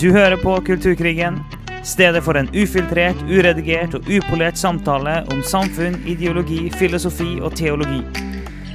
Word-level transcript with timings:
Du 0.00 0.12
hører 0.12 0.36
på 0.36 0.60
Kulturkrigen, 0.60 1.38
stedet 1.84 2.20
for 2.24 2.36
en 2.36 2.50
ufiltrert, 2.52 3.16
uredigert 3.32 3.94
og 3.96 4.04
upolert 4.12 4.58
samtale 4.60 5.22
om 5.32 5.40
samfunn, 5.40 5.96
ideologi, 6.04 6.66
filosofi 6.76 7.38
og 7.40 7.56
teologi. 7.56 8.02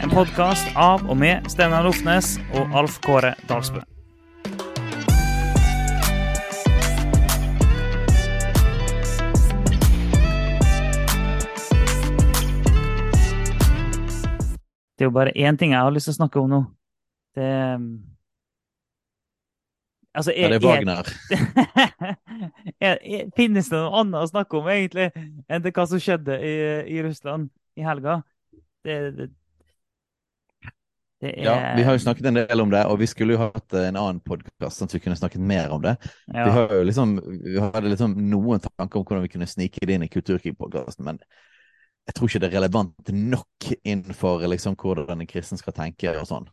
En 0.02 0.10
podkast 0.10 0.74
av 0.74 1.06
og 1.06 1.20
med 1.22 1.46
Steinar 1.54 1.86
Lofnes 1.86 2.40
og 2.58 2.74
Alf 2.74 2.98
Kåre 3.06 3.36
Dalsbø. 3.46 3.84
Det 14.98 15.06
er 15.06 15.12
jo 15.12 15.18
bare 15.22 15.38
én 15.38 15.54
ting 15.54 15.78
jeg 15.78 15.86
har 15.86 15.94
lyst 15.94 16.10
til 16.10 16.18
å 16.18 16.24
snakke 16.24 16.42
om 16.42 16.50
nå. 16.50 16.64
Det 17.38 17.54
Altså, 20.14 20.34
Ja, 20.36 20.50
det 20.52 20.58
er 20.60 20.68
Wagner. 20.68 21.08
er, 22.88 22.98
er, 23.00 23.28
finnes 23.36 23.70
det 23.72 23.78
noe 23.80 24.02
annet 24.02 24.26
å 24.26 24.28
snakke 24.28 24.60
om 24.60 24.68
egentlig 24.72 25.08
enn 25.16 25.64
det 25.64 25.72
hva 25.76 25.86
som 25.88 26.02
skjedde 26.04 26.36
i, 26.44 26.56
i 26.92 27.04
Russland 27.06 27.48
i 27.80 27.86
helga? 27.86 28.18
Det, 28.84 28.98
det, 29.16 29.30
det 31.22 31.32
er 31.38 31.46
Ja, 31.46 31.56
vi 31.78 31.86
har 31.88 31.96
jo 31.96 32.04
snakket 32.04 32.28
en 32.28 32.40
del 32.42 32.64
om 32.64 32.74
det, 32.74 32.82
og 32.90 33.00
vi 33.00 33.08
skulle 33.08 33.38
jo 33.38 33.44
hatt 33.46 33.78
en 33.78 34.00
annen 34.00 34.20
podkast, 34.26 34.82
sånn 34.82 34.90
at 34.90 34.98
vi 34.98 35.04
kunne 35.06 35.20
snakket 35.20 35.44
mer 35.54 35.72
om 35.72 35.84
det. 35.86 35.96
ja. 36.28 36.44
Vi, 36.44 36.52
har 36.58 36.76
jo 36.76 36.84
liksom, 36.90 37.16
vi 37.46 37.60
hadde 37.62 37.94
liksom 37.94 38.18
noen 38.32 38.64
tanker 38.66 39.00
om 39.00 39.06
hvordan 39.06 39.28
vi 39.28 39.34
kunne 39.36 39.48
snike 39.48 39.86
det 39.86 39.96
inn 39.96 40.08
i 40.08 40.12
Kulturkrig-podkasten, 40.12 41.08
men 41.08 41.22
jeg 42.10 42.18
tror 42.18 42.28
ikke 42.28 42.42
det 42.42 42.50
er 42.50 42.58
relevant 42.58 43.12
nok 43.14 43.70
innenfor 43.86 44.44
liksom 44.50 44.76
hvordan 44.76 45.22
en 45.22 45.30
kristen 45.30 45.62
skal 45.62 45.78
tenke 45.78 46.12
og 46.18 46.28
sånn. 46.28 46.50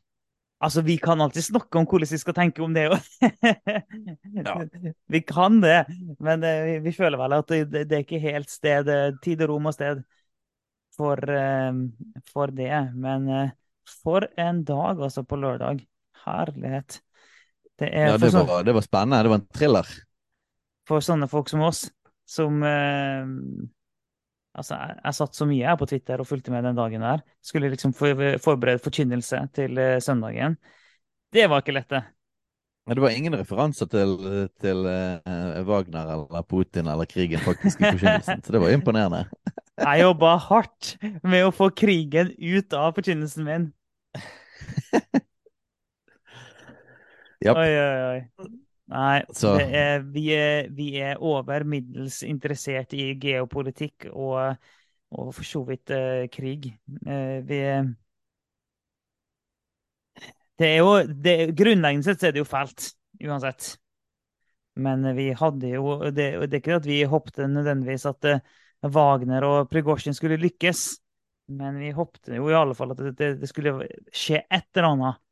Altså, 0.59 0.83
vi 0.83 0.97
kan 0.99 1.21
alltid 1.23 1.45
snakke 1.47 1.79
om 1.79 1.87
hvordan 1.87 2.11
vi 2.11 2.19
skal 2.19 2.35
tenke 2.35 2.63
om 2.65 2.73
det 2.75 2.89
òg. 2.91 3.11
Ja. 4.45 4.55
Vi 5.09 5.21
kan 5.25 5.61
det, 5.63 5.87
men 6.21 6.43
eh, 6.45 6.65
vi, 6.65 6.73
vi 6.85 6.93
føler 6.93 7.19
vel 7.19 7.35
at 7.39 7.49
det, 7.51 7.59
det 7.73 7.85
det 7.89 7.97
er 7.97 8.03
ikke 8.05 8.21
helt 8.23 8.51
sted, 8.53 8.91
tid 9.25 9.41
og 9.47 9.53
rom 9.53 9.69
og 9.71 9.75
sted 9.75 10.03
for, 10.99 11.23
eh, 11.31 11.73
for 12.33 12.53
det. 12.55 12.73
Men 12.99 13.29
eh, 13.29 13.55
for 14.03 14.27
en 14.37 14.65
dag, 14.69 15.01
altså, 15.01 15.25
på 15.25 15.39
lørdag. 15.41 15.85
Herlighet. 16.27 17.01
Det 17.79 17.93
Ja, 17.95 18.19
det 18.19 18.33
sånne, 18.35 18.49
var, 18.51 18.67
det 18.67 18.75
var 18.75 18.85
spennende. 18.85 19.23
Det 19.23 19.33
var 19.33 19.41
en 19.41 19.49
thriller. 19.55 19.97
for 20.89 21.05
sånne 21.05 21.29
folk 21.31 21.51
som 21.53 21.63
oss, 21.67 21.87
som 22.29 22.63
eh, 22.67 23.29
Altså, 24.59 24.77
jeg, 24.77 24.99
jeg 25.05 25.17
satt 25.19 25.39
så 25.39 25.47
mye 25.49 25.71
her 25.71 25.79
på 25.81 25.89
Twitter 25.91 26.21
og 26.21 26.29
fulgte 26.29 26.53
med 26.55 26.67
den 26.67 26.79
dagen 26.79 27.05
der. 27.05 27.25
Skulle 27.45 27.71
liksom 27.73 27.95
for, 27.97 28.23
forberede 28.43 28.83
forkynnelse 28.83 29.43
til 29.57 29.79
uh, 29.79 29.97
søndagen. 30.05 30.59
Det 31.35 31.45
var 31.51 31.63
ikke 31.63 31.77
lett, 31.77 31.91
det. 31.93 32.03
Men 32.89 32.97
det 32.97 33.05
var 33.05 33.13
ingen 33.13 33.37
referanser 33.37 33.87
til, 33.93 34.15
til 34.65 34.87
uh, 34.89 35.61
Wagner 35.69 36.13
eller 36.15 36.45
Putin 36.49 36.89
eller 36.89 37.05
krigen 37.09 37.43
faktisk 37.45 37.83
i 37.83 37.91
forkynnelsen, 37.95 38.43
så 38.45 38.55
det 38.55 38.63
var 38.63 38.73
imponerende. 38.73 39.25
Jeg 39.79 40.01
jobba 40.03 40.37
hardt 40.49 40.97
med 41.23 41.45
å 41.47 41.53
få 41.55 41.69
krigen 41.77 42.33
ut 42.35 42.73
av 42.75 42.97
forkynnelsen 42.97 43.45
min. 43.47 43.69
yep. 47.45 47.55
Oi, 47.55 47.69
oi, 47.69 48.01
oi. 48.09 48.49
Nei, 48.89 49.21
er, 49.21 50.05
vi, 50.15 50.23
er, 50.33 50.69
vi 50.73 50.89
er 50.97 51.19
over 51.21 51.65
middels 51.69 52.23
interessert 52.25 52.95
i 52.97 53.11
geopolitikk 53.21 54.07
og, 54.15 54.55
og 55.13 55.33
for 55.37 55.45
så 55.45 55.61
vidt 55.69 55.93
uh, 55.93 56.25
krig. 56.33 56.71
Uh, 57.05 57.45
vi 57.45 57.59
Det 60.59 60.71
er 60.71 60.79
jo 60.81 60.95
det, 61.05 61.35
Grunnleggende 61.59 62.09
sett 62.09 62.25
er 62.25 62.33
det 62.33 62.41
jo 62.41 62.49
fælt, 62.49 62.95
uansett. 63.29 63.75
Men 64.79 65.05
vi 65.17 65.29
hadde 65.37 65.75
jo 65.75 65.99
Det, 66.09 66.31
det 66.47 66.55
er 66.55 66.63
ikke 66.63 66.81
at 66.81 66.89
vi 66.89 67.03
håpte 67.05 67.51
nødvendigvis 67.51 68.09
at 68.09 68.31
uh, 68.31 68.41
Wagner 68.89 69.45
og 69.45 69.69
Prigozjin 69.69 70.17
skulle 70.17 70.41
lykkes, 70.41 70.87
men 71.61 71.77
vi 71.83 71.93
håpte 71.93 72.41
jo 72.41 72.49
i 72.49 72.57
alle 72.57 72.77
fall 72.79 72.97
at 72.97 73.05
det, 73.05 73.35
det, 73.43 73.53
skulle 73.53 73.77
skje 74.15 74.47
et 74.49 74.69
eller 74.73 74.95
annet 74.95 75.23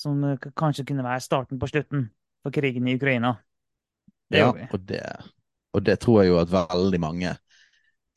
som 0.00 0.18
kanskje 0.58 0.86
kunne 0.88 1.06
være 1.06 1.22
starten 1.22 1.62
på 1.62 1.70
slutten 1.70 2.08
for 2.44 2.52
krigen 2.54 2.88
i 2.88 2.94
Ukraina. 2.98 3.34
Det 4.30 4.38
Ja, 4.38 4.46
gjorde 4.52 4.60
vi. 4.60 4.68
og 4.72 4.86
det, 4.88 5.02
og 5.74 5.84
det 5.86 5.98
tror 6.04 6.22
jeg 6.22 6.30
jo 6.32 6.38
at 6.42 6.52
veldig 6.52 7.00
mange 7.02 7.34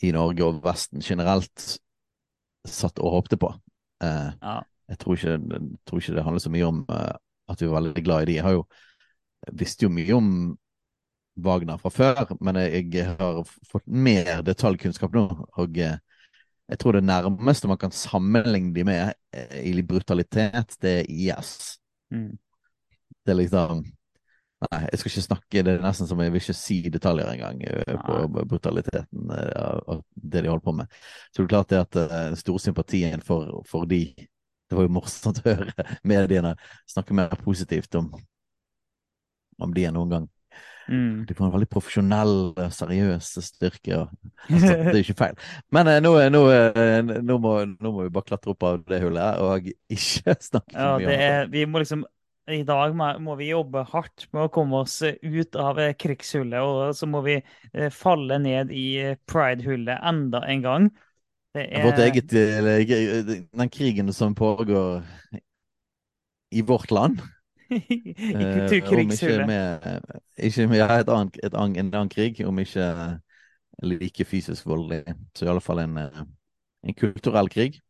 i 0.04 0.12
Norge 0.14 0.46
og 0.46 0.60
Vesten 0.66 1.02
generelt 1.02 1.80
satt 2.68 3.00
og 3.00 3.16
håpte 3.18 3.38
på. 3.40 3.50
Eh, 4.04 4.32
Ja. 4.44 4.62
jeg, 4.90 4.98
tror 5.00 5.16
ikke, 5.18 5.38
jeg 5.40 5.80
tror 5.88 6.00
ikke 6.04 6.16
det 6.16 6.24
handler 6.24 6.40
så 6.44 6.52
mye 6.54 6.68
om 6.68 6.86
eh, 6.90 7.16
at 7.50 7.62
vi 7.62 7.68
var 7.72 7.82
veldig 7.82 8.04
glad 8.04 8.22
i 8.22 8.26
de. 8.32 8.36
Jeg 8.38 8.44
har 8.44 8.52
jo 8.60 8.66
visste 9.54 9.86
jo 9.86 9.90
mye 9.94 10.14
om 10.18 10.58
Wagner 11.38 11.78
fra 11.78 11.90
før, 11.94 12.36
men 12.42 12.56
jeg, 12.56 12.88
jeg 12.96 13.06
har 13.20 13.44
fått 13.70 13.86
mer 13.88 14.42
detaljkunnskap 14.42 15.14
nå. 15.14 15.28
Og 15.62 15.78
eh, 15.78 15.98
jeg 16.68 16.80
tror 16.82 16.98
det 16.98 17.04
nærmeste 17.08 17.68
man 17.70 17.78
kan 17.78 17.92
sammenligne 17.96 18.74
de 18.76 18.84
med 18.84 19.14
eh, 19.34 19.62
i 19.72 19.84
brutalitet, 19.86 20.76
det 20.82 20.96
er 21.04 21.12
IS. 21.12 21.78
Mm. 22.12 22.38
Det 23.26 23.32
er 23.32 23.40
liksom 23.42 23.86
Nei, 24.57 24.79
jeg 24.90 25.00
skal 25.00 25.12
ikke 25.12 25.22
snakke. 25.28 25.62
Det 25.68 25.73
er 25.75 25.84
nesten 25.84 26.07
som 26.09 26.22
jeg 26.23 26.34
vil 26.34 26.41
ikke 26.41 26.56
si 26.57 26.78
detaljer 26.90 27.29
engang 27.29 27.59
eh, 27.69 27.91
på 28.01 28.45
brutaliteten 28.50 29.29
og 29.29 29.51
av 29.62 29.84
av 29.94 30.00
det 30.16 30.41
de 30.41 30.50
holder 30.50 30.66
på 30.66 30.73
med. 30.79 30.95
Så 31.29 31.44
det 31.44 31.45
er 31.45 31.51
klart 31.51 31.69
det 31.73 31.81
at 31.84 32.00
eh, 32.01 32.16
den 32.31 32.40
store 32.41 32.63
sympatien 32.63 33.22
for, 33.22 33.62
for 33.69 33.85
de 33.85 34.01
Det 34.68 34.75
var 34.75 34.84
jo 34.84 34.95
morsomt 34.97 35.38
å 35.44 35.45
høre 35.45 35.85
mediene 36.03 36.56
snakke 36.90 37.13
mer 37.16 37.38
positivt 37.44 37.94
om, 37.95 38.09
om 39.62 39.73
de 39.73 39.85
enn 39.88 39.95
noen 39.95 40.09
gang. 40.16 40.28
Mm. 40.88 41.25
De 41.28 41.35
får 41.35 41.45
en 41.45 41.53
veldig 41.53 41.68
profesjonell, 41.69 42.34
seriøse 42.72 43.41
seriøs 43.41 43.47
styrke. 43.51 43.97
Og, 44.01 44.34
altså, 44.50 44.74
det 44.88 44.94
er 44.94 45.01
ikke 45.03 45.18
feil. 45.22 45.39
Men 45.75 45.89
eh, 45.91 46.01
nå, 46.03 46.13
nå, 46.34 46.44
eh, 46.56 47.00
nå, 47.06 47.39
må, 47.44 47.56
nå 47.78 47.91
må 47.94 48.06
vi 48.07 48.13
bare 48.16 48.29
klatre 48.31 48.53
opp 48.53 48.68
av 48.68 48.84
det 48.88 49.01
hullet 49.03 49.41
og 49.44 49.68
ikke 49.94 50.38
snakke 50.50 50.78
for 50.81 50.81
Ja, 50.81 50.97
mye 50.97 51.12
om 51.12 51.18
det. 51.19 51.19
er, 51.29 51.50
vi 51.53 51.66
må 51.68 51.84
liksom 51.84 52.06
I 52.47 52.62
dag 52.63 52.94
må, 52.96 53.34
vi 53.35 53.50
jobbe 53.50 53.84
hardt 53.91 54.28
med 54.31 54.47
å 54.47 54.52
komme 54.53 54.84
oss 54.85 55.02
ut 55.03 55.58
av 55.59 55.81
eh, 55.84 55.94
krigshullet, 56.00 56.62
og 56.63 56.96
så 56.96 57.09
må 57.09 57.19
vi 57.25 57.35
eh, 57.41 57.90
falle 57.91 58.40
ned 58.40 58.72
i 58.72 59.16
pridehullet 59.28 60.00
enda 60.08 60.46
en 60.47 60.63
gang. 60.63 60.88
Det 61.57 61.66
Vårt 61.84 62.00
er 62.00 62.12
eget, 62.12 62.34
eller, 62.38 62.84
den 63.52 63.74
krigen 63.74 64.13
som 64.13 64.36
pågår 64.38 65.03
i 66.56 66.62
vårt 66.62 66.91
land. 66.91 67.19
eh, 67.69 67.75
om 67.75 68.41
ikke 68.41 68.68
kulturkrigshullet. 68.69 69.47
med, 69.47 70.02
ikke 70.38 70.68
med 70.68 70.78
ja, 70.78 70.90
et 71.02 71.09
annet, 71.09 71.40
et 71.44 71.53
annet, 71.53 71.80
en 71.81 71.94
annen 71.94 72.09
krig, 72.09 72.40
om 72.47 72.59
ikke 72.59 72.88
like 73.84 74.25
fysisk 74.25 74.66
voldelig. 74.66 75.03
Så 75.36 75.46
i 75.46 75.52
alle 75.52 75.62
fall 75.62 75.84
en, 75.84 75.97
eh, 75.97 76.24
en 76.84 76.97
kulturell 76.97 77.50
krig. 77.50 77.81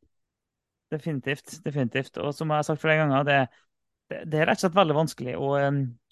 Definitivt. 0.91 1.59
definitivt. 1.66 2.17
Og 2.17 2.34
som 2.34 2.50
jeg 2.50 2.57
har 2.57 2.63
sagt 2.63 2.81
flere 2.81 2.96
ganger, 3.03 3.23
det, 3.23 3.47
det, 4.09 4.40
er 4.40 4.47
rett 4.47 4.59
og 4.59 4.66
slett 4.66 4.78
veldig 4.78 4.95
vanskelig 4.97 5.35
å, 5.40 5.51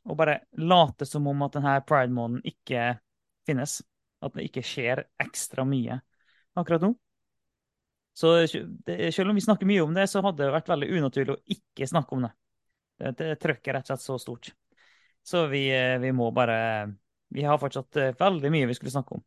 å 0.06 0.18
bare 0.18 0.40
late 0.62 1.08
som 1.08 1.28
om 1.32 1.46
at 1.46 1.58
denne 1.58 1.76
pride-måneden 1.88 2.44
ikke 2.52 2.90
finnes. 3.48 3.80
At 4.26 4.36
det 4.36 4.48
ikke 4.48 4.64
skjer 4.66 5.04
ekstra 5.22 5.66
mye 5.68 6.00
akkurat 6.56 6.86
nå. 6.86 6.94
Så 8.16 8.32
det, 8.88 9.12
selv 9.12 9.30
om 9.30 9.36
vi 9.36 9.44
snakker 9.44 9.68
mye 9.68 9.84
om 9.84 9.96
det, 9.96 10.08
så 10.08 10.22
hadde 10.24 10.46
det 10.46 10.54
vært 10.54 10.70
veldig 10.72 10.88
unaturlig 10.96 11.34
å 11.34 11.56
ikke 11.58 11.88
snakke 11.90 12.16
om 12.16 12.24
det. 12.24 12.32
Det, 12.96 13.12
det 13.20 13.34
trøkket 13.44 13.72
er 13.74 13.78
rett 13.80 13.90
og 13.90 13.92
slett 13.92 14.06
så 14.06 14.16
stort. 14.24 14.52
Så 15.26 15.48
vi, 15.52 15.66
eh, 15.76 15.98
vi 16.00 16.12
må 16.16 16.30
bare 16.32 16.94
Vi 17.34 17.44
har 17.44 17.58
fortsatt 17.58 17.98
eh, 17.98 18.14
veldig 18.20 18.52
mye 18.54 18.68
vi 18.70 18.76
skulle 18.78 18.94
snakke 18.94 19.18
om. 19.18 19.24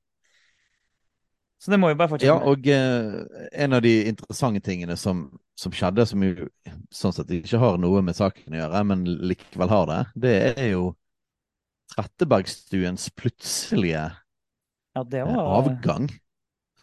Så 1.58 1.72
det 1.72 1.78
må 1.82 1.90
jo 1.90 1.98
bare 1.98 2.12
fortsette 2.12 2.30
Ja, 2.30 2.38
og 2.46 2.68
eh, 2.70 3.48
en 3.64 3.74
av 3.74 3.82
de 3.82 3.94
interessante 4.10 4.62
tingene 4.62 4.94
som, 4.98 5.24
som 5.58 5.74
skjedde, 5.74 6.06
som 6.06 6.22
jo 6.22 6.46
sånn 6.94 7.14
sett 7.16 7.32
ikke 7.34 7.58
har 7.58 7.80
noe 7.82 8.02
med 8.06 8.16
saken 8.18 8.54
å 8.54 8.60
gjøre, 8.60 8.82
men 8.86 9.02
likevel 9.32 9.72
har 9.72 9.90
det, 9.90 10.00
det 10.28 10.36
er 10.54 10.72
jo 10.76 10.92
Trettebergstuens 11.88 13.08
plutselige 13.16 14.04
Ja, 14.94 15.02
eh, 15.02 15.24
var 15.24 15.52
avgang 15.58 16.08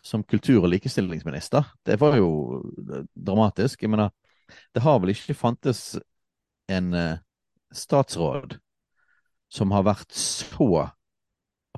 som 0.05 0.23
kultur- 0.23 0.63
og 0.63 0.69
likestillingsminister. 0.69 1.65
Det 1.85 1.99
var 2.01 2.17
jo 2.17 2.29
eh, 2.89 3.05
dramatisk. 3.15 3.81
Jeg 3.81 3.89
mener, 3.89 4.11
det 4.73 4.83
har 4.85 4.99
vel 5.01 5.13
ikke 5.13 5.37
fantes 5.37 5.95
en 6.69 6.93
eh, 6.93 7.21
statsråd 7.73 8.57
som 9.49 9.71
har 9.71 9.85
vært 9.85 10.13
så 10.17 10.89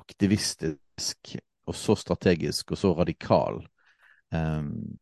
aktivistisk 0.00 1.36
og 1.68 1.76
så 1.76 1.96
strategisk 1.98 2.72
og 2.74 2.80
så 2.80 2.92
radikal. 2.96 3.60
Um, 4.34 4.98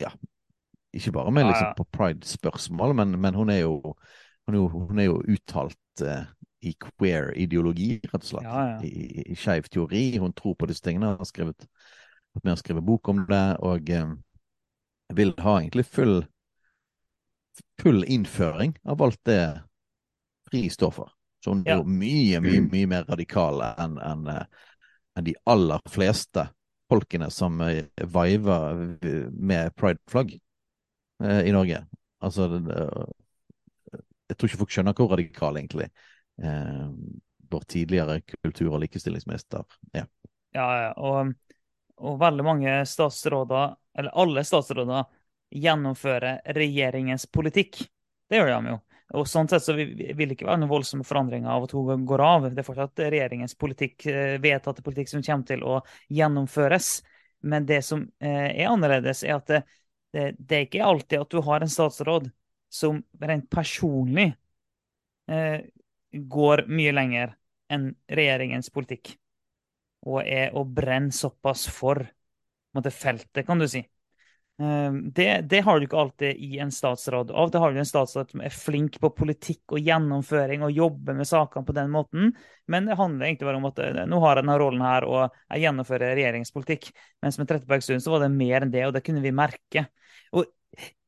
ja, 0.00 0.10
ikke 0.94 1.12
bare 1.12 1.32
med 1.34 1.48
liksom 1.48 1.74
på 1.78 1.86
pride-spørsmål, 1.92 2.94
men, 3.00 3.18
men 3.20 3.34
hun 3.34 3.50
er 3.50 3.64
jo 3.64 3.94
hun 4.46 4.54
er 4.54 4.58
jo, 4.58 4.68
hun 4.68 4.98
er 5.00 5.08
jo 5.08 5.20
uttalt 5.34 6.04
uh, 6.04 6.26
i 6.64 6.74
queer-ideologi, 6.80 7.96
rett 8.04 8.20
og 8.20 8.28
slett. 8.28 8.44
Ja, 8.48 8.64
ja. 8.74 8.78
I, 8.84 9.24
i, 9.32 9.36
skeiv 9.36 9.68
teori. 9.72 10.04
Hun 10.20 10.32
tror 10.36 10.56
på 10.58 10.68
disse 10.68 10.84
tingene. 10.84 11.14
Har 11.16 11.28
skrevet, 11.28 11.66
med 12.42 12.52
å 12.52 12.60
skrive 12.60 12.84
bok 12.84 13.08
om 13.12 13.22
det. 13.28 13.44
Og 13.64 13.90
um, 14.00 14.14
vil 15.16 15.32
ha 15.44 15.58
egentlig 15.60 15.86
full 15.88 16.22
full 17.82 18.04
innføring 18.04 18.78
av 18.84 19.02
alt 19.02 19.20
det 19.24 19.60
FRI 20.50 20.70
står 20.70 20.90
for. 20.90 21.12
Så 21.44 21.52
hun 21.52 21.64
er 21.66 21.78
jo 21.78 21.84
mye, 21.84 22.40
mye, 22.40 22.62
mye 22.72 22.88
mer 22.88 23.08
radikal 23.08 23.60
enn 23.66 23.98
en, 24.00 24.26
eh, 24.32 24.62
de 25.22 25.34
aller 25.44 25.80
fleste 25.90 26.48
folkene 26.90 27.30
som 27.30 27.60
viver 27.98 28.74
med 29.30 29.74
pride-flagg 29.76 30.34
eh, 31.24 31.40
i 31.48 31.52
Norge. 31.52 31.84
Altså 32.24 32.48
Jeg 34.28 34.36
tror 34.36 34.48
ikke 34.48 34.60
folk 34.64 34.74
skjønner 34.74 34.96
hvor 34.96 35.12
radikal 35.14 35.58
egentlig 35.60 35.88
eh, 36.42 36.88
vår 37.50 37.66
tidligere 37.68 38.20
kultur- 38.20 38.72
og 38.72 38.82
likestillingsminister 38.84 39.64
er. 39.92 40.08
Ja, 40.54 40.68
ja, 40.82 40.90
og, 40.96 41.34
og 41.98 42.18
veldig 42.20 42.46
mange 42.46 42.74
statsråder, 42.86 43.74
eller 43.98 44.18
alle 44.22 44.44
statsråder, 44.46 45.06
gjennomfører 45.54 46.40
regjeringens 46.56 47.26
politikk. 47.30 47.84
Det 48.30 48.40
gjør 48.40 48.50
de 48.50 48.74
jo. 48.74 48.78
Og 49.14 49.28
sånn 49.30 49.48
sett 49.50 49.62
så 49.62 49.74
vil 49.76 49.94
det 49.96 50.34
ikke 50.34 50.48
være 50.48 50.62
noen 50.62 50.72
voldsomme 50.72 51.06
forandringer 51.06 51.50
av 51.54 51.66
at 51.66 51.74
hun 51.76 52.06
går 52.08 52.22
av. 52.24 52.48
Det 52.50 52.62
er 52.62 52.66
fortsatt 52.66 53.04
regjeringens 53.04 53.56
politikk, 53.58 54.06
eh, 54.10 54.36
vedtatte 54.42 54.84
politikk 54.86 55.12
som 55.12 55.22
kommer 55.24 55.48
til 55.48 55.64
å 55.66 55.80
gjennomføres. 56.12 56.88
Men 57.46 57.66
det 57.68 57.82
som 57.86 58.06
eh, 58.18 58.50
er 58.50 58.70
annerledes, 58.72 59.22
er 59.26 59.36
at 59.36 59.50
det, 59.50 59.62
det, 60.14 60.26
det 60.38 60.58
er 60.58 60.66
ikke 60.66 60.88
alltid 60.88 61.20
at 61.20 61.34
du 61.34 61.42
har 61.44 61.64
en 61.64 61.70
statsråd 61.70 62.30
som 62.74 63.02
rent 63.22 63.46
personlig 63.52 64.32
eh, 65.30 65.60
går 66.10 66.64
mye 66.70 66.94
lenger 66.94 67.36
enn 67.72 67.92
regjeringens 68.10 68.70
politikk 68.74 69.14
og 70.04 70.20
er 70.26 70.52
å 70.56 70.64
brenne 70.68 71.14
såpass 71.14 71.64
for 71.72 72.02
måte, 72.76 72.92
feltet, 72.92 73.44
kan 73.46 73.60
du 73.60 73.66
si. 73.70 73.84
Um, 74.56 75.10
Det, 75.10 75.40
det 75.50 75.60
har 75.66 75.78
du 75.78 75.86
ikke 75.86 75.98
alltid 75.98 76.36
i 76.38 76.58
en 76.62 76.70
statsråd. 76.70 77.32
Av 77.34 77.50
til 77.50 77.62
har 77.62 77.72
du 77.74 77.80
en 77.82 77.88
statsråd 77.88 78.30
som 78.30 78.42
er 78.46 78.54
flink 78.54 79.00
på 79.02 79.10
politikk 79.10 79.74
og 79.74 79.82
gjennomføring 79.82 80.62
og 80.62 80.76
jobber 80.76 81.16
med 81.18 81.26
sakene 81.26 81.66
på 81.66 81.74
den 81.74 81.90
måten, 81.90 82.30
men 82.70 82.86
det 82.86 82.98
handler 83.00 83.26
egentlig 83.26 83.48
bare 83.48 83.58
om 83.58 83.66
at 83.72 83.82
eh, 83.82 84.04
nå 84.06 84.20
har 84.22 84.36
jeg 84.36 84.44
denne 84.44 84.58
rollen 84.62 84.84
her 84.86 85.06
og 85.08 85.24
jeg 85.24 85.64
gjennomfører 85.66 86.14
regjeringspolitikk. 86.20 86.92
Mens 87.24 87.40
med 87.40 87.50
Trettebergstuen 87.50 88.04
så 88.04 88.14
var 88.14 88.22
det 88.22 88.30
mer 88.36 88.62
enn 88.62 88.74
det, 88.74 88.86
og 88.86 88.94
det 88.94 89.02
kunne 89.06 89.24
vi 89.24 89.34
merke. 89.34 89.88
Og 90.34 90.46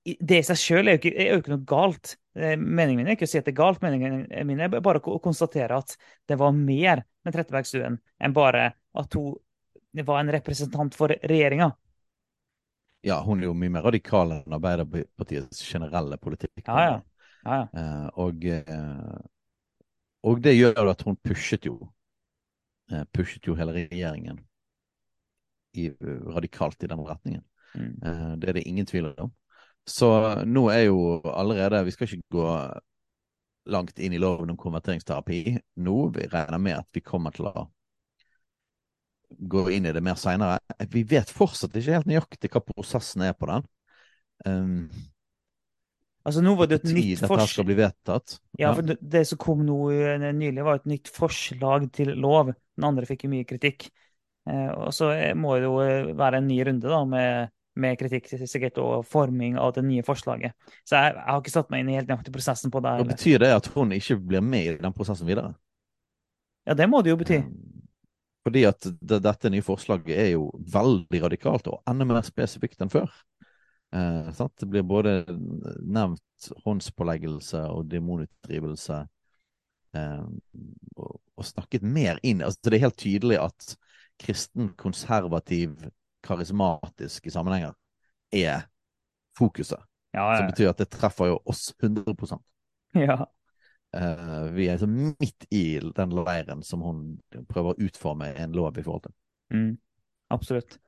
det 0.06 0.42
i 0.42 0.46
seg 0.46 0.58
sjøl 0.58 0.90
er, 0.90 1.00
er 1.14 1.32
jo 1.32 1.40
ikke 1.40 1.54
noe 1.54 1.66
galt. 1.70 2.16
Eh, 2.34 2.58
Meningen 2.58 3.04
min 3.04 3.14
er 3.14 3.18
ikke 3.18 3.30
å 3.30 3.30
si 3.30 3.38
at 3.38 3.46
det 3.46 3.54
er 3.54 3.62
galt, 3.62 3.82
meningen 3.86 4.26
min 4.50 4.66
er 4.66 4.74
bare 4.74 4.98
å 4.98 5.22
konstatere 5.22 5.78
at 5.78 5.94
det 6.26 6.42
var 6.42 6.50
mer 6.50 7.06
med 7.22 7.38
Trettebergstuen 7.38 8.02
enn 8.18 8.34
bare 8.34 8.72
at 8.74 9.18
hun 9.18 9.38
var 10.02 10.18
en 10.20 10.34
representant 10.34 10.98
for 10.98 11.14
regjeringa. 11.14 11.70
Ja, 13.06 13.20
hun 13.22 13.40
er 13.40 13.46
jo 13.46 13.54
mye 13.54 13.70
mer 13.70 13.86
radikal 13.86 14.32
enn 14.34 14.56
Arbeiderpartiets 14.56 15.60
generelle 15.62 16.18
politikk. 16.18 16.64
Ja, 16.66 16.82
ja. 16.82 16.96
ja, 17.44 17.58
ja. 17.60 17.66
Eh, 17.82 18.08
og, 18.24 18.46
uh, 18.50 19.20
og 20.26 20.42
det 20.42 20.56
gjør 20.56 20.80
jo 20.80 20.94
at 20.94 21.04
hun 21.06 21.18
pushet 21.22 21.68
jo 21.68 21.76
uh, 22.90 23.04
pushet 23.14 23.46
jo 23.46 23.54
hele 23.58 23.76
regjeringen 23.76 24.40
i, 25.76 25.90
radikalt 26.34 26.82
i 26.82 26.90
den 26.90 27.04
retningen. 27.06 27.44
Mm. 27.76 28.38
Det 28.40 28.48
er 28.48 28.56
det 28.56 28.62
ingen 28.64 28.86
tvil 28.88 29.10
om. 29.20 29.30
Så 29.86 30.08
nå 30.48 30.62
er 30.72 30.86
jo 30.86 31.20
allerede 31.28 31.82
Vi 31.84 31.92
skal 31.92 32.08
ikke 32.08 32.38
gå 32.38 32.46
langt 33.66 33.98
inn 33.98 34.14
i 34.16 34.18
loven 34.18 34.50
om 34.50 34.56
konverteringsterapi 34.56 35.40
nå. 35.84 35.96
Vi 36.16 36.28
regner 36.32 36.58
med 36.58 36.78
at 36.78 36.88
vi 36.96 37.04
kommer 37.04 37.34
til 37.36 37.50
å 37.50 37.66
gå 39.28 39.66
inn 39.74 39.88
i 39.88 39.92
det 39.94 40.02
mer 40.04 40.18
seinere. 40.20 40.60
Vi 40.92 41.02
vet 41.08 41.32
fortsatt 41.32 41.74
ikke 41.76 41.98
helt 41.98 42.10
nøyaktig 42.10 42.52
hva 42.52 42.62
prosessen 42.64 43.26
er 43.26 43.36
på 43.36 43.50
den. 43.50 43.68
Um, 44.46 44.88
Altså, 46.26 46.42
nå 46.42 46.56
var 46.58 46.66
det 46.66 46.80
et 46.80 46.88
nytt 46.90 47.20
forslag. 47.22 47.68
Ja, 48.58 48.72
for 48.74 48.82
det, 48.82 48.96
det 48.98 49.22
som 49.28 49.38
kom 49.38 49.60
nå 49.62 49.76
eh, 49.94 50.24
nylig, 50.34 50.64
var 50.66 50.80
et 50.80 50.88
nytt 50.90 51.10
forslag 51.14 51.86
til 51.94 52.16
lov. 52.18 52.50
Den 52.74 52.86
andre 52.88 53.06
fikk 53.06 53.28
jo 53.28 53.30
mye 53.30 53.46
kritikk. 53.46 53.86
Eh, 54.50 54.72
og 54.74 54.90
så 54.94 55.12
eh, 55.14 55.36
må 55.38 55.54
det 55.54 55.68
jo 55.68 55.76
være 56.18 56.40
en 56.40 56.48
ny 56.50 56.56
runde 56.66 56.90
da, 56.90 56.98
med, 57.06 57.52
med 57.78 57.94
kritikk 58.00 58.26
sikkert 58.42 58.82
og 58.82 59.06
forming 59.06 59.54
av 59.62 59.76
det 59.76 59.86
nye 59.86 60.02
forslaget. 60.06 60.56
Så 60.82 60.98
jeg, 60.98 61.14
jeg 61.14 61.28
har 61.30 61.44
ikke 61.44 61.54
satt 61.54 61.70
meg 61.70 61.84
inn 61.84 61.94
i 61.94 61.98
helt 62.00 62.10
nøyaktig 62.10 62.34
prosessen 62.34 62.74
på 62.74 62.82
det. 62.82 62.96
Og 63.04 63.14
betyr 63.14 63.46
det 63.46 63.54
at 63.60 63.70
hun 63.76 63.94
ikke 63.94 64.18
blir 64.18 64.42
med 64.42 64.72
i 64.72 64.76
den 64.82 64.98
prosessen 64.98 65.30
videre? 65.30 65.54
Ja, 66.66 66.74
det 66.74 66.90
må 66.90 67.06
det 67.06 67.14
jo 67.14 67.22
bety. 67.22 67.38
Um, 67.46 67.75
Fordi 68.46 68.62
at 68.68 68.86
det, 68.86 69.18
dette 69.24 69.50
nye 69.50 69.64
forslaget 69.64 70.14
er 70.14 70.28
jo 70.36 70.50
veldig 70.70 71.22
radikalt 71.24 71.66
og 71.66 71.80
enda 71.90 72.06
mer 72.06 72.22
spesifikt 72.26 72.84
enn 72.84 72.92
før. 72.92 73.10
Eh, 73.90 74.28
sant? 74.38 74.54
Det 74.60 74.68
blir 74.70 74.86
både 74.86 75.18
nevnt 75.82 76.50
håndspåleggelse 76.62 77.64
og 77.74 77.88
demonutdrivelse. 77.90 79.00
Eh, 79.98 80.22
og, 80.94 81.18
og 81.18 81.48
snakket 81.48 81.82
mer 81.82 82.22
inn. 82.22 82.44
Altså, 82.46 82.62
det 82.68 82.78
er 82.78 82.86
helt 82.86 83.00
tydelig 83.02 83.40
at 83.42 83.74
kristen, 84.22 84.70
konservativ, 84.78 85.74
karismatisk 86.22 87.26
i 87.26 87.34
sammenhenger 87.34 87.74
er 88.30 88.68
fokuset. 89.38 89.82
Ja, 90.14 90.30
Som 90.38 90.52
betyr 90.54 90.70
at 90.70 90.78
det 90.80 90.92
treffer 90.94 91.34
jo 91.34 91.40
oss 91.50 91.72
100% 91.82 92.38
ja. 92.96 93.26
Eh, 93.96 94.42
Vi 94.52 94.68
er 94.68 94.78
så 94.78 94.88
midt 94.90 95.46
i 95.50 95.78
den 95.96 96.16
leiren 96.16 96.62
som 96.64 96.82
hun 96.84 97.04
prøver 97.48 97.72
å 97.72 97.86
utforme 97.88 98.32
en 98.36 98.56
lov 98.56 98.76
i 98.78 98.84
forhold 98.84 99.06
til. 99.06 99.14
Mm, 99.54 99.72
absolutt. 100.34 100.78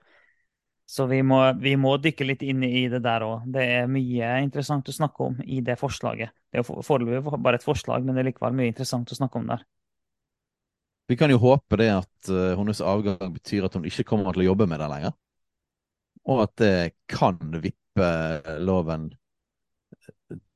Så 0.89 1.05
vi 1.07 1.21
må, 1.23 1.41
vi 1.61 1.75
må 1.77 1.99
dykke 2.01 2.25
litt 2.25 2.43
inn 2.43 2.63
i 2.65 2.87
det 2.89 3.03
der 3.05 3.25
òg. 3.27 3.49
Det 3.53 3.65
er 3.77 3.91
mye 3.93 4.31
interessant 4.41 4.89
å 4.89 4.95
snakke 4.97 5.27
om 5.27 5.43
i 5.45 5.61
det 5.65 5.77
forslaget. 5.77 6.33
Det 6.49 6.63
er 6.63 6.65
foreløpig 6.65 7.41
bare 7.45 7.61
et 7.61 7.67
forslag, 7.67 8.07
men 8.07 8.17
det 8.17 8.23
er 8.23 8.31
likevel 8.31 8.57
mye 8.57 8.73
interessant 8.73 9.13
å 9.13 9.19
snakke 9.19 9.41
om 9.41 9.51
der. 9.51 9.67
Vi 11.09 11.17
kan 11.17 11.33
jo 11.33 11.41
håpe 11.41 11.77
det 11.81 11.91
at 11.93 12.31
uh, 12.33 12.57
hennes 12.57 12.81
avgang 12.85 13.35
betyr 13.37 13.69
at 13.69 13.77
hun 13.77 13.85
ikke 13.89 14.07
kommer 14.09 14.33
til 14.33 14.47
å 14.47 14.49
jobbe 14.51 14.69
med 14.69 14.81
det 14.81 14.89
lenger. 14.93 15.15
Og 16.29 16.43
at 16.45 16.57
det 16.61 16.73
kan 17.09 17.37
vippe 17.61 18.09
loven 18.65 19.11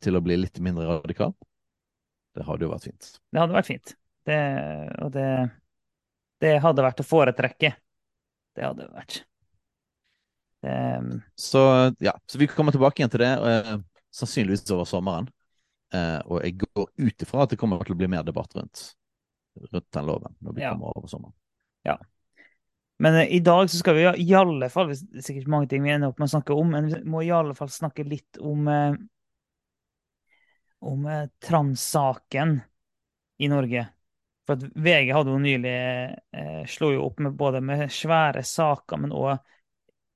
til 0.05 0.17
å 0.17 0.25
bli 0.25 0.41
litt 0.41 0.61
mindre 0.65 0.89
radikal. 0.89 1.33
Det 2.33 2.47
hadde 2.49 2.65
jo 2.65 2.71
vært 2.73 2.87
fint. 2.89 3.11
Det 3.33 3.43
hadde 3.43 3.57
vært 3.59 3.69
fint. 3.69 3.95
Det, 4.29 4.39
og 5.03 5.11
det, 5.13 5.27
det 6.43 6.53
hadde 6.63 6.85
vært 6.87 7.03
å 7.03 7.07
foretrekke. 7.07 7.73
Det 8.57 8.65
hadde 8.65 8.89
vært. 8.93 9.23
Det, 10.63 11.23
Så 11.41 11.61
ja, 11.99 12.15
så 12.27 12.39
vi 12.39 12.47
kommer 12.47 12.73
tilbake 12.73 13.03
igjen 13.03 13.11
til 13.13 13.25
det, 13.25 13.33
eh, 13.35 13.77
sannsynligvis 14.15 14.65
over 14.71 14.87
sommeren. 14.89 15.29
Eh, 15.93 16.21
og 16.25 16.41
jeg 16.47 16.57
går 16.63 16.87
ut 16.89 17.25
ifra 17.27 17.45
at 17.45 17.53
det 17.53 17.59
kommer 17.61 17.83
til 17.85 17.97
å 17.97 18.01
bli 18.01 18.09
mer 18.09 18.25
debatt 18.25 18.55
rundt, 18.57 18.85
rundt 19.69 19.89
den 19.93 20.07
loven 20.09 20.37
når 20.41 20.55
vi 20.57 20.63
Ja. 20.65 20.73
kommer 20.73 20.97
over 20.97 21.11
sommeren. 21.11 21.35
Ja. 21.85 21.99
men 23.03 23.15
eh, 23.15 23.35
i 23.37 23.41
dag 23.41 23.69
så 23.69 23.77
skal 23.81 23.95
vi 23.99 24.05
i 24.23 24.35
alle 24.39 24.69
fall 24.71 24.93
Det 24.93 25.19
er 25.19 25.25
sikkert 25.27 25.49
mange 25.51 25.67
ting 25.69 25.83
vi 25.83 25.91
ender 25.91 26.13
opp 26.13 26.21
med 26.23 26.29
å 26.31 26.35
snakke 26.39 26.55
om, 26.55 26.71
men 26.71 26.87
vi 26.87 27.01
må 27.05 27.25
i 27.27 27.31
alle 27.35 27.55
fall 27.59 27.69
snakke 27.69 28.07
litt 28.07 28.39
om 28.41 28.69
eh, 28.71 28.95
om 30.83 31.07
eh, 31.07 31.29
transsaken 31.43 32.61
i 33.39 33.49
Norge. 33.49 33.87
For 34.47 34.59
at 34.59 34.65
VG 34.75 35.13
hadde 35.15 35.35
jo 35.35 35.43
nylig 35.43 35.75
eh, 35.75 36.63
slo 36.71 36.91
jo 36.95 37.07
opp 37.07 37.23
med 37.23 37.37
både 37.39 37.63
med 37.65 37.87
svære 37.93 38.43
saker, 38.47 39.03
men 39.05 39.15
òg 39.15 39.39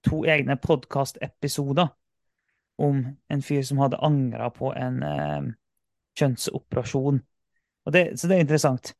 to 0.07 0.25
egne 0.29 0.59
podkastepisoder 0.63 1.89
om 2.83 3.01
en 3.33 3.43
fyr 3.43 3.63
som 3.67 3.81
hadde 3.81 4.03
angra 4.05 4.51
på 4.55 4.73
en 4.77 5.03
eh, 5.07 5.49
kjønnsoperasjon. 6.19 7.23
Det, 7.93 8.05
så 8.19 8.29
det 8.29 8.37
er 8.37 8.45
interessant. 8.45 8.93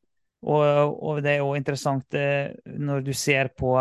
Og, 0.47 0.63
og 1.03 1.21
det 1.25 1.35
er 1.35 1.45
òg 1.45 1.57
interessant 1.59 2.17
eh, 2.17 2.53
når 2.77 3.03
du 3.07 3.13
ser 3.17 3.51
på 3.57 3.73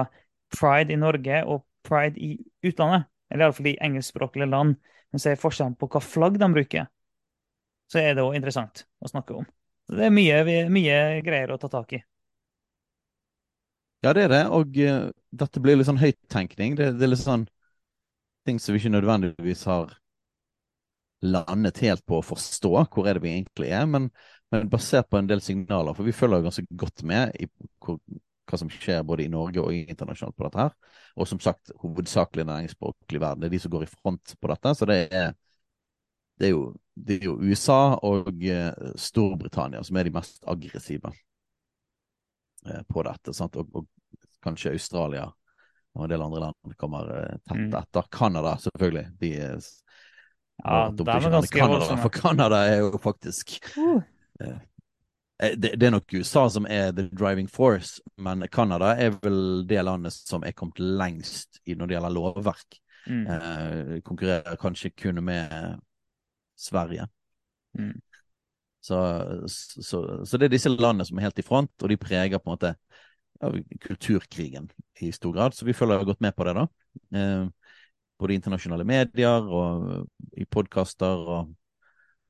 pride 0.53 0.95
i 0.95 1.01
Norge 1.01 1.43
og 1.45 1.65
pride 1.87 2.21
i 2.23 2.35
utlandet, 2.67 3.07
eller 3.31 3.47
iallfall 3.47 3.71
i 3.71 3.79
engelskspråklige 3.83 4.51
land, 4.51 4.77
men 5.13 5.23
ser 5.23 5.39
forskjellen 5.39 5.77
på 5.79 5.89
hva 5.91 6.03
flagg 6.03 6.39
de 6.43 6.49
bruker, 6.53 6.89
så 7.93 8.03
er 8.03 8.17
det 8.17 8.25
òg 8.25 8.37
interessant 8.39 8.85
å 9.01 9.11
snakke 9.11 9.37
om. 9.39 9.47
Så 9.87 9.99
det 9.99 10.09
er 10.09 10.15
mye, 10.15 10.67
mye 10.73 10.99
greier 11.27 11.53
å 11.55 11.59
ta 11.63 11.71
tak 11.71 11.95
i. 11.99 12.01
Ja, 14.05 14.13
det 14.15 14.27
er 14.27 14.33
det, 14.33 14.43
og 14.55 14.77
uh, 14.79 15.09
dette 15.35 15.63
blir 15.63 15.79
litt 15.79 15.89
sånn 15.89 16.03
høyttenkning. 16.03 16.77
Det, 16.79 16.93
det 16.99 17.07
er 17.07 17.13
litt 17.13 17.23
sånn 17.23 17.47
ting 18.47 18.61
som 18.63 18.75
vi 18.75 18.83
ikke 18.83 18.95
nødvendigvis 18.95 19.65
har 19.67 19.97
landet 21.27 21.81
helt 21.83 22.05
på 22.07 22.21
å 22.21 22.27
forstå 22.27 22.71
hvor 22.93 23.09
er 23.09 23.17
det 23.17 23.25
vi 23.25 23.33
egentlig 23.33 23.73
er, 23.75 23.87
men, 23.91 24.11
men 24.53 24.69
basert 24.71 25.09
på 25.11 25.19
en 25.19 25.31
del 25.31 25.41
signaler, 25.43 25.97
for 25.97 26.07
vi 26.07 26.15
følger 26.15 26.43
jo 26.43 26.47
ganske 26.47 26.67
godt 26.83 27.03
med 27.09 27.35
i 27.41 27.49
hvor, 27.83 27.99
hva 28.47 28.61
som 28.61 28.71
skjer 28.71 29.03
både 29.07 29.25
i 29.25 29.33
Norge 29.33 29.63
og 29.63 29.75
internasjonalt 29.75 30.37
på 30.37 30.47
dette 30.47 30.63
her. 30.63 30.75
Og 31.17 31.29
som 31.29 31.41
sagt, 31.43 31.73
hovedsakelig 31.83 32.47
næringsspråklig 32.47 33.21
verden. 33.23 33.43
Det 33.43 33.49
er 33.49 33.57
de 33.57 33.63
som 33.65 33.73
går 33.73 33.87
i 33.87 33.91
front 33.91 34.35
på 34.41 34.51
dette. 34.53 34.75
Så 34.79 34.89
det 34.89 34.99
er, 35.11 35.33
det 36.39 36.51
er, 36.51 36.53
jo, 36.53 36.69
det 36.97 37.19
er 37.21 37.27
jo 37.29 37.37
USA 37.45 37.97
og 38.09 38.45
eh, 38.45 38.73
Storbritannia 38.97 39.83
som 39.85 39.97
er 40.01 40.09
de 40.09 40.15
mest 40.15 40.41
aggressive 40.49 41.13
eh, 42.67 42.83
på 42.89 43.05
dette. 43.05 43.35
Sant? 43.37 43.57
Og, 43.61 43.69
og 43.77 44.25
kanskje 44.45 44.73
Australia 44.73 45.27
og 45.97 46.05
en 46.05 46.13
del 46.13 46.25
andre 46.25 46.47
land 46.47 46.79
kommer 46.81 47.11
eh, 47.19 47.37
tett 47.45 47.57
Mm. 47.57 47.75
etter. 47.75 48.09
Canada, 48.13 48.57
selvfølgelig. 48.59 49.07
De 49.21 49.35
er 49.37 49.61
Ja, 50.65 50.89
de 50.91 51.03
er 51.03 51.31
ganske 51.31 51.59
Canada. 51.59 51.97
For 51.97 52.09
Canada 52.09 52.65
er 52.65 52.79
jo 52.81 52.99
faktisk 52.99 53.61
Uh. 53.77 54.01
det, 55.57 55.77
det, 55.77 55.83
er 55.83 55.91
nok 55.91 56.15
USA 56.15 56.49
som 56.49 56.67
er 56.69 56.93
the 56.93 57.11
driving 57.13 57.49
force, 57.49 58.01
men 58.17 58.49
Canada 58.49 58.95
er 58.97 59.11
vel 59.23 59.67
det 59.69 59.85
landet 59.85 60.13
som 60.13 60.43
er 60.45 60.53
kommet 60.53 60.81
lengst 60.81 61.61
i 61.67 61.75
når 61.75 61.87
det 61.87 61.97
gjelder 61.97 62.15
lovverk. 62.15 62.79
Mm. 63.07 63.27
Eh, 63.27 64.01
konkurrerer 64.01 64.57
kanskje 64.57 64.91
kun 64.91 65.25
med 65.25 65.77
Sverige. 66.57 67.07
Mm. 67.79 67.95
Så, 68.87 68.99
så, 69.49 70.25
så, 70.25 70.39
det 70.39 70.47
er 70.47 70.55
disse 70.55 70.71
landene 70.71 71.07
som 71.07 71.19
er 71.19 71.27
helt 71.27 71.41
i 71.43 71.45
front, 71.45 71.73
og 71.83 71.91
de 71.91 71.99
preger 72.01 72.39
på 72.39 72.49
en 72.49 72.55
måte 72.55 72.73
ja, 73.41 73.51
kulturkrigen 73.83 74.71
i 75.03 75.11
stor 75.13 75.35
grad. 75.35 75.57
Så 75.57 75.67
vi 75.67 75.75
føler 75.77 75.99
vi 75.99 76.05
har 76.05 76.13
gått 76.13 76.23
med 76.25 76.37
på 76.37 76.47
det, 76.47 76.55
da. 76.57 76.67
Eh, 77.19 77.47
både 78.17 78.37
internasjonale 78.39 78.87
medier 78.89 79.49
og 79.53 80.07
i 80.39 80.47
podkaster 80.49 81.27
og 81.37 81.55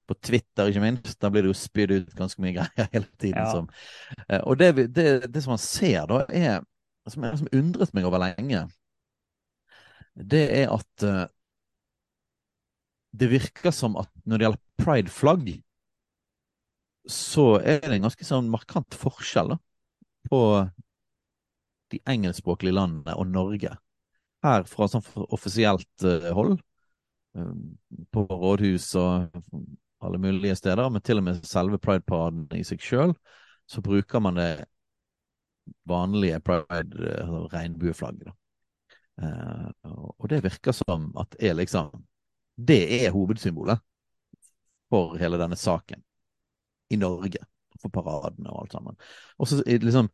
på 0.06 0.14
Twitter, 0.22 0.70
ikke 0.70 0.82
minst. 0.82 1.16
Da 1.20 1.30
blir 1.34 1.44
det 1.44 1.50
jo 1.50 1.58
spydd 1.58 1.92
ut 1.92 2.16
ganske 2.16 2.42
mye 2.42 2.54
greier 2.58 2.90
hele 2.92 3.10
tiden. 3.20 3.42
Ja. 3.42 3.52
Som, 3.52 3.68
eh, 4.28 4.42
og 4.42 4.58
det, 4.62 4.72
det, 4.96 5.06
det, 5.28 5.44
som 5.44 5.56
man 5.56 5.62
ser 5.62 6.08
da, 6.10 6.24
er 6.30 6.60
som, 7.10 7.26
er, 7.26 7.36
som 7.38 7.52
undret 7.54 7.94
meg 7.94 8.06
over 8.08 8.22
lenge, 8.22 8.64
det 10.16 10.46
er 10.56 10.72
at 10.72 11.04
uh, 11.04 11.26
det 13.16 13.30
virker 13.30 13.74
som 13.74 13.96
at 14.00 14.10
når 14.24 14.38
det 14.38 14.46
gjelder 14.46 14.62
pride-flagg, 14.82 15.48
så 17.06 17.46
er 17.62 17.80
det 17.84 17.96
en 17.98 18.08
ganske 18.08 18.26
sånn 18.26 18.50
markant 18.50 18.96
forskjell 18.98 19.54
da, 19.54 19.58
på 20.26 20.40
de 21.94 22.00
engelskspråklige 22.10 22.74
landene 22.74 23.14
og 23.14 23.28
Norge. 23.30 23.76
Her 24.44 24.66
fra 24.68 24.88
sånn 24.90 25.04
offisielt 25.30 26.06
uh, 26.06 26.30
hold, 26.34 26.56
um, 27.38 27.76
på 28.14 28.26
rådhus 28.26 28.90
og 28.98 29.30
alle 30.04 30.20
mulige 30.22 30.56
steder, 30.58 30.90
men 30.90 31.04
til 31.04 31.22
og 31.22 31.28
med 31.28 31.46
selve 31.46 31.78
Pride-paraden 31.82 32.48
i 32.58 32.64
seg 32.66 32.82
sjøl, 32.82 33.14
så 33.70 33.82
bruker 33.82 34.22
man 34.22 34.38
det 34.38 34.66
vanlige 35.88 36.42
pride-regnbueflagget. 36.46 38.34
Uh, 39.16 39.70
og 39.86 40.28
det 40.28 40.42
virker 40.44 40.74
som 40.76 41.08
at 41.18 41.38
er 41.40 41.56
liksom 41.56 41.94
Det 42.56 43.04
er 43.04 43.12
hovedsymbolet 43.14 43.82
for 44.90 45.16
hele 45.20 45.38
denne 45.40 45.58
saken 45.58 46.02
i 46.90 46.98
Norge. 47.00 47.42
For 47.82 47.92
paradene 47.92 48.48
og 48.48 48.62
alt 48.62 48.72
sammen. 48.72 48.96
Og 49.38 49.50
så 49.50 49.60
liksom 49.66 50.08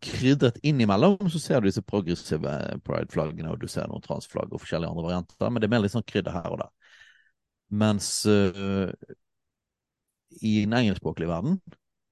krydret 0.00 0.60
innimellom 0.64 1.28
så 1.28 1.40
ser 1.42 1.60
du 1.60 1.68
disse 1.68 1.82
progressive 1.84 2.52
pride-flaggene, 2.86 3.50
og 3.52 3.60
du 3.60 3.66
ser 3.68 3.88
noen 3.90 4.04
transflagg 4.04 4.52
og 4.52 4.62
forskjellige 4.62 4.94
andre 4.94 5.04
varianter, 5.04 5.50
men 5.50 5.60
det 5.60 5.68
er 5.68 5.74
mer 5.74 5.82
litt 5.84 5.92
sånn 5.92 6.06
krydder 6.08 6.36
her 6.38 6.54
og 6.54 6.62
der. 6.62 6.70
Mens 7.74 8.08
uh, 8.28 8.92
i 10.40 10.54
den 10.62 10.76
engelskspråklige 10.78 11.28
verden 11.28 11.58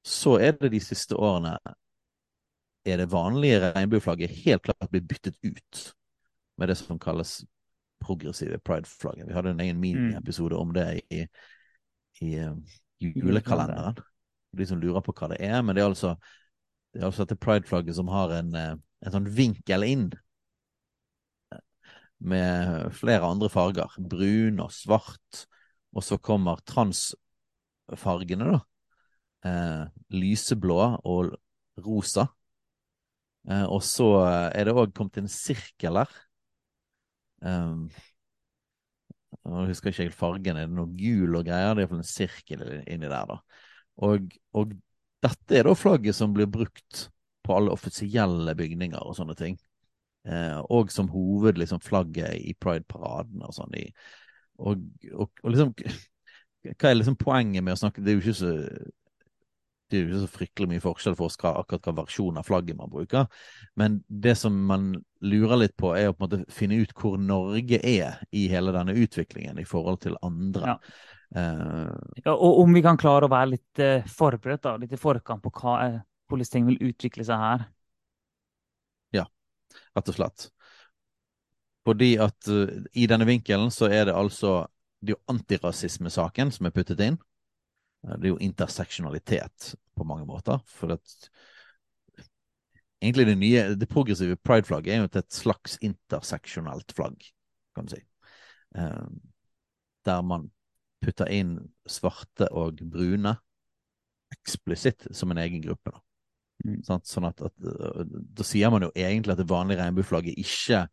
så 0.05 0.37
er 0.43 0.57
det 0.59 0.73
de 0.75 0.83
siste 0.83 1.17
årene 1.17 1.55
er 2.83 2.99
det 2.99 3.13
vanlige 3.13 3.61
regnbueflagget 3.63 4.35
helt 4.43 4.65
klart 4.67 4.91
blitt 4.91 5.07
byttet 5.09 5.37
ut 5.47 5.83
med 6.59 6.73
det 6.73 6.77
som 6.81 6.99
kalles 7.01 7.41
progressive 8.03 8.59
pride-flagget. 8.67 9.29
Vi 9.29 9.37
hadde 9.37 9.55
en 9.55 9.63
egen 9.65 9.81
miniepisode 9.81 10.59
om 10.59 10.73
det 10.77 10.87
i, 11.11 11.23
i, 12.21 12.33
i 13.03 13.13
julekalenderen. 13.17 14.01
De 14.53 14.67
som 14.69 14.81
lurer 14.81 15.05
på 15.05 15.15
hva 15.17 15.31
det 15.33 15.41
er. 15.47 15.61
Men 15.65 15.77
det 15.77 15.85
er 15.85 15.91
altså, 15.91 16.17
det 16.93 17.01
er 17.01 17.09
altså 17.09 17.25
dette 17.25 17.41
pride-flagget 17.41 17.97
som 17.97 18.11
har 18.13 18.35
en, 18.37 18.53
uh, 18.53 18.75
en 19.07 19.17
sånn 19.17 19.31
vinkel 19.33 19.87
inn 19.89 20.11
med 22.23 22.93
flere 22.95 23.27
andre 23.27 23.51
farger. 23.51 23.97
Brun 23.99 24.61
og 24.63 24.73
svart. 24.75 25.47
Og 25.93 26.05
så 26.07 26.19
kommer 26.23 26.63
transfargene, 26.69 28.53
da. 28.55 28.61
Eh, 29.43 29.87
lyseblå 30.15 30.79
og 31.03 31.33
rosa. 31.83 32.29
Eh, 33.51 33.65
og 33.67 33.83
så 33.83 34.09
er 34.55 34.69
det 34.69 34.77
òg 34.77 34.95
kommet 34.95 35.19
en 35.19 35.31
sirkel 35.31 35.99
der. 35.99 36.13
Um, 37.43 37.89
jeg 39.43 39.73
husker 39.73 39.91
ikke 39.91 40.07
helt 40.07 40.17
fargen. 40.17 40.59
Er 40.59 40.71
det 40.71 40.77
noe 40.77 40.93
gul 40.97 41.39
og 41.39 41.47
greier? 41.49 41.75
Det 41.75 41.83
er 41.83 41.87
iallfall 41.87 42.03
en 42.03 42.09
sirkel 42.09 42.65
inni 42.87 43.11
der, 43.11 43.29
da. 43.31 43.39
Og, 44.07 44.33
og, 44.57 44.77
dette 45.23 45.59
er 45.59 45.69
da 45.69 45.75
flagget 45.79 46.17
som 46.19 46.33
blir 46.35 46.49
brukt 46.51 47.05
på 47.47 47.55
alle 47.55 47.75
offisielle 47.75 48.55
bygninger 48.59 49.03
og 49.03 49.15
sånne 49.19 49.37
ting. 49.39 49.59
Eh, 50.27 50.59
og 50.71 50.91
som 50.95 51.11
hoved 51.11 51.59
liksom, 51.59 51.83
i 51.83 52.55
pride-paraden 52.59 53.43
og 53.43 53.55
sånn. 53.55 53.77
Og, 54.59 54.83
og, 55.13 55.31
og, 55.43 55.49
liksom 55.51 55.75
Hva 56.79 56.91
er 56.91 56.99
liksom 56.99 57.17
poenget 57.19 57.65
med 57.65 57.75
å 57.75 57.79
snakke 57.81 58.03
Det 58.05 58.13
er 58.13 58.15
jo 58.15 58.23
ikke 58.23 58.39
så 58.39 58.51
det 59.93 59.99
er 59.99 60.05
jo 60.05 60.11
ikke 60.11 60.25
så 60.25 60.33
fryktelig 60.33 60.69
mye 60.71 60.83
forskjell 60.83 61.17
for 61.19 61.29
oss 61.29 61.37
akkurat 61.37 61.85
hva 61.87 61.95
versjon 62.01 62.39
av 62.41 62.47
flagget 62.49 62.79
man 62.79 62.91
bruker. 62.91 63.27
Men 63.79 63.99
det 64.09 64.35
som 64.41 64.57
man 64.69 64.95
lurer 65.21 65.61
litt 65.61 65.77
på, 65.79 65.93
er 65.97 66.11
å 66.11 66.15
på 66.17 66.25
en 66.25 66.31
måte 66.31 66.55
finne 66.55 66.81
ut 66.81 66.95
hvor 66.97 67.19
Norge 67.21 67.79
er 67.79 68.23
i 68.33 68.47
hele 68.53 68.75
denne 68.75 68.97
utviklingen 68.97 69.61
i 69.61 69.67
forhold 69.69 70.03
til 70.07 70.17
andre. 70.25 70.75
Ja. 70.75 70.97
Uh, 71.33 71.93
ja, 72.25 72.33
og 72.35 72.59
om 72.61 72.75
vi 72.77 72.83
kan 72.85 72.99
klare 73.01 73.25
å 73.29 73.33
være 73.33 73.55
litt 73.55 73.81
uh, 73.81 74.09
forberedt, 74.09 74.65
da, 74.67 74.75
litt 74.81 74.93
i 74.93 75.01
forkant 75.01 75.41
på 75.45 75.53
hva, 75.63 75.77
hvordan 76.29 76.51
ting 76.53 76.67
vil 76.69 76.91
utvikle 76.91 77.25
seg 77.25 77.41
her 77.41 77.63
Ja, 79.17 79.25
rett 79.97 80.11
og 80.13 80.19
slett. 80.19 80.51
Fordi 81.89 82.11
at 82.21 82.53
uh, 82.53 82.69
i 82.93 83.09
denne 83.09 83.29
vinkelen 83.29 83.73
så 83.73 83.89
er 83.89 84.11
det 84.11 84.17
altså 84.19 84.63
det 85.03 85.15
er 85.15 85.17
jo 85.17 85.35
antirasismesaken 85.35 86.53
som 86.55 86.69
er 86.69 86.75
puttet 86.77 87.01
inn. 87.03 87.17
Uh, 88.05 88.17
det 88.17 88.29
er 88.29 88.35
jo 88.35 88.45
interseksjonalitet 88.45 89.75
på 89.97 90.07
mange 90.09 90.27
måter. 90.29 90.63
For 90.67 90.95
at 90.97 91.17
egentlig 93.03 93.27
det 93.27 93.39
nye, 93.39 93.67
det 93.79 93.91
progressive 93.91 94.39
pride-flagget 94.45 94.95
er 94.95 95.03
jo 95.03 95.11
et 95.11 95.35
slags 95.35 95.79
interseksjonelt 95.83 96.95
flagg, 96.97 97.19
kan 97.77 97.87
du 97.89 97.97
si. 97.97 98.03
Uh, 98.79 99.07
der 100.07 100.23
man 100.27 100.51
putter 101.03 101.31
inn 101.35 101.57
svarte 101.91 102.47
og 102.55 102.81
brune 102.91 103.35
eksplisitt 104.33 105.09
som 105.15 105.31
en 105.31 105.41
egen 105.43 105.63
gruppe. 105.65 105.93
da. 105.93 106.03
Mm. 106.65 106.83
Sånn 106.87 107.27
at, 107.27 107.43
at, 107.43 107.55
øh, 107.67 108.05
Da 108.07 108.47
sier 108.47 108.71
man 108.71 108.87
jo 108.87 108.93
egentlig 108.95 109.35
at 109.35 109.41
det 109.43 109.51
vanlige 109.51 109.83
regnbueflagget 109.83 110.39
ikke 110.39 110.87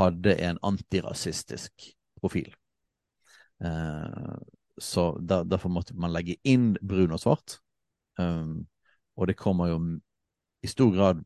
hadde 0.00 0.34
en 0.46 0.58
antirasistisk 0.66 1.90
profil. 2.20 2.50
Eh, 3.64 4.36
så 4.80 5.18
der, 5.20 5.44
derfor 5.44 5.68
måtte 5.72 5.96
man 5.96 6.12
legge 6.14 6.36
inn 6.48 6.76
brun 6.80 7.12
og 7.14 7.20
svart. 7.22 7.60
Um, 8.18 8.66
og 9.16 9.26
det 9.28 9.36
kommer 9.36 9.68
jo 9.70 9.78
i 10.64 10.68
stor 10.68 10.90
grad 10.94 11.24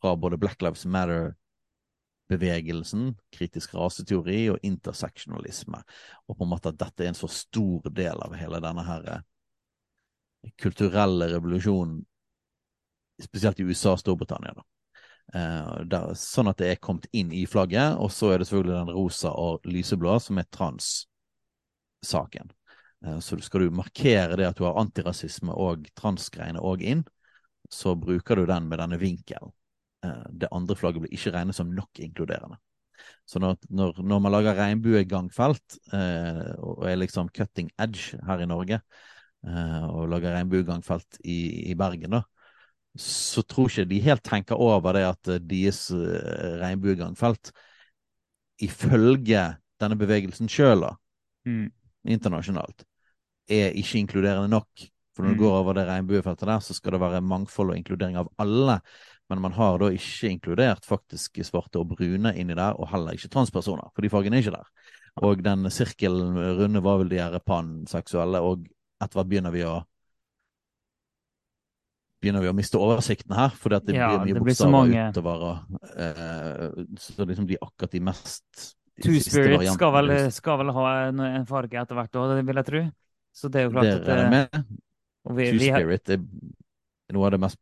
fra 0.00 0.16
både 0.16 0.38
Black 0.38 0.62
Lives 0.62 0.86
Matter-bevegelsen, 0.86 3.18
kritisk 3.32 3.74
raseteori 3.74 4.50
og 4.50 4.58
interseksjonalisme. 4.66 5.82
Og 6.28 6.36
på 6.36 6.44
en 6.44 6.50
måte 6.50 6.68
at 6.72 6.80
dette 6.80 7.04
er 7.04 7.08
en 7.12 7.18
så 7.18 7.28
stor 7.30 7.80
del 7.90 8.16
av 8.26 8.34
hele 8.38 8.60
denne 8.62 8.82
her 8.86 9.02
eh, 9.12 9.20
kulturelle 10.58 11.28
revolusjonen 11.30 12.06
spesielt 13.22 13.60
i 13.60 13.64
USA 13.68 13.90
og 13.94 14.00
Storbritannia. 14.02 14.52
da. 14.58 14.62
Uh, 15.32 15.86
der, 15.86 16.14
sånn 16.18 16.50
at 16.50 16.58
det 16.58 16.68
er 16.72 16.82
kommet 16.82 17.06
inn 17.14 17.32
i 17.32 17.46
flagget. 17.46 17.96
Og 18.02 18.10
så 18.12 18.26
er 18.32 18.38
det 18.38 18.46
selvfølgelig 18.48 18.80
den 18.80 18.94
rosa 18.96 19.30
og 19.38 19.60
lyseblå, 19.68 20.18
som 20.20 20.38
er 20.42 20.46
trans-saken. 20.50 22.46
Uh, 23.04 23.18
så 23.20 23.38
skal 23.42 23.66
du 23.66 23.74
markere 23.74 24.36
det 24.38 24.48
at 24.48 24.58
du 24.58 24.66
har 24.66 24.78
antirasisme 24.80 25.54
og 25.54 25.88
transgreiene 25.98 26.62
òg 26.62 26.84
inn, 26.86 27.04
så 27.72 27.96
bruker 27.98 28.38
du 28.38 28.46
den 28.48 28.68
med 28.70 28.82
denne 28.82 28.98
vinkelen. 29.00 29.54
Uh, 30.04 30.26
det 30.30 30.50
andre 30.54 30.76
flagget 30.78 31.04
blir 31.04 31.14
ikke 31.16 31.34
regnet 31.34 31.58
som 31.58 31.72
nok 31.72 32.02
inkluderende. 32.02 32.58
Så 33.26 33.40
når, 33.42 33.56
når, 33.70 33.98
når 34.06 34.20
man 34.22 34.32
lager 34.34 34.58
regnbuegangfelt, 34.58 35.78
og 36.62 36.84
er 36.86 37.00
liksom 37.00 37.32
cutting 37.34 37.70
edge 37.80 38.18
her 38.28 38.44
i 38.44 38.46
Norge, 38.46 38.78
og 39.42 40.06
lager 40.12 40.36
regnbuegangfelt 40.36 41.18
i, 41.24 41.70
i 41.72 41.74
Bergen, 41.78 42.14
da, 42.14 42.20
så 42.98 43.42
tror 43.42 43.70
ikke 43.70 43.88
de 43.88 44.00
helt 44.04 44.24
tenker 44.26 44.60
over 44.60 44.94
det 44.96 45.04
at 45.08 45.32
eh, 45.32 45.40
deres 45.40 45.86
regnbuegangfelt 46.62 47.52
ifølge 48.62 49.46
denne 49.82 49.98
bevegelsen 49.98 50.50
sjøl, 50.52 50.84
mm. 51.48 51.66
internasjonalt, 52.06 52.84
er 53.52 53.78
ikke 53.78 54.00
inkluderende 54.00 54.50
nok. 54.52 54.86
For 55.12 55.24
når 55.24 55.34
du 55.34 55.36
mm. 55.36 55.42
går 55.42 55.56
over 55.58 55.76
det 55.76 55.86
regnbuefeltet 55.88 56.48
der, 56.48 56.62
så 56.64 56.76
skal 56.76 56.96
det 56.96 57.02
være 57.02 57.24
mangfold 57.24 57.74
og 57.74 57.78
inkludering 57.78 58.16
av 58.20 58.30
alle. 58.40 58.78
Men 59.30 59.42
man 59.44 59.54
har 59.56 59.78
da 59.80 59.90
ikke 59.92 60.30
inkludert 60.32 60.88
faktisk 60.88 61.40
svarte 61.44 61.80
og 61.80 61.92
brune 61.92 62.34
inni 62.36 62.56
der, 62.56 62.76
og 62.76 62.90
heller 62.92 63.16
ikke 63.16 63.30
transpersoner, 63.32 63.92
for 63.92 64.04
de 64.04 64.10
fargene 64.12 64.38
er 64.38 64.44
ikke 64.44 64.56
der. 64.56 64.90
Og 65.22 65.44
den 65.44 65.68
sirkelen 65.72 66.36
runde 66.58 66.82
var 66.84 67.00
vel 67.02 67.12
de 67.12 67.20
her 67.20 67.38
panseksuelle, 67.44 68.40
og 68.40 68.64
etter 69.02 69.18
hvert 69.18 69.30
begynner 69.30 69.54
vi 69.54 69.64
å 69.68 69.80
begynner 72.22 72.44
vi 72.44 72.52
å 72.52 72.54
miste 72.54 72.78
oversikten 72.78 73.34
her, 73.34 73.50
fordi 73.58 73.78
at 73.80 73.88
det 73.88 73.96
ja, 73.96 74.12
blir 74.12 74.36
mye 74.36 74.44
bokstaver 74.44 74.72
mange... 74.72 75.08
utover. 75.10 75.42
Og, 75.48 75.80
uh, 75.98 76.94
så 77.02 77.26
liksom 77.26 77.48
de 77.50 77.58
akkurat 77.58 77.96
de 77.96 78.02
mest 78.12 78.68
Two 79.02 79.18
Spirit 79.24 79.64
skal 79.72 79.90
vel, 79.96 80.12
skal 80.30 80.58
vel, 80.60 80.70
ha 80.76 80.88
en, 81.08 81.22
en 81.24 81.46
farge 81.48 81.80
etter 81.80 81.96
hvert 81.98 82.18
òg, 82.20 82.34
vil 82.46 82.60
jeg 82.60 82.68
tro. 82.68 82.82
Så 83.32 83.48
det 83.48 83.62
er 83.62 83.68
jo 83.68 83.74
klart 83.74 83.88
det 83.88 83.98
at 84.00 84.06
det, 84.06 84.30
med. 84.30 84.64
Two-spirit 85.26 86.14
er 86.16 86.22
noe 87.16 87.28
av 87.28 87.34
det 87.34 87.40
mest 87.42 87.60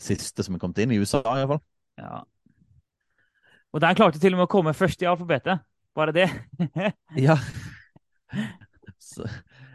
siste 0.00 0.44
som 0.46 0.56
er 0.56 0.62
kommet 0.62 0.80
inn 0.80 0.94
i 0.94 1.00
USA, 1.00 1.20
iallfall. 1.20 1.60
Ja. 2.00 2.22
Og 3.70 3.82
den 3.84 3.98
klarte 3.98 4.20
til 4.22 4.34
og 4.34 4.40
med 4.40 4.48
å 4.48 4.52
komme 4.52 4.74
først 4.74 5.02
i 5.04 5.08
alfabetet. 5.10 5.62
Bare 5.96 6.14
det. 6.16 6.28
ja. 7.26 7.36
Så, 9.00 9.24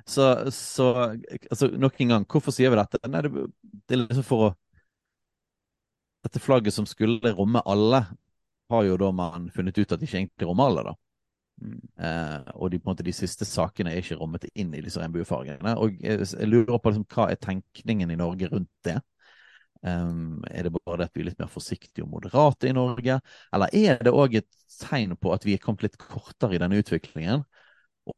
så, 0.06 0.52
så 0.52 0.86
altså, 1.52 1.68
nok 1.68 1.98
en 2.00 2.12
gang, 2.14 2.26
hvorfor 2.30 2.54
sier 2.54 2.70
vi 2.72 2.78
dette? 2.78 3.00
Nei, 3.10 3.24
det, 3.26 3.48
det 3.90 3.96
er 3.96 4.04
liksom 4.04 4.24
for 4.28 4.44
å 4.46 4.52
Dette 6.26 6.40
flagget 6.42 6.74
som 6.74 6.88
skulle 6.90 7.34
romme 7.38 7.62
alle, 7.70 8.00
har 8.74 8.86
jo 8.88 8.96
da 8.98 9.12
man 9.14 9.50
funnet 9.54 9.78
ut 9.78 9.92
at 9.94 10.00
de 10.02 10.08
ikke 10.08 10.18
egentlig 10.24 10.48
rommer 10.50 10.72
alle, 10.72 10.84
da. 10.88 10.94
Eh, 11.64 12.40
og 12.60 12.72
de, 12.72 12.80
på 12.80 12.90
en 12.90 12.94
måte, 12.94 13.06
de 13.08 13.14
siste 13.16 13.48
sakene 13.48 13.94
er 13.94 14.04
ikke 14.04 14.18
rommet 14.20 14.48
inn 14.54 14.74
i 14.76 14.84
disse 14.84 15.00
regnbuefargene. 15.02 15.76
Og 15.80 16.00
jeg, 16.04 16.26
jeg 16.28 16.50
lurer 16.50 16.80
på 16.80 16.92
liksom, 16.92 17.08
hva 17.16 17.30
er 17.32 17.42
tenkningen 17.42 18.12
i 18.12 18.20
Norge 18.20 18.50
rundt 18.52 18.72
det? 18.88 19.00
Um, 19.86 20.42
er 20.50 20.66
det 20.66 20.72
bare 20.74 20.98
det 20.98 21.06
at 21.12 21.18
vi 21.18 21.22
er 21.22 21.28
litt 21.28 21.42
mer 21.42 21.50
forsiktige 21.52 22.06
og 22.08 22.10
moderate 22.16 22.66
i 22.66 22.74
Norge, 22.74 23.20
eller 23.54 23.76
er 23.78 24.00
det 24.02 24.14
òg 24.18 24.40
et 24.40 24.48
tegn 24.80 25.14
på 25.22 25.30
at 25.36 25.46
vi 25.46 25.54
er 25.54 25.62
kommet 25.62 25.86
litt 25.86 26.00
kortere 26.02 26.58
i 26.58 26.62
denne 26.64 26.80
utviklingen, 26.82 27.44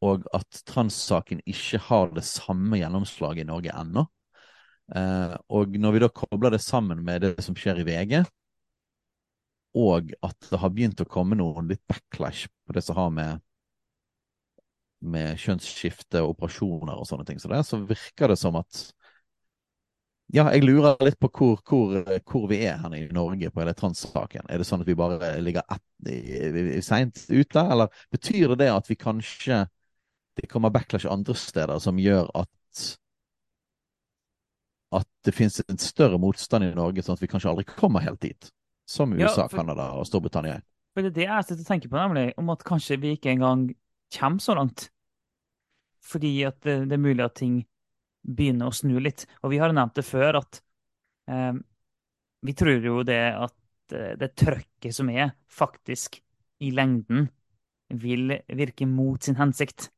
og 0.00 0.24
at 0.36 0.62
transsaken 0.68 1.42
ikke 1.44 1.80
har 1.90 2.14
det 2.16 2.24
samme 2.24 2.80
gjennomslaget 2.80 3.44
i 3.44 3.50
Norge 3.50 3.74
ennå? 3.76 4.06
Uh, 4.88 5.36
og 5.52 5.76
når 5.76 5.92
vi 5.92 6.02
da 6.06 6.08
kobler 6.22 6.56
det 6.56 6.62
sammen 6.64 7.04
med 7.04 7.26
det 7.26 7.34
som 7.44 7.56
skjer 7.58 7.82
i 7.82 7.84
VG, 7.84 8.22
og 9.76 10.14
at 10.24 10.48
det 10.50 10.60
har 10.62 10.72
begynt 10.72 11.02
å 11.02 11.08
komme 11.08 11.36
noen 11.38 11.68
litt 11.70 11.84
backlash 11.90 12.48
på 12.66 12.76
det 12.76 12.84
som 12.86 12.96
har 12.98 13.12
med 13.14 13.44
med 14.98 15.38
kjønnsskifte, 15.38 16.24
operasjoner 16.26 16.98
og 16.98 17.06
sånne 17.06 17.26
ting, 17.28 17.38
så, 17.38 17.46
det, 17.52 17.60
så 17.66 17.78
virker 17.86 18.32
det 18.32 18.38
som 18.40 18.56
at 18.58 18.80
ja, 20.34 20.44
jeg 20.52 20.66
lurer 20.66 20.98
litt 21.06 21.16
på 21.22 21.30
hvor, 21.30 21.60
hvor, 21.64 21.94
hvor, 22.28 22.48
vi 22.50 22.58
er 22.66 22.80
her 22.82 22.96
i 22.98 23.06
Norge 23.14 23.48
på 23.48 23.62
hele 23.62 23.72
transsaken. 23.78 24.44
Er 24.50 24.60
det 24.60 24.66
sånn 24.68 24.82
at 24.82 24.88
vi 24.90 24.96
bare 24.98 25.30
ligger 25.40 25.64
seint 26.84 27.22
ute, 27.30 27.62
eller 27.62 27.88
betyr 28.12 28.52
det 28.52 28.58
det 28.66 28.72
at 28.74 28.90
vi 28.90 28.98
kanskje 29.00 29.62
det 30.38 30.50
kommer 30.52 30.70
backlash 30.70 31.08
andre 31.10 31.34
steder 31.34 31.80
som 31.82 31.98
gjør 31.98 32.28
at 32.36 32.52
at 34.98 35.08
det 35.26 35.34
finnes 35.36 35.58
en 35.68 35.80
større 35.80 36.16
motstand 36.20 36.64
i 36.64 36.70
Norge, 36.76 37.02
sånn 37.04 37.18
at 37.18 37.22
vi 37.24 37.28
kanskje 37.28 37.50
aldri 37.50 37.66
kommer 37.68 38.04
helt 38.04 38.22
dit? 38.24 38.52
Som 38.88 39.12
USA, 39.12 39.44
ja, 39.44 39.48
Canada 39.52 39.90
og 39.98 40.06
Storbritannia. 40.08 40.60
For 40.96 41.04
Det 41.04 41.10
er 41.12 41.16
det 41.18 41.26
jeg 41.28 41.46
sitter 41.46 41.64
og 41.64 41.72
tenker 41.72 41.90
på, 41.92 41.98
nemlig, 42.00 42.30
om 42.40 42.48
at 42.54 42.64
kanskje 42.66 42.96
vi 43.02 43.14
ikke 43.16 43.34
engang 43.34 43.68
kommer 44.14 44.42
så 44.42 44.56
langt. 44.56 44.88
Fordi 46.08 46.32
at 46.48 46.62
det, 46.64 46.78
det 46.88 46.96
er 46.96 47.04
mulig 47.04 47.24
at 47.26 47.36
ting 47.38 47.60
begynner 48.24 48.70
å 48.70 48.74
snu 48.74 48.96
litt. 49.02 49.26
Og 49.42 49.52
vi 49.52 49.60
har 49.60 49.74
nevnt 49.76 49.98
det 49.98 50.06
før 50.08 50.40
at 50.40 50.60
eh, 51.30 51.52
vi 52.48 52.54
tror 52.56 52.88
jo 52.88 53.02
det 53.06 53.20
at 53.34 53.94
eh, 53.96 54.14
det 54.18 54.32
trøkket 54.38 54.96
som 54.96 55.10
er, 55.12 55.34
faktisk 55.48 56.20
i 56.64 56.72
lengden 56.74 57.28
vil 58.02 58.34
virke 58.58 58.88
mot 58.88 59.22
sin 59.24 59.38
hensikt. 59.38 59.90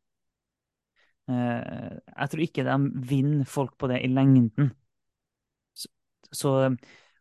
Eh, 1.31 1.97
jeg 2.11 2.33
tror 2.33 2.45
ikke 2.45 2.67
de 2.67 2.77
vinner 3.11 3.49
folk 3.49 3.77
på 3.79 3.91
det 3.91 4.03
i 4.05 4.11
lengden. 4.13 4.73
Så, 5.75 5.91
så 6.33 6.55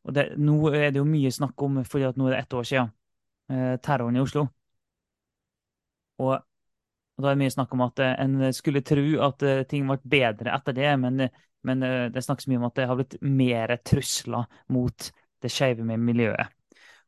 og 0.09 0.15
det, 0.15 0.25
Nå 0.41 0.59
er 0.73 0.89
det 0.91 0.99
jo 1.01 1.07
mye 1.07 1.31
snakk 1.33 1.61
om, 1.65 1.81
fordi 1.85 2.09
at 2.09 2.17
nå 2.19 2.27
er 2.27 2.35
det 2.35 2.43
ett 2.43 2.55
år 2.57 2.67
siden 2.67 2.91
eh, 3.53 3.75
terroren 3.85 4.17
i 4.17 4.23
Oslo. 4.23 4.47
Og 6.19 6.39
og 7.19 7.23
Da 7.25 7.33
er 7.33 7.35
det 7.35 7.43
mye 7.43 7.51
snakk 7.51 7.73
om 7.75 7.81
at 7.83 7.99
eh, 7.99 8.13
en 8.23 8.53
skulle 8.55 8.79
tro 8.87 9.01
at 9.25 9.43
eh, 9.43 9.65
ting 9.67 9.89
ble 9.89 9.97
bedre 10.07 10.53
etter 10.55 10.75
det, 10.77 10.91
men, 11.01 11.25
men 11.67 11.81
eh, 11.83 12.05
det 12.15 12.23
snakkes 12.23 12.47
mye 12.47 12.61
om 12.61 12.69
at 12.69 12.77
det 12.79 12.85
har 12.87 12.95
blitt 12.95 13.17
mer 13.19 13.73
trusler 13.83 14.45
mot 14.71 15.09
det 15.43 15.51
skeive 15.51 15.83
med 15.83 15.99
miljøet. 15.99 16.47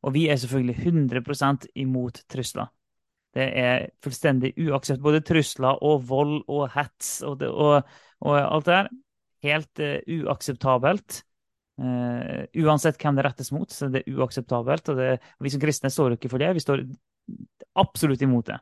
Og 0.04 0.12
vi 0.18 0.26
er 0.28 0.42
selvfølgelig 0.42 0.76
100% 0.84 1.70
imot 1.80 2.20
trusler. 2.28 2.68
Det 3.32 3.48
er 3.56 3.88
fullstendig 4.04 4.52
uakseptabelt. 4.58 5.06
Både 5.06 5.24
trusler 5.32 5.80
og 5.80 6.04
vold 6.10 6.42
og 6.52 6.66
hets 6.74 7.22
og, 7.24 7.38
det, 7.40 7.48
og, 7.48 7.88
og 8.20 8.36
alt 8.42 8.68
det 8.68 8.76
der. 8.76 8.90
Helt 9.46 9.82
uh, 9.82 10.18
uakseptabelt. 10.18 11.22
Uh, 11.80 12.44
uansett 12.62 13.00
hvem 13.00 13.16
det 13.18 13.24
rettes 13.26 13.50
mot, 13.56 13.72
så 13.72 13.88
det 13.92 14.04
er 14.04 14.20
uakseptabelt. 14.20 14.92
Og 14.92 15.00
det, 15.00 15.10
vi 15.42 15.54
som 15.54 15.62
kristne 15.64 15.92
står 15.94 16.18
ikke 16.18 16.32
for 16.32 16.44
det. 16.44 16.52
Vi 16.58 16.64
står 16.64 16.84
absolutt 17.80 18.22
imot 18.26 18.52
det. 18.52 18.60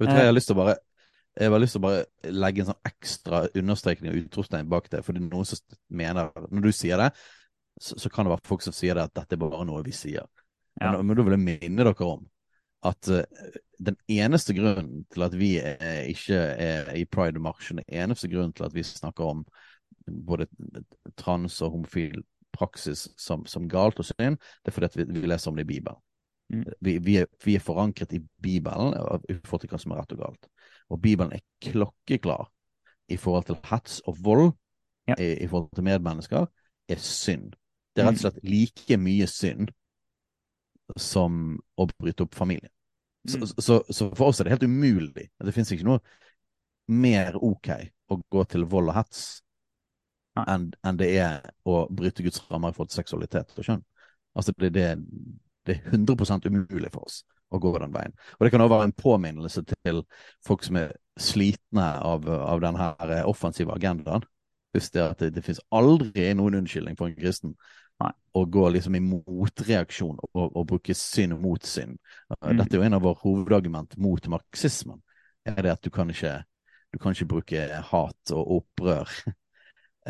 Vet 0.00 0.08
du 0.08 0.14
hva, 0.14 0.22
jeg 0.22 0.30
har 0.30 0.36
lyst 0.36 0.50
til 0.50 0.56
å 0.56 0.62
bare 0.62 0.78
jeg 1.32 1.48
har 1.48 1.62
lyst 1.62 1.72
til 1.72 1.80
å 1.80 1.86
bare 1.86 2.32
legge 2.34 2.60
en 2.60 2.68
sånn 2.68 2.88
ekstra 2.90 3.38
understrekning 3.56 4.12
og 4.12 4.26
utropstegn 4.26 4.68
bak 4.68 4.90
det. 4.92 5.00
For 5.04 5.16
det 5.16 5.22
er 5.22 5.30
noen 5.30 5.48
som 5.48 5.78
mener 5.88 6.28
Når 6.52 6.66
du 6.66 6.72
sier 6.76 7.00
det, 7.00 7.08
så, 7.80 7.96
så, 7.96 8.10
kan 8.12 8.26
det 8.26 8.34
være 8.34 8.48
folk 8.50 8.64
som 8.64 8.74
sier 8.76 8.98
det 8.98 9.06
at 9.08 9.14
dette 9.16 9.38
er 9.38 9.40
bare 9.40 9.64
noe 9.64 9.80
vi 9.86 9.94
sier. 9.96 10.26
Ja. 10.76 10.92
Men, 10.92 11.06
men 11.08 11.16
da 11.16 11.24
vil 11.24 11.36
jeg 11.38 11.44
minne 11.46 11.86
dere 11.88 12.08
om 12.08 12.26
at 12.84 13.08
uh, 13.14 13.22
den 13.82 13.96
eneste 14.10 14.54
grunnen 14.56 15.06
til 15.12 15.24
at 15.24 15.34
vi 15.38 15.54
er, 15.62 16.04
ikke 16.10 16.36
er 16.36 16.92
i 16.98 17.06
Pride-marsjen, 17.08 17.80
den 17.80 18.02
eneste 18.04 18.28
grunnen 18.30 18.52
til 18.56 18.66
at 18.66 18.76
vi 18.76 18.84
snakker 18.86 19.30
om 19.32 19.44
både 20.06 20.46
trans 21.16 21.60
og 21.62 21.76
homofil 21.76 22.22
praksis 22.52 23.06
som, 23.16 23.46
som 23.46 23.68
galt 23.68 24.00
og 24.00 24.06
synd, 24.06 24.38
det 24.62 24.72
er 24.72 24.76
fordi 24.76 25.02
vi, 25.02 25.20
vi 25.20 25.28
leser 25.30 25.50
om 25.50 25.58
det 25.58 25.66
i 25.66 25.72
Bibelen. 25.72 26.00
Mm. 26.52 26.64
Vi, 26.84 26.98
vi, 26.98 27.16
er, 27.22 27.28
vi, 27.44 27.54
er, 27.56 27.64
forankret 27.64 28.12
i 28.12 28.20
Bibelen 28.42 28.92
i 29.30 29.38
forhold 29.40 29.62
til 29.64 29.72
hva 29.72 29.80
som 29.80 29.94
er 29.94 30.02
rett 30.02 30.12
og 30.16 30.24
galt. 30.24 30.50
Og 30.92 31.00
Bibelen 31.00 31.32
er 31.32 31.44
klokkeklar 31.64 32.50
i 33.08 33.16
forhold 33.16 33.48
til 33.48 33.60
hets 33.70 34.02
og 34.08 34.18
vold 34.24 34.50
ja. 35.08 35.16
i, 35.16 35.32
i, 35.44 35.48
forhold 35.48 35.72
til 35.74 35.86
medmennesker, 35.86 36.46
er 36.88 37.00
synd. 37.00 37.54
Det 37.96 38.02
er 38.02 38.10
rett 38.10 38.20
og 38.20 38.20
mm. 38.20 38.24
slett 38.26 38.44
like 38.44 39.00
mye 39.00 39.28
synd 39.30 39.72
som 41.00 41.56
å 41.80 41.88
bryte 41.88 42.26
opp 42.26 42.36
familien. 42.36 42.72
Så, 43.28 43.38
mm. 43.38 43.46
så, 43.62 43.78
så, 43.88 44.10
for 44.18 44.28
oss 44.28 44.42
er 44.42 44.48
det 44.48 44.56
helt 44.56 44.68
umulig. 44.68 45.28
Det 45.38 45.54
finnes 45.54 45.72
ikke 45.72 45.88
noe 45.88 46.02
mer 46.92 47.38
OK 47.38 47.70
å 48.12 48.18
gå 48.32 48.44
til 48.50 48.66
vold 48.68 48.90
og 48.90 48.98
hets 48.98 49.40
enn 50.40 50.70
en 50.86 50.98
det 50.98 51.10
er 51.20 51.42
å 51.68 51.84
bryte 51.92 52.24
Guds 52.24 52.42
rammer 52.50 52.72
i 52.72 52.76
forhold 52.76 52.92
til 52.92 53.02
seksualitet 53.02 53.52
og 53.56 53.68
kjønn. 53.68 53.84
Altså 54.38 54.54
det, 54.56 54.72
det, 54.74 54.86
det 55.68 55.78
er 55.78 55.92
100% 55.92 56.48
umulig 56.48 56.92
for 56.94 57.06
oss 57.08 57.22
å 57.52 57.60
gå 57.60 57.72
den 57.78 57.92
veien. 57.92 58.14
Og 58.38 58.46
det 58.46 58.52
kan 58.52 58.64
også 58.64 58.74
være 58.74 58.88
en 58.88 58.96
påminnelse 58.96 59.64
til 59.68 60.02
folk 60.46 60.64
som 60.64 60.78
er 60.80 60.94
slitne 61.20 61.88
av, 62.00 62.24
av 62.24 62.62
denne 62.64 63.20
offensive 63.28 63.74
agendaen. 63.76 64.24
Husk 64.72 64.94
det 64.94 65.04
at 65.04 65.20
det, 65.20 65.34
det 65.36 65.44
finnes 65.44 65.60
aldri 65.74 66.30
noen 66.36 66.62
unnskyldning 66.62 66.96
for 66.96 67.10
en 67.10 67.18
kristen 67.18 67.56
å 68.32 68.44
gå 68.48 68.62
liksom 68.74 68.96
i 68.96 69.02
motreaksjon 69.04 70.16
og, 70.32 70.46
og, 70.46 70.62
bruke 70.66 70.94
synd 70.96 71.36
mot 71.38 71.62
synd. 71.66 71.98
Mm. 72.40 72.56
Dette 72.58 72.74
er 72.74 72.80
jo 72.80 72.86
en 72.88 72.96
av 72.96 73.04
våre 73.04 73.20
hovedargument 73.20 73.94
mot 74.00 74.28
marxismen. 74.32 75.02
er 75.44 75.60
det 75.62 75.74
at 75.74 75.82
du 75.84 75.90
kan 75.90 76.10
ikke, 76.10 76.40
du 76.90 76.98
kan 76.98 77.12
ikke 77.14 77.28
bruke 77.34 77.68
hat 77.92 78.32
og 78.34 78.56
opprør 78.58 79.12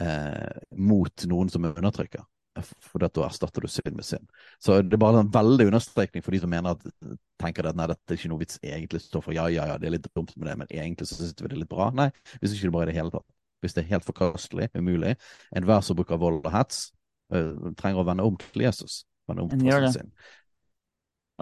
eh, 0.01 0.63
mot 0.79 1.27
noen 1.29 1.51
som 1.53 1.67
undertrykker 1.69 2.25
for 2.61 3.01
da 3.01 3.09
erstatter 3.25 3.65
du 3.65 3.69
synd 3.71 3.97
med 3.97 4.05
synd. 4.05 4.27
Så 4.61 4.77
det 4.85 4.97
er 4.97 5.01
bare 5.01 5.23
en 5.23 5.31
veldig 5.33 5.67
understrekning 5.71 6.25
for 6.25 6.35
de 6.35 6.43
som 6.43 6.51
mener 6.53 6.77
at 6.77 7.15
tenker 7.41 7.67
at 7.69 7.79
nei, 7.79 7.89
dette 7.91 8.13
er 8.13 8.19
ikke 8.19 8.33
noe 8.33 8.43
vits 8.43 8.59
egentlig 8.61 9.01
står 9.03 9.25
for 9.25 9.37
ja, 9.37 9.47
ja, 9.53 9.67
ja, 9.71 9.79
det 9.81 9.89
er 9.89 9.97
litt 9.97 10.11
dumt 10.13 10.35
med 10.37 10.51
det, 10.51 10.57
men 10.61 10.69
egentlig 10.71 11.09
så 11.09 11.19
syns 11.19 11.39
vi 11.39 11.49
det 11.49 11.57
er 11.57 11.63
litt 11.63 11.73
bra. 11.73 11.89
Nei, 11.97 12.11
hvis 12.41 12.57
ikke 12.57 12.69
det 12.69 12.75
bare 12.77 12.89
er 12.89 12.93
det 12.93 12.99
hele 12.99 13.15
tatt. 13.15 13.29
Hvis 13.63 13.77
det 13.77 13.85
er 13.85 13.91
helt 13.93 14.07
forkastelig, 14.07 14.69
umulig. 14.75 15.15
Enhver 15.57 15.85
som 15.87 15.97
bruker 15.97 16.19
vold 16.21 16.41
og 16.43 16.53
hets, 16.53 16.89
øh, 17.33 17.73
trenger 17.79 18.03
å 18.03 18.07
vende 18.09 18.27
om 18.27 18.39
til 18.43 18.67
Jesus. 18.67 19.05
Vende 19.31 19.47
om 19.47 19.53
til 19.53 19.89
sin. 19.95 20.11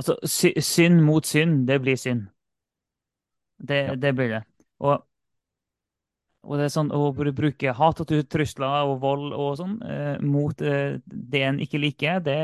Altså, 0.00 0.16
synd 0.62 1.00
mot 1.04 1.26
synd, 1.26 1.64
det 1.68 1.80
blir 1.82 1.96
synd. 1.98 2.28
Det, 3.60 3.80
ja. 3.88 3.94
det 3.96 4.12
blir 4.16 4.34
det. 4.36 4.42
Og 4.84 5.00
og 6.46 6.56
det 6.56 6.66
er 6.66 6.72
sånn 6.72 6.92
å 6.96 7.10
bruke 7.14 7.72
hat 7.76 8.00
og 8.00 8.12
trusler 8.32 8.88
og 8.88 9.00
vold 9.02 9.34
og 9.36 9.50
sånn 9.60 9.74
eh, 9.84 10.20
mot 10.24 10.62
eh, 10.64 10.96
det 11.04 11.42
en 11.46 11.60
ikke 11.60 11.80
liker, 11.82 12.22
det, 12.24 12.38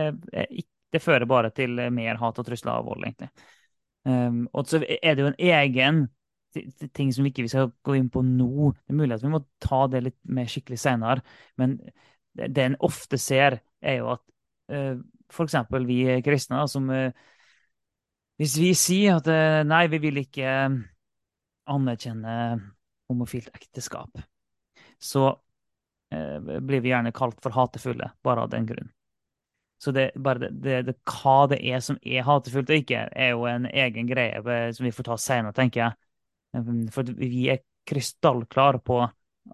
det, 0.93 1.01
fører 1.03 1.29
bare 1.29 1.51
til 1.57 1.81
mer 1.93 2.21
hat 2.21 2.41
og 2.41 2.47
trusler 2.47 2.77
og 2.81 2.91
vold, 2.91 3.07
egentlig. 3.09 3.31
Um, 4.07 4.45
og 4.55 4.69
så 4.71 4.79
er 4.85 5.17
det 5.17 5.25
jo 5.25 5.31
en 5.33 5.41
egen 5.43 6.05
ting 6.95 7.11
som 7.13 7.25
vi 7.27 7.33
ikke 7.33 7.49
skal 7.51 7.73
gå 7.85 7.97
inn 7.99 8.11
på 8.13 8.23
nå. 8.25 8.71
Det 8.77 8.95
er 8.95 8.99
mulig 9.01 9.17
at 9.17 9.25
vi 9.25 9.33
må 9.33 9.43
ta 9.63 9.83
det 9.91 10.05
litt 10.05 10.19
mer 10.23 10.49
skikkelig 10.51 10.79
senere, 10.81 11.25
men 11.61 11.79
det, 12.37 12.53
det 12.55 12.69
en 12.69 12.79
ofte 12.87 13.19
ser, 13.21 13.59
er 13.83 13.99
jo 14.01 14.13
at 14.15 14.23
uh, 14.73 14.77
eh, 14.77 15.01
f.eks. 15.33 15.57
vi 15.89 15.99
kristne, 16.25 16.63
som 16.71 16.89
uh, 16.93 17.11
Hvis 18.37 18.59
vi 18.61 18.75
sier 18.77 19.17
at 19.17 19.29
uh, 19.33 19.65
nei, 19.67 19.87
vi 19.89 20.01
vil 20.05 20.21
ikke 20.21 20.55
anerkjenne 21.67 22.37
homofilt 23.09 23.51
ekteskap, 23.55 24.21
så 24.99 25.29
eh, 26.11 26.39
blir 26.41 26.83
vi 26.85 26.93
gjerne 26.93 27.15
kalt 27.17 27.39
for 27.43 27.55
hatefulle 27.57 28.11
bare 28.25 28.47
av 28.47 28.51
den 28.53 28.67
grunn. 28.67 28.91
Så 29.79 29.93
det, 29.93 30.11
det, 30.17 30.83
det, 30.89 30.95
hva 31.05 31.47
det 31.53 31.59
er 31.61 31.83
som 31.85 31.99
er 32.01 32.25
hatefullt 32.25 32.71
og 32.73 32.81
ikke, 32.81 33.03
er 33.13 33.35
jo 33.35 33.45
en 33.51 33.67
egen 33.69 34.09
greie 34.09 34.41
som 34.73 34.87
vi 34.87 34.93
får 34.95 35.11
ta 35.11 35.17
senere, 35.21 35.53
tenker 35.57 35.83
jeg. 35.83 35.97
For 36.95 37.13
vi 37.19 37.51
er 37.53 37.65
krystallklare 37.87 38.81
på 38.81 39.05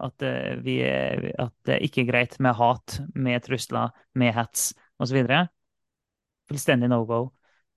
At, 0.01 0.23
uh, 0.25 0.57
vi, 0.65 0.79
at 0.81 1.53
det 1.69 1.83
ikke 1.85 2.01
er 2.01 2.07
greit 2.09 2.39
med 2.41 2.55
hat, 2.57 2.95
med 3.13 3.43
trusler, 3.45 3.91
med 4.17 4.33
hets 4.33 4.71
osv. 4.97 5.19
Fullstendig 6.49 6.89
no 6.89 7.03
go. 7.05 7.19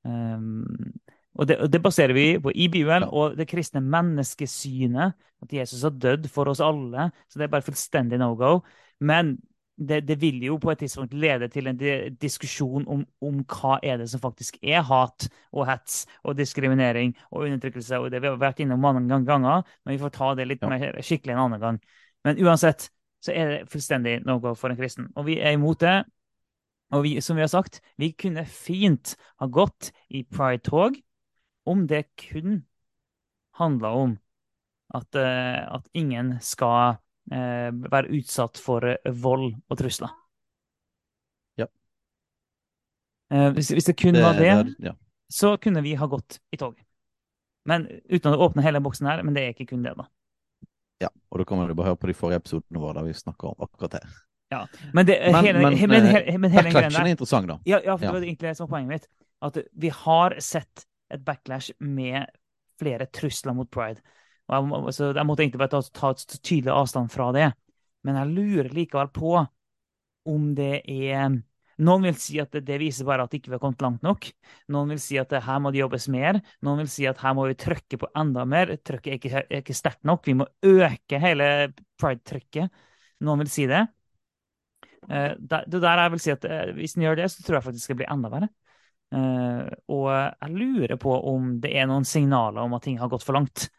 Um, 0.07 0.93
og 1.35 1.47
det, 1.47 1.57
det, 1.71 1.81
baserer 1.83 2.13
vi 2.15 2.27
på 2.39 2.51
i 2.55 2.67
Bibelen 2.71 3.03
og 3.11 3.35
det 3.37 3.47
kristne 3.49 3.81
menneskesynet. 3.83 5.17
At 5.43 5.53
Jesus 5.53 5.83
har 5.83 5.91
dødd 5.91 6.29
for 6.31 6.47
oss 6.47 6.61
alle. 6.63 7.09
Så 7.27 7.39
det 7.39 7.47
er 7.47 7.51
bare 7.51 7.65
fullstendig 7.65 8.19
no 8.21 8.31
go. 8.39 8.59
Men 9.03 9.35
det, 9.75 10.05
det, 10.07 10.15
vil 10.21 10.39
jo 10.43 10.55
på 10.57 10.71
et 10.71 10.79
tidspunkt 10.79 11.13
lede 11.13 11.49
til 11.51 11.67
en 11.67 11.77
diskusjon 12.21 12.87
om, 12.87 13.03
om, 13.21 13.41
hva 13.43 13.79
er 13.83 13.99
det 13.99 14.07
som 14.09 14.21
faktisk 14.23 14.57
er 14.63 14.85
hat 14.87 15.27
og 15.51 15.65
hets 15.67 16.05
og 16.23 16.37
diskriminering 16.37 17.11
og 17.31 17.49
undertrykkelse. 17.49 17.99
og 17.99 18.11
Det 18.11 18.21
vi 18.23 18.31
har 18.31 18.39
vært 18.39 18.63
innom 18.63 18.79
mange 18.79 19.25
ganger, 19.25 19.67
men 19.83 19.93
vi 19.97 20.01
får 20.01 20.15
ta 20.15 20.33
det 20.39 20.47
litt 20.47 20.63
ja. 20.63 20.71
mer 20.71 21.01
skikkelig 21.03 21.35
en 21.35 21.43
annen 21.49 21.61
gang. 21.61 21.79
Men 22.23 22.39
uansett 22.39 22.89
så 23.25 23.33
er 23.35 23.51
det 23.51 23.71
fullstendig 23.73 24.21
no 24.25 24.39
go 24.39 24.53
for 24.55 24.71
en 24.71 24.79
kristen. 24.79 25.11
Og 25.15 25.27
vi 25.27 25.41
er 25.41 25.57
imot 25.57 25.83
det. 25.83 26.03
Og 26.93 27.03
vi, 27.03 27.17
som 27.21 27.35
vi 27.35 27.43
har 27.43 27.51
sagt, 27.51 27.81
vi 27.97 28.13
kunne 28.13 28.45
fint 28.47 29.15
ha 29.41 29.49
gått 29.51 29.91
i 30.13 30.23
pride-tog 30.23 30.95
om 31.65 31.87
det 31.89 32.03
kun 32.19 32.63
handla 33.59 33.91
om 33.95 34.17
at, 34.93 35.09
uh, 35.17 35.75
at 35.75 35.89
ingen 35.97 36.35
skal 36.45 36.97
eh, 37.31 37.71
være 37.91 38.11
utsatt 38.17 38.59
for 38.61 38.85
eh, 38.91 39.13
vold 39.21 39.53
og 39.69 39.79
trusler. 39.79 40.13
Ja. 41.59 41.67
Eh, 43.33 43.49
hvis, 43.55 43.71
hvis, 43.73 43.89
det 43.89 43.97
kun 43.99 44.17
det, 44.17 44.23
var 44.25 44.37
det, 44.39 44.51
det 44.77 44.91
ja. 44.91 44.95
så 45.31 45.55
kunne 45.61 45.83
vi 45.85 45.95
ha 45.99 46.09
gått 46.09 46.39
i 46.51 46.59
tog. 46.61 46.77
Men 47.65 47.87
Uten 48.09 48.35
å 48.35 48.45
åpne 48.45 48.65
hele 48.65 48.81
boksen 48.83 49.09
her, 49.09 49.23
men 49.25 49.33
det 49.33 49.45
er 49.45 49.55
ikke 49.55 49.71
kun 49.73 49.85
det, 49.85 49.95
da. 49.97 50.05
Ja, 51.01 51.09
og 51.33 51.41
da 51.41 51.47
kommer 51.49 51.67
du 51.67 51.75
bare 51.75 51.91
høre 51.91 51.99
på 51.99 52.07
de 52.07 52.15
forrige 52.15 52.43
episodene 52.43 52.79
våre 52.79 52.99
der 52.99 53.09
vi 53.09 53.17
snakker 53.17 53.51
om 53.51 53.65
akkurat 53.65 53.97
det. 53.97 54.05
Ja, 54.53 54.61
Men, 54.93 55.07
det, 55.09 55.15
men, 55.25 55.35
hele, 55.41 55.59
men, 55.59 55.73
men, 55.89 56.05
hele, 56.05 56.37
men 56.37 56.51
hele 56.53 56.69
er 56.69 57.07
interessant, 57.09 57.49
da. 57.49 57.57
Ja, 57.65 57.79
ja 57.81 57.95
for 57.97 58.05
ja. 58.05 58.11
det 58.11 58.19
var 58.19 58.27
egentlig 58.27 58.51
det 58.51 58.57
som 58.59 58.67
var 58.67 58.75
poenget 58.77 58.93
mitt. 58.93 59.07
At 59.43 59.57
vi 59.73 59.89
har 59.91 60.37
sett 60.39 60.85
et 61.13 61.23
backlash 61.25 61.75
med 61.79 62.25
flere 62.79 63.07
trusler 63.13 63.55
mot 63.55 63.69
pride. 63.71 64.01
Jeg, 64.51 64.93
så 64.93 65.09
jeg 65.15 65.25
måtte 65.25 65.45
egentlig 65.45 65.61
bare 65.63 65.73
ta, 65.73 65.81
ta 65.95 66.11
et 66.13 66.37
tydelig 66.41 66.73
avstand 66.73 67.11
fra 67.13 67.31
det. 67.35 67.49
Men 68.05 68.19
jeg 68.19 68.33
lurer 68.35 68.73
likevel 68.75 69.11
på 69.13 69.35
om 70.29 70.47
det 70.57 70.79
er 70.85 71.41
Noen 71.75 72.05
vil 72.07 72.15
si 72.15 72.37
at 72.39 72.53
det 72.63 72.77
viser 72.79 73.03
bare 73.03 73.25
at 73.25 73.33
ikke 73.35 73.49
vi 73.49 73.57
har 73.57 73.59
kommet 73.59 73.81
langt 73.83 74.05
nok. 74.05 74.29
Noen 74.71 74.93
vil 74.93 74.99
si 75.03 75.17
at 75.19 75.33
her 75.43 75.57
må 75.59 75.73
det 75.75 75.81
jobbes 75.81 76.05
mer. 76.13 76.39
Noen 76.63 76.85
vil 76.85 76.91
si 76.93 77.03
at 77.09 77.19
her 77.19 77.33
må 77.35 77.49
vi 77.49 77.57
trykke 77.59 77.99
på 77.99 78.07
enda 78.15 78.45
mer. 78.47 78.71
Trykket 78.79 79.11
er 79.11 79.17
ikke, 79.19 79.41
ikke 79.59 79.75
sterkt 79.75 80.07
nok. 80.07 80.23
Vi 80.23 80.37
må 80.39 80.47
øke 80.63 81.19
hele 81.19 81.49
pride-trykket. 81.99 82.71
Noen 83.27 83.43
vil 83.43 83.51
si 83.51 83.67
det. 83.67 83.81
Eh, 85.09 85.35
det 85.35 85.81
der 85.83 86.03
jeg 86.05 86.13
vil 86.15 86.23
si 86.23 86.31
at 86.33 86.47
eh, 86.47 86.71
Hvis 86.79 86.95
en 86.95 87.03
gjør 87.05 87.19
det, 87.19 87.27
så 87.33 87.43
tror 87.43 87.59
jeg 87.59 87.67
faktisk 87.67 87.83
det 87.83 87.89
skal 87.89 87.99
bli 87.99 88.07
enda 88.15 88.31
verre. 88.31 88.49
Uh, 89.15 89.71
og 89.95 90.09
jeg 90.11 90.51
lurer 90.51 90.97
på 90.99 91.13
om 91.31 91.53
det 91.63 91.71
er 91.79 91.87
noen 91.87 92.07
signaler 92.07 92.65
om 92.65 92.75
at 92.75 92.83
ting 92.83 92.99
har 92.99 93.11
gått 93.11 93.23
for 93.23 93.37
langt. 93.37 93.69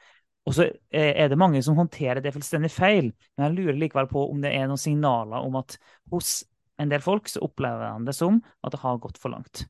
Og 0.47 0.55
så 0.55 0.69
er 0.95 1.27
det 1.29 1.39
mange 1.39 1.59
som 1.67 1.75
håndterer 1.75 2.23
det 2.23 2.31
fullstendig 2.33 2.71
feil. 2.71 3.11
Men 3.35 3.49
jeg 3.49 3.57
lurer 3.57 3.81
likevel 3.81 4.07
på 4.09 4.29
om 4.31 4.45
det 4.45 4.53
er 4.55 4.69
noen 4.71 4.79
signaler 4.79 5.43
om 5.43 5.59
at 5.59 5.75
hos 6.13 6.45
en 6.79 6.93
del 6.93 7.03
folk 7.03 7.27
så 7.29 7.43
opplever 7.43 7.89
han 7.89 8.07
det 8.07 8.15
som 8.15 8.39
at 8.63 8.75
det 8.75 8.81
har 8.85 9.01
gått 9.03 9.19
for 9.19 9.35
langt. 9.35 9.65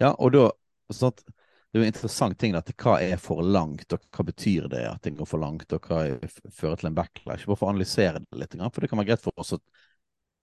Ja, 0.00 0.14
og 0.14 0.32
da 0.34 0.48
sånn 0.92 1.12
at 1.12 1.24
Det 1.74 1.80
er 1.80 1.82
jo 1.82 1.86
en 1.88 1.90
interessant 1.90 2.36
ting 2.38 2.52
at 2.54 2.68
hva 2.78 2.92
er 3.02 3.16
for 3.18 3.42
langt, 3.42 3.90
og 3.90 4.02
hva 4.14 4.24
betyr 4.28 4.68
det 4.70 4.84
at 4.86 5.00
ting 5.02 5.16
går 5.18 5.26
for 5.26 5.42
langt, 5.42 5.72
og 5.74 5.88
hva 5.90 6.04
fører 6.54 6.78
til 6.78 6.86
en 6.86 6.94
backlash? 6.94 7.48
Hvorfor 7.50 7.72
analysere 7.72 8.20
det 8.22 8.38
litt, 8.38 8.54
for 8.54 8.78
det 8.78 8.90
kan 8.92 9.00
være 9.00 9.08
greit 9.08 9.24
for 9.24 9.34
oss 9.42 9.56
å 9.56 9.58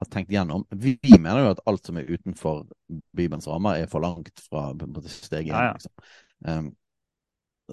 ha 0.02 0.06
tenkt 0.10 0.32
gjennom. 0.34 0.66
Vi, 0.70 0.98
mener 1.20 1.44
jo 1.44 1.54
at 1.54 1.62
alt 1.70 1.86
som 1.86 1.98
er 2.02 2.10
utenfor 2.10 2.64
Bibelens 3.18 3.48
rammer, 3.48 3.78
er 3.78 3.90
for 3.90 4.02
langt 4.02 4.42
fra 4.42 4.72
steg 5.06 5.52
én. 5.52 5.54
Ja, 5.54 5.66
ja. 5.70 5.74
liksom. 5.78 5.94
Um, 6.42 6.72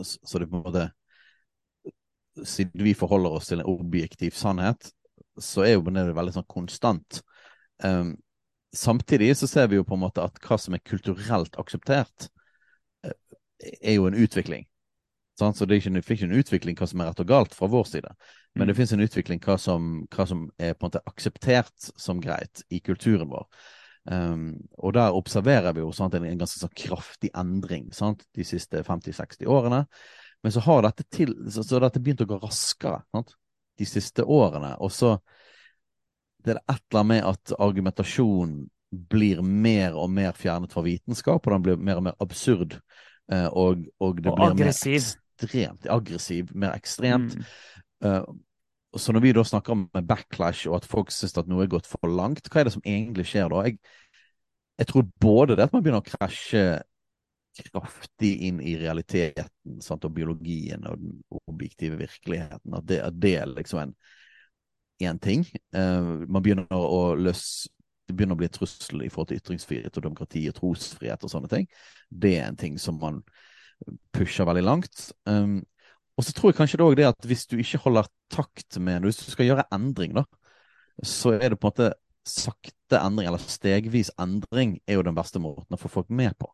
så 0.04 0.38
det 0.38 0.50
på 0.50 0.60
en 0.60 0.66
måte 0.66 0.90
Siden 2.44 2.84
vi 2.84 2.92
forholder 2.94 3.32
oss 3.34 3.48
til 3.50 3.58
en 3.58 3.66
objektiv 3.66 4.36
sannhet, 4.38 4.92
så 5.42 5.64
er 5.66 5.72
jo 5.72 5.80
det 5.90 6.04
veldig 6.14 6.36
sånn 6.36 6.44
konstant. 6.46 7.16
Um, 7.82 8.12
samtidig 8.70 9.32
så 9.40 9.48
ser 9.50 9.66
vi 9.72 9.80
jo 9.80 9.86
på 9.88 9.96
en 9.96 10.04
måte 10.04 10.22
at 10.22 10.38
hva 10.44 10.54
som 10.62 10.76
er 10.76 10.84
kulturelt 10.86 11.58
akseptert, 11.58 12.28
uh, 13.02 13.16
er 13.80 13.96
jo 13.96 14.06
en 14.06 14.14
utvikling. 14.14 14.68
Så 15.34 15.50
det 15.50 15.66
er, 15.66 15.80
ikke, 15.80 15.94
det 15.96 16.04
er 16.04 16.14
ikke 16.14 16.28
en 16.28 16.38
utvikling 16.38 16.78
hva 16.78 16.86
som 16.92 17.02
er 17.02 17.10
rett 17.10 17.24
og 17.24 17.32
galt 17.32 17.58
fra 17.58 17.66
vår 17.70 17.90
side, 17.90 18.14
men 18.58 18.66
mm. 18.66 18.68
det 18.68 18.74
finnes 18.74 18.92
en 18.92 19.06
utvikling 19.06 19.42
hva 19.44 19.54
som, 19.62 19.90
hva 20.10 20.26
som, 20.26 20.46
er 20.58 20.74
på 20.74 20.82
en 20.84 20.90
måte 20.90 21.02
akseptert 21.06 21.90
som 21.96 22.18
greit 22.22 22.64
i 22.74 22.80
kulturen 22.82 23.30
vår. 23.30 23.46
Um, 24.10 24.56
og 24.80 24.94
der 24.96 25.14
observerer 25.14 25.74
vi 25.76 25.84
jo 25.84 25.92
sant, 25.94 26.16
en, 26.16 26.26
en 26.26 26.40
ganske 26.40 26.58
sånn 26.58 26.74
kraftig 26.74 27.30
endring 27.36 27.90
sant, 27.94 28.24
de 28.34 28.46
siste 28.46 28.82
50-60 28.86 29.46
årene. 29.46 29.84
Men 30.42 30.54
så 30.54 30.62
har 30.66 30.82
dette, 30.86 31.06
til, 31.12 31.34
så, 31.52 31.62
så 31.66 31.80
dette 31.82 32.02
begynt 32.02 32.24
å 32.24 32.28
gå 32.30 32.40
raskere 32.42 33.02
sant, 33.14 33.36
de 33.78 33.86
siste 33.86 34.24
årene. 34.26 34.74
Og 34.82 34.90
så 34.94 35.14
det 36.42 36.54
er 36.54 36.58
det 36.58 36.74
et 36.74 36.82
eller 36.90 37.00
annet 37.00 37.12
med 37.12 37.30
at 37.30 37.54
argumentasjonen 37.58 38.58
blir 39.12 39.42
mer 39.44 39.96
og 40.00 40.10
mer 40.10 40.34
fjernet 40.38 40.72
fra 40.72 40.82
vitenskap, 40.86 41.44
og 41.44 41.54
den 41.54 41.64
blir 41.66 41.80
mer 41.90 42.00
og 42.00 42.08
mer 42.08 42.18
absurd. 42.24 42.78
Uh, 43.28 43.46
og, 43.52 43.86
og, 44.00 44.22
det 44.22 44.32
og 44.32 44.38
blir 44.38 44.52
aggressiv. 44.54 44.98
mer 44.98 45.24
ekstremt 45.38 45.88
aggressiv, 45.92 46.54
mer 46.54 46.74
ekstremt. 46.74 47.36
Mm. 47.36 47.44
Uh, 48.04 48.22
så 48.96 49.12
når 49.12 49.20
vi 49.20 49.32
da 49.36 49.44
snakker 49.44 49.74
om 49.74 49.86
backlash 49.92 50.68
og 50.70 50.78
at 50.78 50.86
folk 50.88 51.10
syns 51.12 51.36
at 51.36 51.48
noe 51.50 51.66
er 51.66 51.72
gått 51.72 51.88
for 51.88 52.08
langt, 52.08 52.48
hva 52.48 52.62
er 52.62 52.68
det 52.68 52.76
som 52.76 52.86
egentlig 52.88 53.26
skjer 53.28 53.50
da? 53.52 53.64
Jeg, 53.68 53.76
jeg 54.80 54.88
tror 54.88 55.10
både 55.20 55.58
det 55.58 55.66
at 55.68 55.74
man 55.74 55.84
begynner 55.84 56.00
å 56.00 56.08
krasje 56.08 56.62
kraftig 57.58 58.36
inn 58.46 58.60
i 58.62 58.76
realiteten 58.78 59.80
sant, 59.82 60.04
og 60.06 60.14
biologien 60.14 60.84
og 60.86 61.00
den 61.00 61.16
objektive 61.50 61.98
virkeligheten, 61.98 62.76
at 62.78 62.86
det, 62.86 63.00
at 63.02 63.16
det 63.18 63.34
er 63.40 63.50
liksom 63.50 63.82
en, 63.82 63.96
én 65.02 65.18
ting. 65.22 65.44
Uh, 65.74 66.24
man 66.26 66.42
begynner 66.42 66.70
å 66.74 67.14
løs, 67.18 67.68
det 68.08 68.16
begynner 68.16 68.38
å 68.38 68.40
bli 68.40 68.50
trussel 68.50 69.04
i 69.04 69.10
forhold 69.12 69.32
til 69.32 69.42
ytringsfrihet 69.42 69.98
og 69.98 70.06
demokrati 70.08 70.42
og 70.50 70.56
trosfrihet 70.56 71.26
og 71.26 71.32
sånne 71.32 71.50
ting. 71.52 71.68
Det 72.10 72.34
er 72.38 72.48
en 72.48 72.58
ting 72.58 72.78
som 72.82 72.98
man 73.02 73.20
pusher 74.14 74.48
veldig 74.48 74.64
langt. 74.66 75.10
Um, 75.28 75.60
og 76.18 76.26
så 76.26 76.34
tror 76.34 76.50
jeg 76.50 76.58
kanskje 76.58 76.80
det 76.80 76.86
òg 76.86 76.98
det 76.98 77.08
at 77.08 77.30
hvis 77.30 77.46
du 77.46 77.56
ikke 77.62 77.80
holder 77.84 78.08
takt 78.34 78.76
med 78.82 79.06
Hvis 79.06 79.22
du 79.22 79.30
skal 79.30 79.46
gjøre 79.46 79.66
endring, 79.72 80.16
da, 80.18 80.24
så 81.06 81.36
er 81.38 81.52
det 81.52 81.60
på 81.60 81.68
en 81.68 81.72
måte 81.72 81.90
sakte 82.28 82.98
endring, 82.98 83.28
eller 83.30 83.40
stegvis 83.40 84.10
endring, 84.20 84.80
er 84.86 84.98
jo 84.98 85.06
den 85.06 85.16
beste 85.16 85.40
måten 85.40 85.76
å 85.76 85.80
få 85.80 85.88
folk 85.88 86.10
med 86.10 86.34
på. 86.36 86.50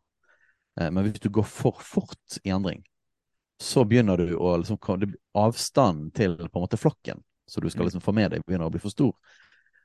Eh, 0.79 0.91
men 0.93 1.07
hvis 1.07 1.23
du 1.25 1.31
går 1.33 1.49
for 1.49 1.81
fort 1.83 2.39
i 2.45 2.53
endring, 2.55 2.85
så 3.59 3.87
begynner 3.89 4.21
du 4.21 4.37
å 4.37 4.57
liksom 4.61 4.79
Avstanden 5.35 6.11
til 6.15 6.37
på 6.37 6.59
en 6.61 6.67
måte 6.67 6.79
flokken 6.79 7.25
så 7.47 7.61
du 7.61 7.71
skal 7.71 7.81
mm. 7.81 7.87
liksom 7.87 8.01
få 8.01 8.13
med 8.13 8.33
deg, 8.33 8.45
begynner 8.47 8.69
å 8.69 8.73
bli 8.73 8.83
for 8.83 8.93
stor. 8.93 9.13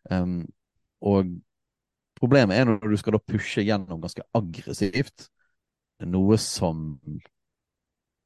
Um, 0.10 0.46
og 1.04 1.34
problemet 2.20 2.58
er 2.58 2.68
når 2.68 2.88
du 2.88 2.98
skal 3.00 3.16
da 3.16 3.24
pushe 3.24 3.64
gjennom 3.66 4.02
ganske 4.04 4.24
aggressivt 4.36 5.28
noe 6.08 6.38
som 6.40 7.00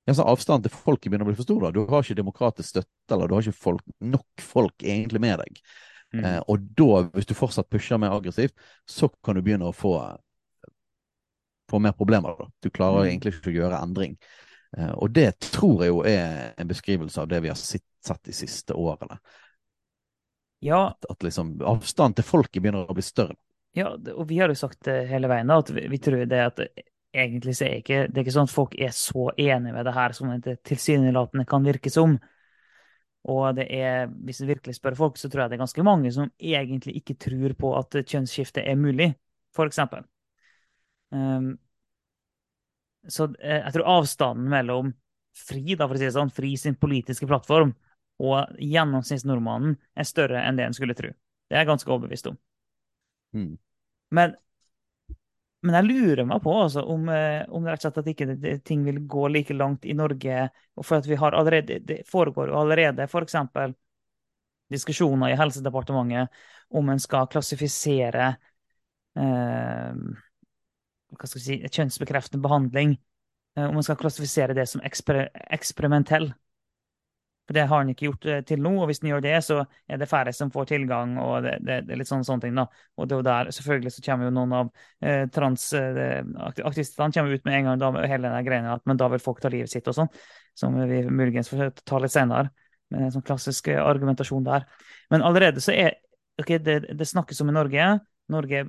ja, 0.05 0.13
så 0.13 0.25
Avstanden 0.27 0.67
til 0.67 0.75
folket 0.75 1.11
begynner 1.11 1.23
å 1.27 1.31
bli 1.31 1.37
for 1.37 1.47
stor. 1.47 1.61
da. 1.63 1.71
Du 1.71 1.85
har 1.87 2.03
ikke 2.03 2.19
demokratisk 2.19 2.69
støtte, 2.73 3.15
eller 3.15 3.29
du 3.29 3.37
har 3.37 3.45
ikke 3.45 3.63
folk, 3.65 3.83
nok 4.03 4.43
folk 4.43 4.83
egentlig 4.83 5.21
med 5.23 5.39
deg. 5.39 5.61
Mm. 6.13 6.25
Eh, 6.25 6.39
og 6.51 6.65
da, 6.77 6.89
hvis 7.13 7.29
du 7.29 7.33
fortsatt 7.37 7.69
pusher 7.71 8.01
mer 8.01 8.15
aggressivt, 8.15 8.55
så 8.89 9.07
kan 9.23 9.39
du 9.39 9.43
begynne 9.45 9.69
å 9.71 9.75
få, 9.75 9.95
få 11.71 11.79
mer 11.79 11.95
problemer. 11.95 12.35
da. 12.39 12.49
Du 12.59 12.69
klarer 12.69 13.05
mm. 13.05 13.11
egentlig 13.13 13.35
ikke 13.37 13.53
å 13.53 13.55
gjøre 13.61 13.79
endring. 13.79 14.17
Eh, 14.77 14.91
og 14.91 15.15
det 15.15 15.29
tror 15.47 15.85
jeg 15.85 15.93
jo 15.93 16.03
er 16.09 16.51
en 16.59 16.69
beskrivelse 16.69 17.23
av 17.23 17.31
det 17.31 17.39
vi 17.45 17.53
har 17.53 17.59
sett, 17.59 17.87
sett 18.03 18.23
de 18.27 18.35
siste 18.35 18.75
årene. 18.75 19.21
Ja. 20.63 20.89
At, 20.91 21.07
at 21.11 21.23
liksom 21.23 21.57
avstanden 21.63 22.19
til 22.19 22.27
folket 22.27 22.59
begynner 22.59 22.91
å 22.91 22.95
bli 22.95 23.05
større. 23.05 23.39
Ja, 23.73 23.95
og 23.95 24.27
vi 24.29 24.37
har 24.37 24.51
jo 24.51 24.57
sagt 24.59 24.83
det 24.85 25.07
hele 25.09 25.31
veien, 25.31 25.49
da, 25.49 25.63
at 25.63 25.71
vi, 25.73 25.87
vi 25.89 25.97
tror 25.97 26.27
det 26.29 26.43
at 26.43 26.59
egentlig 27.13 27.55
så 27.57 27.67
er 27.67 27.81
ikke, 27.81 27.99
det 28.09 28.17
er 28.17 28.25
ikke 28.25 28.35
sånn 28.35 28.49
at 28.49 28.53
folk 28.53 28.75
er 28.81 28.93
så 28.97 29.27
enige 29.37 29.73
med 29.75 29.85
det 29.85 29.93
her 29.95 30.15
som 30.17 30.31
det 30.41 30.55
tilsynelatende 30.65 31.45
kan 31.49 31.65
virke 31.65 31.91
som. 31.93 32.17
Og 33.29 33.43
det 33.55 33.67
er, 33.71 34.09
hvis 34.25 34.41
du 34.41 34.47
virkelig 34.49 34.75
spør 34.75 34.97
folk, 34.99 35.19
så 35.19 35.29
tror 35.29 35.45
jeg 35.45 35.53
det 35.53 35.57
er 35.57 35.63
ganske 35.63 35.85
mange 35.85 36.11
som 36.11 36.31
egentlig 36.41 36.97
ikke 36.99 37.15
tror 37.21 37.53
på 37.59 37.75
at 37.77 38.01
kjønnsskifte 38.01 38.65
er 38.67 38.79
mulig, 38.79 39.13
for 39.55 39.69
eksempel. 39.69 40.03
Um, 41.13 41.53
så 43.07 43.29
eh, 43.39 43.61
jeg 43.61 43.75
tror 43.75 43.91
avstanden 43.99 44.49
mellom 44.51 44.91
FRI, 45.37 45.77
da 45.77 45.87
for 45.87 45.95
å 45.95 46.01
si 46.01 46.07
det 46.07 46.15
sånn, 46.15 46.33
FRI 46.33 46.55
sin 46.59 46.77
politiske 46.79 47.27
plattform 47.29 47.73
og 48.23 48.57
gjennomsnittsnordmannen 48.61 49.77
er 49.97 50.07
større 50.07 50.43
enn 50.45 50.59
det 50.59 50.67
en 50.67 50.75
skulle 50.75 50.95
tro. 50.97 51.09
Det 51.47 51.55
er 51.55 51.63
jeg 51.63 51.71
ganske 51.71 51.91
overbevist 51.91 52.29
om. 52.29 52.37
Mm. 53.33 53.53
Men 54.13 54.35
men 55.63 55.77
jeg 55.77 55.87
lurer 55.87 56.27
meg 56.27 56.41
på 56.43 56.53
altså, 56.59 56.83
om, 56.91 57.07
eh, 57.09 57.45
om 57.55 57.63
rett 57.67 57.79
og 57.79 57.85
slett 57.85 57.99
at 58.01 58.09
ikke 58.11 58.27
det, 58.33 58.57
ting 58.67 58.83
vil 58.83 58.99
gå 59.07 59.29
like 59.31 59.55
langt 59.55 59.85
i 59.87 59.95
Norge. 59.95 60.49
For 60.81 60.97
at 60.99 61.07
vi 61.07 61.15
har 61.19 61.35
allerede, 61.37 61.79
det 61.87 62.01
foregår 62.09 62.51
jo 62.51 62.57
allerede 62.59 63.07
f.eks. 63.07 63.37
diskusjoner 64.73 65.31
i 65.31 65.37
Helsedepartementet 65.39 66.43
om 66.75 66.89
en 66.89 66.99
skal 66.99 67.29
klassifisere 67.31 68.33
eh, 69.15 70.03
hva 71.13 71.29
skal 71.29 71.43
si, 71.45 71.59
kjønnsbekreftende 71.63 72.43
behandling. 72.43 72.97
Eh, 73.55 73.69
om 73.69 73.79
en 73.79 73.85
skal 73.85 73.99
klassifisere 74.01 74.57
det 74.57 74.67
som 74.69 74.83
eksper 74.83 75.27
eksperimentell. 75.47 76.33
For 77.43 77.57
det 77.57 77.65
har 77.67 77.81
han 77.81 77.89
ikke 77.91 78.07
gjort 78.07 78.25
eh, 78.31 78.41
til 78.47 78.61
nå, 78.63 78.71
og 78.79 78.87
hvis 78.87 79.01
han 79.03 79.09
gjør 79.11 79.23
det, 79.25 79.33
så 79.43 79.57
er 79.91 79.99
det 79.99 80.07
færre 80.07 80.31
som 80.35 80.51
får 80.51 80.69
tilgang. 80.71 81.17
og 81.19 81.43
det, 81.43 81.57
det, 81.65 81.79
det 81.87 81.95
er 81.95 81.99
litt 81.99 82.09
sånne, 82.09 82.27
sånne 82.27 82.45
ting 82.45 82.55
da. 82.59 82.65
Og 82.95 83.09
det 83.09 83.15
er 83.15 83.19
jo 83.19 83.27
der, 83.27 83.51
selvfølgelig 83.57 83.93
så 83.95 84.03
kommer 84.05 84.29
jo 84.29 84.35
noen 84.37 84.55
av 84.59 84.71
eh, 85.03 85.25
transaktivistene 85.35 87.09
eh, 87.09 87.17
kommer 87.17 87.35
ut 87.35 87.49
med 87.49 87.57
en 87.57 87.69
gang 87.69 87.83
da, 87.83 87.91
hele 88.07 88.31
den 88.31 88.47
greia 88.47 88.77
at 88.77 88.87
men 88.87 88.99
da 88.99 89.11
vil 89.11 89.23
folk 89.23 89.43
ta 89.43 89.51
livet 89.51 89.71
sitt 89.71 89.89
og 89.91 89.97
sånn, 89.97 90.11
som 90.55 90.79
vi 90.87 91.03
muligens 91.09 91.51
får 91.51 91.75
ta 91.83 91.99
litt 91.99 92.15
senere. 92.15 92.53
Med 92.93 93.07
en 93.07 93.13
sånn 93.17 93.27
klassisk 93.27 93.67
eh, 93.73 93.83
argumentasjon 93.83 94.47
der. 94.47 94.67
Men 95.11 95.25
allerede 95.27 95.63
så 95.63 95.75
er 95.75 95.97
ok, 96.39 96.57
det, 96.63 96.79
det 96.95 97.09
snakkes 97.09 97.43
om 97.43 97.51
i 97.51 97.57
Norge. 97.59 97.91
Norge 98.31 98.63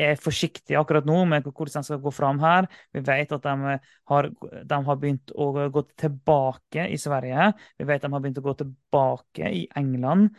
er 0.00 0.18
forsiktige 0.20 0.78
akkurat 0.80 1.06
nå 1.08 1.22
med 1.30 1.46
hvordan 1.46 1.82
de 1.82 1.88
skal 1.88 2.02
gå 2.02 2.12
fram 2.14 2.40
her. 2.42 2.68
Vi 2.94 3.02
vet 3.06 3.32
at 3.32 3.46
de 3.46 3.78
har, 4.12 4.28
de 4.72 4.80
har, 4.88 5.00
begynt 5.00 5.32
å 5.34 5.48
gå 5.72 5.84
tilbake 5.96 6.88
i 6.92 6.98
Sverige. 7.00 7.52
Vi 7.78 7.88
vet 7.88 8.04
de 8.04 8.12
har 8.12 8.22
begynt 8.24 8.42
å 8.42 8.46
gå 8.46 8.54
tilbake 8.60 9.50
i 9.62 9.64
England. 9.78 10.30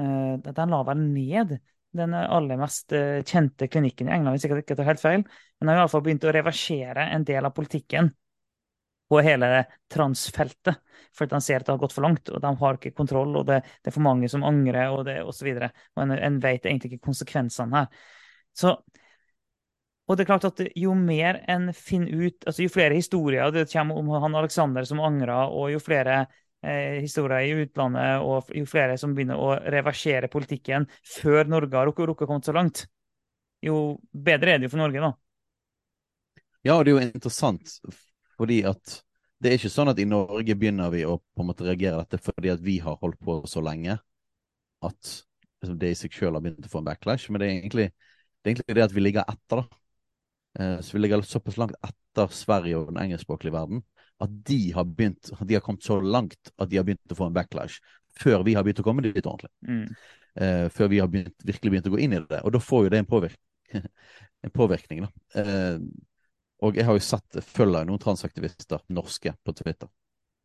Eh, 0.00 0.34
de 0.42 0.66
la 0.72 0.82
vel 0.88 1.06
ned 1.12 1.58
den 1.92 2.14
aller 2.16 2.56
mest 2.56 2.92
eh, 2.96 3.20
kjente 3.20 3.68
klinikken 3.68 4.08
i 4.08 4.14
England, 4.16 4.36
hvis 4.36 4.48
jeg 4.48 4.64
ikke 4.64 4.76
tar 4.78 4.88
helt 4.88 5.02
feil. 5.02 5.24
Men 5.60 5.68
de 5.68 5.74
har 5.74 5.84
iallfall 5.84 6.04
begynt 6.06 6.24
å 6.24 6.32
reversere 6.34 7.10
en 7.12 7.26
del 7.28 7.44
av 7.44 7.54
politikken 7.56 8.08
på 9.12 9.20
hele 9.20 9.66
transfeltet. 9.92 10.80
For 11.12 11.28
de 11.28 11.40
ser 11.44 11.60
at 11.60 11.68
det 11.68 11.74
har 11.74 11.82
gått 11.82 11.92
for 11.92 12.06
langt, 12.06 12.30
og 12.32 12.40
de 12.40 12.52
har 12.62 12.78
ikke 12.78 12.94
kontroll, 12.96 13.34
og 13.36 13.44
det, 13.50 13.60
det 13.82 13.90
er 13.90 13.96
for 13.98 14.06
mange 14.06 14.30
som 14.32 14.46
angrer, 14.48 14.88
og, 14.88 15.04
det, 15.04 15.18
så 15.36 15.44
videre. 15.44 15.68
Og 15.96 16.06
en, 16.06 16.16
en 16.16 16.40
vet 16.40 16.64
egentlig 16.64 16.94
ikke 16.94 17.10
konsekvensene 17.10 17.82
her. 17.82 18.08
Så 18.56 18.72
og 20.08 20.18
det 20.18 20.24
er 20.24 20.30
klart 20.32 20.46
at 20.48 20.60
jo 20.76 20.94
mer 20.98 21.40
en 21.50 21.70
finner 21.76 22.26
ut, 22.26 22.46
altså 22.46 22.64
jo 22.64 22.72
flere 22.72 22.96
historier 22.98 23.52
det 23.54 23.68
kommer 23.70 24.00
om 24.00 24.10
han 24.24 24.38
Alexander 24.38 24.86
som 24.88 25.02
angrer, 25.04 25.52
og 25.52 25.70
jo 25.72 25.82
flere 25.82 26.24
eh, 26.62 26.98
historier 27.04 27.46
i 27.46 27.66
utlandet, 27.66 28.24
og 28.24 28.50
jo 28.56 28.66
flere 28.68 28.98
som 29.00 29.14
begynner 29.14 29.38
å 29.38 29.54
reversere 29.72 30.30
politikken 30.32 30.88
før 31.06 31.46
Norge 31.50 31.78
har 31.78 31.88
rukket 31.90 32.16
å 32.16 32.18
komme 32.26 32.42
så 32.44 32.54
langt, 32.56 32.86
jo 33.62 33.96
bedre 34.10 34.56
er 34.56 34.60
det 34.60 34.68
jo 34.68 34.74
for 34.74 34.82
Norge, 34.82 35.06
da. 35.06 35.12
Ja, 36.62 36.78
det 36.82 36.92
er 36.92 36.94
jo 36.96 37.02
interessant, 37.02 37.78
fordi 38.38 38.62
at 38.66 39.00
det 39.42 39.50
er 39.50 39.58
ikke 39.58 39.72
sånn 39.74 39.90
at 39.90 39.98
i 39.98 40.06
Norge 40.06 40.54
begynner 40.54 40.90
vi 40.92 41.02
å 41.06 41.16
på 41.18 41.42
en 41.42 41.48
måte 41.48 41.66
reagere 41.66 42.02
dette 42.04 42.20
fordi 42.22 42.50
at 42.52 42.62
vi 42.62 42.76
har 42.82 42.98
holdt 43.00 43.18
på 43.22 43.40
så 43.50 43.62
lenge 43.64 43.96
at 44.86 45.14
liksom, 45.62 45.78
det 45.80 45.90
i 45.90 45.98
seg 45.98 46.14
sjøl 46.14 46.36
har 46.36 46.44
begynt 46.44 46.68
å 46.68 46.70
få 46.70 46.82
en 46.82 46.86
backlash, 46.86 47.30
men 47.30 47.42
det 47.42 47.48
er 47.48 47.56
egentlig 47.56 47.88
det, 47.90 48.44
er 48.44 48.52
egentlig 48.52 48.76
det 48.78 48.84
at 48.84 48.94
vi 48.94 49.02
ligger 49.02 49.26
etter, 49.30 49.62
da. 49.62 49.81
Eh, 50.58 50.80
så 50.80 50.96
vi 50.96 51.02
ligger 51.02 51.22
såpass 51.22 51.56
langt 51.56 51.76
etter 51.84 52.32
Sverige 52.34 52.78
og 52.78 52.90
den 52.92 53.00
engelskspråklige 53.04 53.54
verden 53.54 53.82
at 54.22 54.32
de 54.46 54.72
har 54.72 54.84
begynt, 54.84 55.30
de 55.40 55.54
har 55.54 55.60
kommet 55.60 55.84
så 55.84 56.00
langt 56.00 56.52
at 56.56 56.70
de 56.70 56.78
har 56.78 56.86
begynt 56.86 57.12
å 57.12 57.18
få 57.18 57.28
en 57.28 57.36
backlash 57.36 57.80
før 58.20 58.44
vi 58.46 58.54
har 58.54 58.64
begynt 58.64 58.82
å 58.82 58.86
komme 58.86 59.04
dit 59.04 59.24
ordentlig. 59.24 59.50
Mm. 59.66 59.86
Uh, 60.32 60.66
før 60.72 60.90
vi 60.92 61.00
har 61.00 61.08
begynt, 61.12 61.34
virkelig 61.44 61.72
begynt 61.72 61.88
å 61.88 61.92
gå 61.94 62.00
inn 62.04 62.14
i 62.16 62.20
det. 62.28 62.40
Og 62.44 62.54
da 62.54 62.60
får 62.62 62.86
jo 62.86 62.92
det 62.92 63.00
en, 63.02 63.08
påvirk 63.08 63.38
en 64.46 64.54
påvirkning, 64.54 65.06
da. 65.06 65.42
Uh, 65.42 65.80
og 66.62 66.78
jeg 66.78 66.86
har 66.86 66.94
jo 66.94 67.02
sett, 67.02 67.40
følger 67.42 67.88
noen 67.88 68.02
transaktivister, 68.02 68.84
norske, 68.94 69.32
på 69.42 69.54
Twitter. 69.58 69.90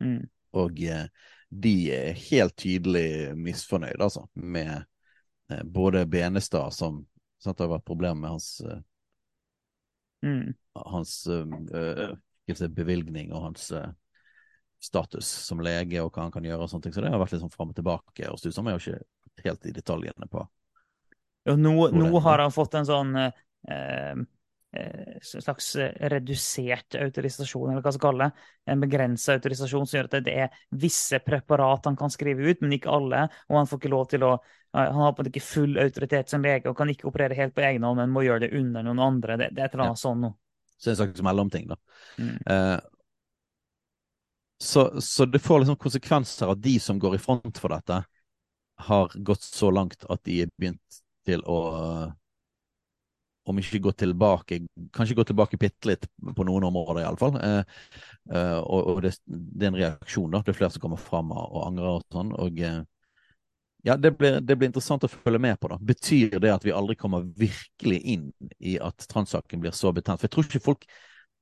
Mm. 0.03 0.23
Og 0.57 0.81
uh, 0.87 1.27
de 1.51 1.75
er 1.93 2.23
helt 2.31 2.55
tydelig 2.57 3.35
misfornøyd, 3.37 3.99
altså, 4.01 4.25
med 4.33 4.87
både 5.63 6.01
Benestad, 6.11 6.73
som 6.75 7.03
sant, 7.39 7.55
det 7.55 7.63
har 7.63 7.77
vært 7.77 7.87
problemer 7.87 8.19
med 8.19 8.33
hans 8.33 8.49
Mm. 10.25 10.53
Hans 10.93 11.19
uh, 11.29 12.15
bevilgning 12.73 13.33
og 13.35 13.49
hans 13.49 13.71
uh, 13.75 13.89
status 14.83 15.27
som 15.47 15.61
lege 15.63 16.01
og 16.03 16.11
hva 16.11 16.27
han 16.27 16.33
kan 16.33 16.45
gjøre. 16.45 16.63
og 16.63 16.71
sånne 16.71 16.87
ting. 16.87 16.95
Så 16.95 17.03
det 17.03 17.11
har 17.13 17.21
vært 17.21 17.35
litt 17.35 17.43
sånn 17.43 17.53
fram 17.53 17.73
og 17.73 17.77
tilbake. 17.77 18.29
og 18.31 18.39
Stusan 18.41 18.69
er 18.69 18.77
jo 18.77 18.83
ikke 18.83 19.47
helt 19.47 19.67
i 19.69 19.75
detaljene 19.75 20.29
på 20.31 20.45
Jo, 21.47 21.55
nå, 21.55 21.73
nå, 21.93 22.09
har 22.25 22.41
han 22.43 22.51
fått 22.51 22.73
en 22.75 22.87
sånn 22.87 23.13
eh, 23.15 24.17
slags 25.23 25.71
redusert 26.11 26.97
autorisasjon, 26.99 27.71
eller 27.71 27.81
hva 27.81 27.93
skal 27.95 28.03
kalle 28.03 28.27
det. 28.27 28.47
En 28.73 28.81
begrensa 28.83 29.37
autorisasjon 29.37 29.87
som 29.87 29.97
gjør 29.97 30.09
at 30.09 30.25
det 30.25 30.33
er 30.43 30.57
visse 30.75 31.17
preparat 31.23 31.87
han 31.87 31.97
kan 31.97 32.11
skrive 32.13 32.45
ut, 32.49 32.61
men 32.61 32.75
ikke 32.75 32.91
alle. 32.93 33.23
Og 33.47 33.61
han 33.61 33.69
får 33.69 33.81
ikke 33.81 33.93
lov 33.93 34.09
til 34.11 34.27
å 34.27 34.35
han 34.77 34.99
har 34.99 35.13
på 35.15 35.21
en 35.21 35.25
måte 35.25 35.31
ikke 35.31 35.47
full 35.47 35.79
autoritet 35.81 36.29
som 36.29 36.43
lege 36.43 36.69
og 36.69 36.75
kan 36.77 36.89
ikke 36.91 37.07
operere 37.09 37.37
helt 37.37 37.55
på 37.55 37.63
egen 37.65 37.85
hånd, 37.87 37.97
men 37.97 38.11
må 38.13 38.25
gjøre 38.25 38.45
det 38.45 38.59
under 38.59 38.83
noen 38.85 38.99
andre. 39.01 39.37
Det, 39.39 39.47
det 39.55 39.63
er 39.63 39.69
et 39.69 39.77
eller 39.77 39.87
annet 39.87 39.97
ja. 39.97 40.03
sånn 40.03 40.21
noe. 40.25 40.37
Så 40.77 40.89
det 40.89 40.93
en 40.93 40.99
slags 40.99 41.23
mellomting, 41.25 41.65
da. 41.71 41.77
Mm. 42.19 42.35
Eh, 42.53 42.77
så, 44.61 45.01
så, 45.01 45.25
det 45.25 45.41
får 45.41 45.63
liksom 45.63 45.79
konsekvenser 45.81 46.51
at 46.51 46.61
de 46.61 46.75
som 46.81 46.99
går 47.01 47.17
i 47.17 47.21
front 47.21 47.61
for 47.61 47.73
dette, 47.73 48.03
har 48.87 49.13
gått 49.25 49.41
så 49.41 49.71
langt 49.73 50.05
at 50.05 50.21
de 50.27 50.43
er 50.43 50.51
begynt 50.53 50.99
til 51.25 51.41
å 51.49 51.57
om 53.51 53.59
ikke 53.61 53.81
gå 53.85 53.93
tilbake, 54.03 54.59
kanskje 54.95 55.15
gå 55.17 55.25
tilbake 55.27 55.59
bitte 55.61 55.89
litt 55.89 56.05
på 56.35 56.45
noen 56.47 56.67
områder, 56.67 57.03
iallfall. 57.03 57.37
Eh, 57.39 57.63
eh, 58.33 58.59
og, 58.59 58.93
og 58.93 59.01
det, 59.05 59.13
det, 59.25 59.65
er 59.65 59.71
en 59.71 59.79
reaksjon, 59.79 60.31
da. 60.33 60.43
Det 60.43 60.53
er 60.53 60.59
flere 60.59 60.75
som 60.75 60.83
kommer 60.83 61.01
fram 61.01 61.33
og, 61.35 61.57
angrer 61.65 61.97
og 61.97 62.05
sånn. 62.13 62.33
Og 62.37 62.61
eh, 62.63 62.79
ja, 63.87 63.97
det 63.97 64.13
blir, 64.19 64.39
det 64.43 64.57
blir, 64.57 64.71
interessant 64.71 65.05
å 65.07 65.11
følge 65.11 65.41
med 65.41 65.59
på. 65.61 65.71
da. 65.71 65.79
Betyr 65.93 66.39
det 66.43 66.53
at 66.53 66.65
vi 66.67 66.75
aldri 66.75 66.97
kommer 66.99 67.27
virkelig 67.39 67.99
inn 68.15 68.31
i 68.59 68.77
at 68.83 69.07
transsaken 69.11 69.63
blir 69.63 69.75
så 69.75 69.93
betent? 69.95 70.19
For 70.19 70.27
jeg 70.27 70.35
tror 70.35 70.49
ikke 70.49 70.65
folk 70.71 70.89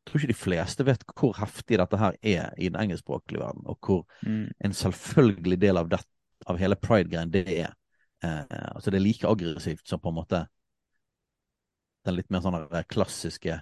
jeg 0.06 0.12
tror 0.12 0.22
ikke 0.22 0.30
de 0.30 0.38
fleste 0.38 0.86
vet 0.86 1.04
hvor 1.18 1.32
heftig 1.34 1.80
dette 1.82 1.98
her 1.98 2.18
er 2.22 2.52
i 2.62 2.68
den 2.70 2.78
engelskspråklige 2.78 3.41
verden, 3.41 3.63
og 3.65 3.80
hvor 3.82 4.04
mm. 4.22 4.52
en 4.68 4.76
selvfølgelig 4.78 5.58
del 5.63 5.80
av, 5.82 5.89
det, 5.89 5.98
av 6.46 6.60
hele 6.62 6.78
pride-greien 6.78 7.32
det 7.34 7.41
er. 7.50 7.72
Eh, 8.22 8.44
altså 8.76 8.94
Det 8.94 9.00
er 9.00 9.06
like 9.08 9.28
aggressivt 9.28 9.89
som 9.89 10.00
på 10.00 10.13
en 10.13 10.20
måte 10.20 10.44
den 12.06 12.18
litt 12.18 12.30
mer 12.34 12.44
sånn 12.46 12.60
klassiske 12.91 13.56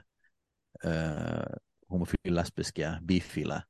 eh, 0.84 1.54
homofile, 1.92 2.36
lesbiske, 2.38 2.98
bifile 3.08 3.62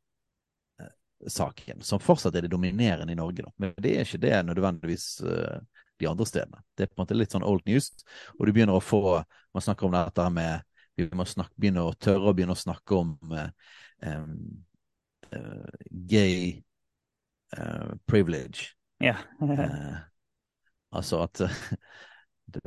saken, 1.28 1.82
som 1.82 2.00
fortsatt 2.00 2.36
er 2.36 2.42
det 2.42 2.52
dominerende 2.52 3.14
i 3.14 3.16
Norge. 3.16 3.44
Da. 3.44 3.52
Men 3.58 3.74
det 3.78 3.96
er 3.96 4.08
ikke 4.08 4.22
det 4.24 4.42
nødvendigvis 4.48 5.08
uh, 5.24 5.60
de 6.00 6.10
andre 6.10 6.28
stedene. 6.28 6.62
Det 6.76 6.86
er 6.86 6.92
på 6.92 6.98
en 6.98 7.04
måte 7.04 7.18
litt 7.18 7.36
sånn 7.36 7.48
old 7.48 7.66
news, 7.70 7.92
og 8.38 8.48
du 8.48 8.54
begynner 8.54 8.78
å 8.78 8.84
få 8.84 9.22
Man 9.54 9.62
snakker 9.62 9.86
om 9.86 9.94
dette 9.94 10.24
med 10.34 10.64
Vi 10.98 11.06
må 11.14 11.26
snakke, 11.30 11.54
begynne 11.62 11.84
å 11.86 11.94
tørre 11.94 12.32
å 12.32 12.34
begynne 12.34 12.56
å 12.56 12.58
snakke 12.58 12.96
om 12.98 13.12
um, 13.34 14.38
uh, 15.34 15.74
gay 15.90 16.62
privilege. 18.10 18.72
Ja. 18.98 19.14
altså 20.90 21.20
at 21.22 21.44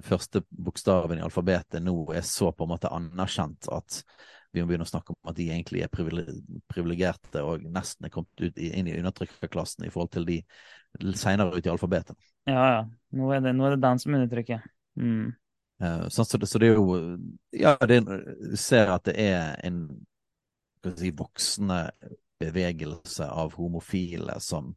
første 0.05 0.43
bokstaven 0.51 1.21
i 1.21 1.25
alfabetet 1.25 1.83
nå 1.85 1.95
er 2.15 2.25
så 2.27 2.53
på 2.53 2.67
en 2.67 2.73
måte 2.75 2.91
anerkjent 2.93 3.69
at 3.73 4.03
vi 4.57 4.63
må 4.63 4.71
begynne 4.71 4.87
å 4.87 4.89
snakke 4.89 5.13
om 5.13 5.31
at 5.31 5.37
de 5.37 5.51
egentlig 5.53 5.83
er 5.85 5.91
privilegerte 5.93 7.43
og 7.45 7.67
nesten 7.73 8.07
er 8.07 8.13
kommet 8.15 8.41
ut 8.41 8.57
i, 8.57 8.71
inn 8.79 8.89
i 8.89 8.95
undertrykkerklassen 8.97 9.85
i 9.85 9.91
forhold 9.93 10.15
til 10.15 10.29
de 10.29 10.39
seinere 11.19 11.59
ut 11.59 11.67
i 11.67 11.73
alfabetet. 11.73 12.17
Ja, 12.49 12.63
ja. 12.73 12.85
Nå 13.17 13.29
er 13.35 13.43
det, 13.45 13.53
nå 13.57 13.67
er 13.67 13.75
det 13.75 13.83
den 13.85 14.01
som 14.01 14.17
undertrykker. 14.17 14.65
Mm. 14.97 15.35
Uh, 15.83 16.07
så, 16.09 16.25
så, 16.25 16.41
det, 16.41 16.49
så, 16.49 16.59
det, 16.63 16.71
er 16.71 16.79
jo 16.79 17.19
Ja, 17.53 17.75
det 17.85 18.01
ser 18.57 18.95
at 18.95 19.05
det 19.11 19.17
er 19.21 19.59
en 19.67 19.83
si, 20.97 21.13
voksende 21.13 21.91
bevegelse 22.41 23.29
av 23.29 23.57
homofile 23.61 24.39
som, 24.41 24.73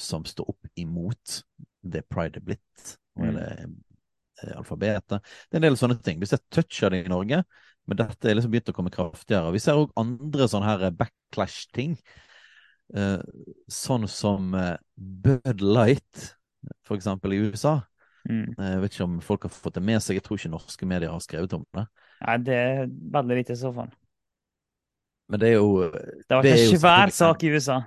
som 0.00 0.24
står 0.24 0.54
opp 0.54 0.72
imot 0.80 1.42
det 1.82 2.06
pride 2.08 2.40
er 2.40 2.46
blitt, 2.46 2.96
og 3.18 3.34
mm. 3.34 3.74
Det 4.42 4.56
alfabetet. 4.58 5.22
Det 5.48 5.56
er 5.56 5.62
en 5.62 5.68
del 5.68 5.78
sånne 5.80 5.98
ting. 6.04 6.20
Hvis 6.22 6.34
jeg 6.34 6.44
toucher 6.52 6.92
det 6.94 7.04
i 7.04 7.12
Norge, 7.12 7.42
men 7.88 7.98
dette 7.98 8.28
er 8.30 8.38
liksom 8.38 8.52
begynt 8.52 8.70
å 8.70 8.76
komme 8.76 8.92
kraftigere. 8.94 9.54
Vi 9.54 9.62
ser 9.62 9.80
òg 9.80 9.94
andre 9.98 10.46
sånne 10.50 10.68
her 10.68 10.92
backlash-ting. 10.98 11.96
Eh, 12.94 13.22
sånn 13.72 14.06
som 14.10 14.52
eh, 14.58 14.76
Bud 14.96 15.64
Light, 15.64 16.28
for 16.86 16.98
eksempel, 16.98 17.34
i 17.34 17.40
USA. 17.48 17.80
Mm. 18.28 18.52
Eh, 18.54 18.68
jeg 18.76 18.84
vet 18.84 18.94
ikke 18.94 19.08
om 19.08 19.18
folk 19.24 19.48
har 19.48 19.54
fått 19.54 19.80
det 19.80 19.84
med 19.86 20.02
seg. 20.04 20.20
Jeg 20.20 20.26
tror 20.26 20.38
ikke 20.38 20.52
norske 20.52 20.88
medier 20.88 21.14
har 21.14 21.24
skrevet 21.24 21.56
om 21.58 21.66
det. 21.74 21.86
Nei, 22.22 22.38
det 22.46 22.58
er 22.58 22.86
veldig 23.16 23.40
lite 23.40 23.56
i 23.56 23.62
så 23.62 23.72
fall. 23.74 23.90
Men 25.32 25.40
det 25.40 25.48
er 25.48 25.58
jo 25.58 25.88
Det 25.88 26.36
var 26.36 26.46
ikke 26.46 26.68
en 26.68 26.80
svær 26.82 27.12
sak 27.14 27.42
i 27.46 27.52
USA. 27.54 27.80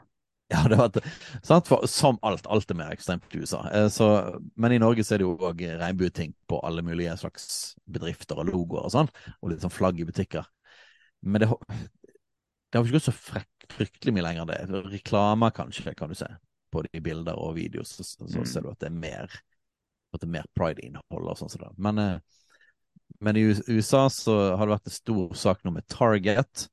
Ja, 0.56 0.62
det 0.72 0.78
var 0.80 0.96
sant? 1.44 1.68
For, 1.68 1.84
som 1.92 2.20
alt. 2.26 2.48
Alt 2.48 2.72
er 2.72 2.78
mer 2.80 2.94
ekstremt 2.96 3.34
i 3.36 3.42
USA. 3.44 3.64
Eh, 3.76 3.88
så, 3.92 4.08
men 4.56 4.76
i 4.76 4.80
Norge 4.82 5.04
så 5.04 5.16
er 5.18 5.22
det 5.24 5.28
jo 5.28 5.36
òg 5.50 5.64
regnbueting 5.82 6.32
på 6.50 6.60
alle 6.64 6.84
mulige 6.86 7.16
slags 7.20 7.48
bedrifter 7.92 8.40
og 8.40 8.48
logoer 8.54 8.88
og 8.88 8.94
sånn. 8.96 9.12
Og 9.42 9.52
litt 9.52 9.66
sånn 9.66 9.74
flagg 9.74 10.00
i 10.00 10.08
butikker. 10.08 10.48
Men 11.26 11.44
det, 11.44 11.50
det 11.76 12.78
har 12.80 12.86
ikke 12.86 12.98
gått 13.00 13.08
så 13.10 13.16
fryktelig 13.76 14.14
mye 14.16 14.26
lenger. 14.28 14.50
det. 14.52 14.60
Reklamer, 14.94 15.54
kanskje, 15.58 15.96
kan 15.98 16.12
du 16.14 16.18
se. 16.20 16.30
på 16.76 16.82
de 16.84 17.00
bilder 17.00 17.38
og 17.40 17.54
videoer, 17.56 17.86
så, 17.88 18.04
så, 18.04 18.26
så 18.28 18.42
Mm. 18.42 18.48
ser 18.52 18.62
du 18.66 18.72
at 18.72 18.80
det 18.84 18.90
er 18.90 18.96
mer, 19.00 19.32
det 20.16 20.26
er 20.26 20.32
mer 20.34 20.48
pride-innhold 20.60 21.30
og 21.32 21.38
sånn 21.40 21.52
som 21.54 21.62
det. 21.62 21.70
Men, 21.80 22.00
eh, 22.04 22.18
men 23.24 23.38
i 23.40 23.44
USA 23.72 24.10
så 24.12 24.36
har 24.58 24.66
det 24.68 24.74
vært 24.74 24.90
en 24.92 24.96
stor 24.98 25.36
sak 25.40 25.64
nå 25.64 25.72
med 25.72 25.88
Target, 25.88 26.66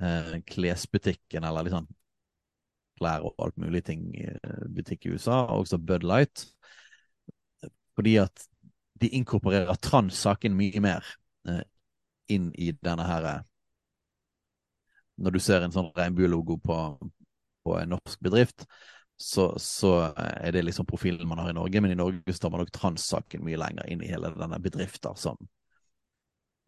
eh, 0.00 0.36
klesbutikken 0.46 1.42
eller 1.48 1.72
sånn 1.74 1.88
klær 2.98 3.24
og 3.26 3.34
alt 3.44 3.56
mulig 3.62 3.84
ting, 3.86 4.10
i 4.14 4.28
butikk 4.74 5.06
i 5.06 5.14
USA, 5.16 5.44
og 5.46 5.64
også 5.64 5.78
Bud 5.78 6.06
Light. 6.06 6.46
Fordi 7.98 8.16
at 8.22 8.46
de 9.00 9.10
inkorporerer 9.18 9.78
trans-saken 9.82 10.56
mye 10.58 10.82
mer 10.82 11.06
eh, 11.48 11.62
inn 12.34 12.50
i 12.58 12.72
denne 12.72 13.06
her 13.06 13.26
eh, 13.30 13.44
Når 15.18 15.34
du 15.34 15.40
ser 15.42 15.64
en 15.66 15.74
sånn 15.74 15.90
regnbuelogo 15.96 16.60
på, 16.62 16.76
på 17.66 17.74
en 17.80 17.90
norsk 17.90 18.20
bedrift, 18.22 18.68
så, 19.18 19.48
så 19.58 20.12
er 20.14 20.52
det 20.54 20.62
liksom 20.62 20.86
profilen 20.86 21.26
man 21.26 21.40
har 21.42 21.50
i 21.50 21.56
Norge, 21.56 21.80
men 21.82 21.90
i 21.90 21.98
Norge 21.98 22.34
står 22.34 22.52
man 22.54 22.62
nok 22.62 22.70
trans-saken 22.74 23.42
mye 23.42 23.58
lenger 23.58 23.88
inn 23.90 24.04
i 24.06 24.10
hele 24.12 24.30
denne 24.36 24.60
bedriften 24.62 25.18
som 25.18 25.40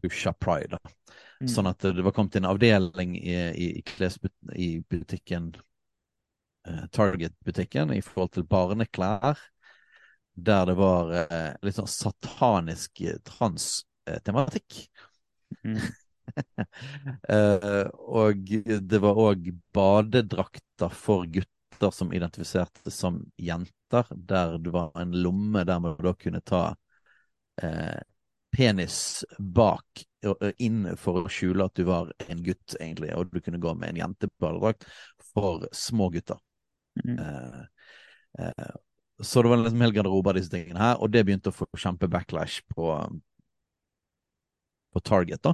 Usha 0.03 0.33
pride. 0.33 0.75
da. 0.75 1.13
Mm. 1.39 1.47
Sånn 1.47 1.69
at 1.71 1.87
det 1.95 2.03
var 2.03 2.11
kommet 2.17 2.35
en 2.35 2.49
avdeling 2.49 3.15
i, 3.21 3.37
i, 3.55 3.67
i, 3.79 4.09
i 4.59 4.69
butikken 4.83 5.53
eh, 5.55 5.70
Target-butikken 6.91 7.93
i 7.95 8.01
forhold 8.05 8.35
til 8.35 8.45
barneklær, 8.45 9.39
der 10.33 10.65
det 10.65 10.75
var 10.79 11.11
eh, 11.23 11.53
litt 11.65 11.77
sånn 11.77 11.89
satanisk 11.89 13.01
transtematikk. 13.27 13.89
trans-tematikk. 14.05 14.85
Mm. 15.65 15.81
Eh, 17.27 17.87
og 17.91 18.45
det 18.87 18.99
var 19.03 19.17
òg 19.19 19.49
badedrakter 19.75 20.93
for 20.95 21.25
gutter 21.27 21.91
som 21.91 22.13
identifiserte 22.15 22.93
som 22.93 23.17
jenter, 23.35 24.07
der 24.15 24.55
det 24.63 24.71
var 24.71 24.93
en 25.01 25.11
lomme 25.11 25.65
der 25.67 25.81
man 25.83 25.97
da 25.99 26.13
kunne 26.15 26.39
ta 26.39 26.61
eh, 27.59 27.99
penis 28.55 29.25
bak 29.39 30.05
inn 30.61 30.85
for 30.95 31.25
å 31.25 31.33
skjule 31.33 31.67
at 31.67 31.75
du 31.75 31.83
var 31.89 32.13
en 32.29 32.45
gutt, 32.45 32.77
egentlig, 32.79 33.11
og 33.17 33.33
du 33.33 33.41
kunne 33.43 33.59
gå 33.59 33.75
med 33.75 33.91
en 33.91 34.01
jentebadedrakt 34.05 34.87
for 35.33 35.67
små 35.75 36.07
gutter. 36.15 36.39
Mm. 36.99 37.19
Eh, 37.19 37.61
eh, 38.45 38.71
så 39.21 39.43
det 39.43 39.51
var 39.51 39.61
liksom 39.61 39.83
hel 39.85 39.93
garderobe 39.93 40.31
av 40.31 40.39
disse 40.39 40.51
tingene 40.53 40.81
her, 40.81 40.99
og 40.99 41.11
det 41.13 41.23
begynte 41.27 41.51
å 41.51 41.55
få 41.55 41.67
kjempe-backlash 41.77 42.63
på, 42.73 42.87
på 44.93 44.99
Target, 44.99 45.43
da. 45.43 45.53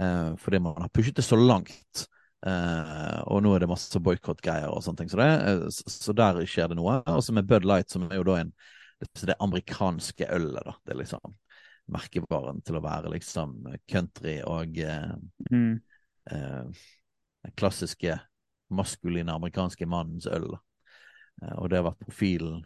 Eh, 0.00 0.36
fordi 0.36 0.60
man 0.62 0.82
har 0.82 0.88
pushet 0.88 1.16
det 1.16 1.24
så 1.26 1.38
langt. 1.40 2.06
Eh, 2.46 3.20
og 3.28 3.42
nå 3.44 3.52
er 3.54 3.64
det 3.64 3.68
masse 3.68 4.00
boikottgreier 4.00 4.70
og 4.72 4.84
sånne 4.84 5.02
ting. 5.02 5.10
Så, 5.12 5.20
det, 5.20 5.28
eh, 5.28 5.64
så, 5.74 5.92
så 5.92 6.16
der 6.16 6.40
skjer 6.48 6.70
det 6.72 6.78
noe. 6.78 7.00
Og 7.12 7.24
så 7.24 7.34
med 7.36 7.48
Bud 7.48 7.66
Light, 7.68 7.90
som 7.92 8.06
er 8.08 8.20
jo 8.20 8.28
da 8.28 8.40
en 8.42 8.54
det 9.00 9.36
amerikanske 9.40 10.26
ølet, 10.28 10.60
da. 10.66 10.74
Det 10.84 10.92
er 10.92 11.00
liksom 11.00 11.36
merkevaren 11.90 12.60
til 12.62 12.76
å 12.78 12.82
være 12.84 13.12
liksom 13.14 13.54
country 13.90 14.38
og 14.46 14.76
eh, 14.78 15.14
Mm. 15.50 15.80
eh, 16.30 16.82
den 17.40 17.54
klassiske 17.56 18.18
maskuline 18.70 19.32
amerikanske 19.34 19.86
mannens 19.90 20.28
øl. 20.30 20.52
Eh, 21.42 21.54
og 21.56 21.70
det 21.70 21.80
har 21.80 21.88
vært 21.90 22.04
profilen 22.06 22.62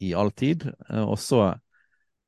i 0.00 0.14
all 0.14 0.32
tid. 0.32 0.66
Eh, 0.88 1.04
og 1.04 1.18
så 1.20 1.42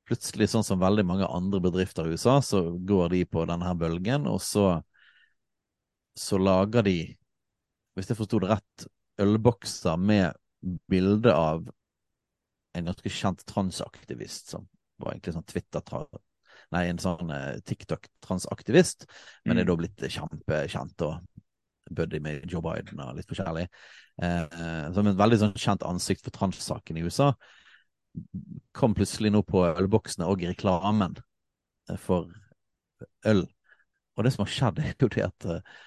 plutselig, 0.08 0.50
sånn 0.50 0.66
som 0.66 0.82
veldig 0.82 1.04
mange 1.08 1.28
andre 1.30 1.60
bedrifter 1.62 2.08
i 2.08 2.16
USA, 2.16 2.40
så 2.44 2.64
går 2.76 3.12
de 3.14 3.22
på 3.28 3.44
denne 3.48 3.68
her 3.68 3.78
bølgen, 3.78 4.26
og 4.30 4.42
så 4.44 4.82
så 6.18 6.36
lager 6.36 6.84
de, 6.84 6.96
hvis 7.96 8.10
jeg 8.10 8.18
forsto 8.18 8.42
det 8.42 8.50
rett, 8.50 8.82
ølbokser 9.22 9.96
med 9.96 10.36
bilde 10.92 11.32
av 11.32 11.64
en 12.76 12.90
ganske 12.90 13.12
kjent 13.12 13.40
transaktivist 13.48 14.52
som 14.52 14.66
var 15.00 15.14
egentlig 15.14 15.34
sånn 15.38 15.48
Twitter 15.48 15.82
Nei, 16.72 16.86
en 16.88 17.00
sånn 17.00 17.32
eh, 17.32 17.58
TikTok-transaktivist, 17.68 19.06
men 19.44 19.58
er 19.58 19.64
Mm. 19.64 19.68
da 19.68 19.76
blitt 19.76 20.04
kjempekjent 20.14 21.04
og 21.04 21.31
buddy 21.94 22.20
med 22.22 22.46
Joe 22.50 22.62
Biden 22.64 23.00
og 23.02 23.16
litt 23.16 23.28
forskjellig. 23.30 23.66
Eh, 24.22 24.86
som 24.92 25.08
et 25.08 25.18
veldig 25.18 25.40
sånn 25.40 25.58
kjent 25.58 25.84
ansikt 25.88 26.24
for 26.26 26.34
transsaken 26.34 26.98
i 26.98 27.04
USA. 27.06 27.32
Kom 28.76 28.96
plutselig 28.96 29.32
nå 29.32 29.42
på 29.48 29.64
ølboksene 29.70 30.28
og 30.28 30.44
i 30.44 30.50
reklamen 30.50 31.16
eh, 31.90 31.98
for 32.00 32.28
øl. 33.28 33.46
Og 34.16 34.26
det 34.26 34.34
som 34.34 34.44
har 34.44 34.52
skjedd, 34.52 34.82
er 34.84 34.96
jo 35.00 35.10
det 35.12 35.26
at 35.28 35.48
eh, 35.48 35.78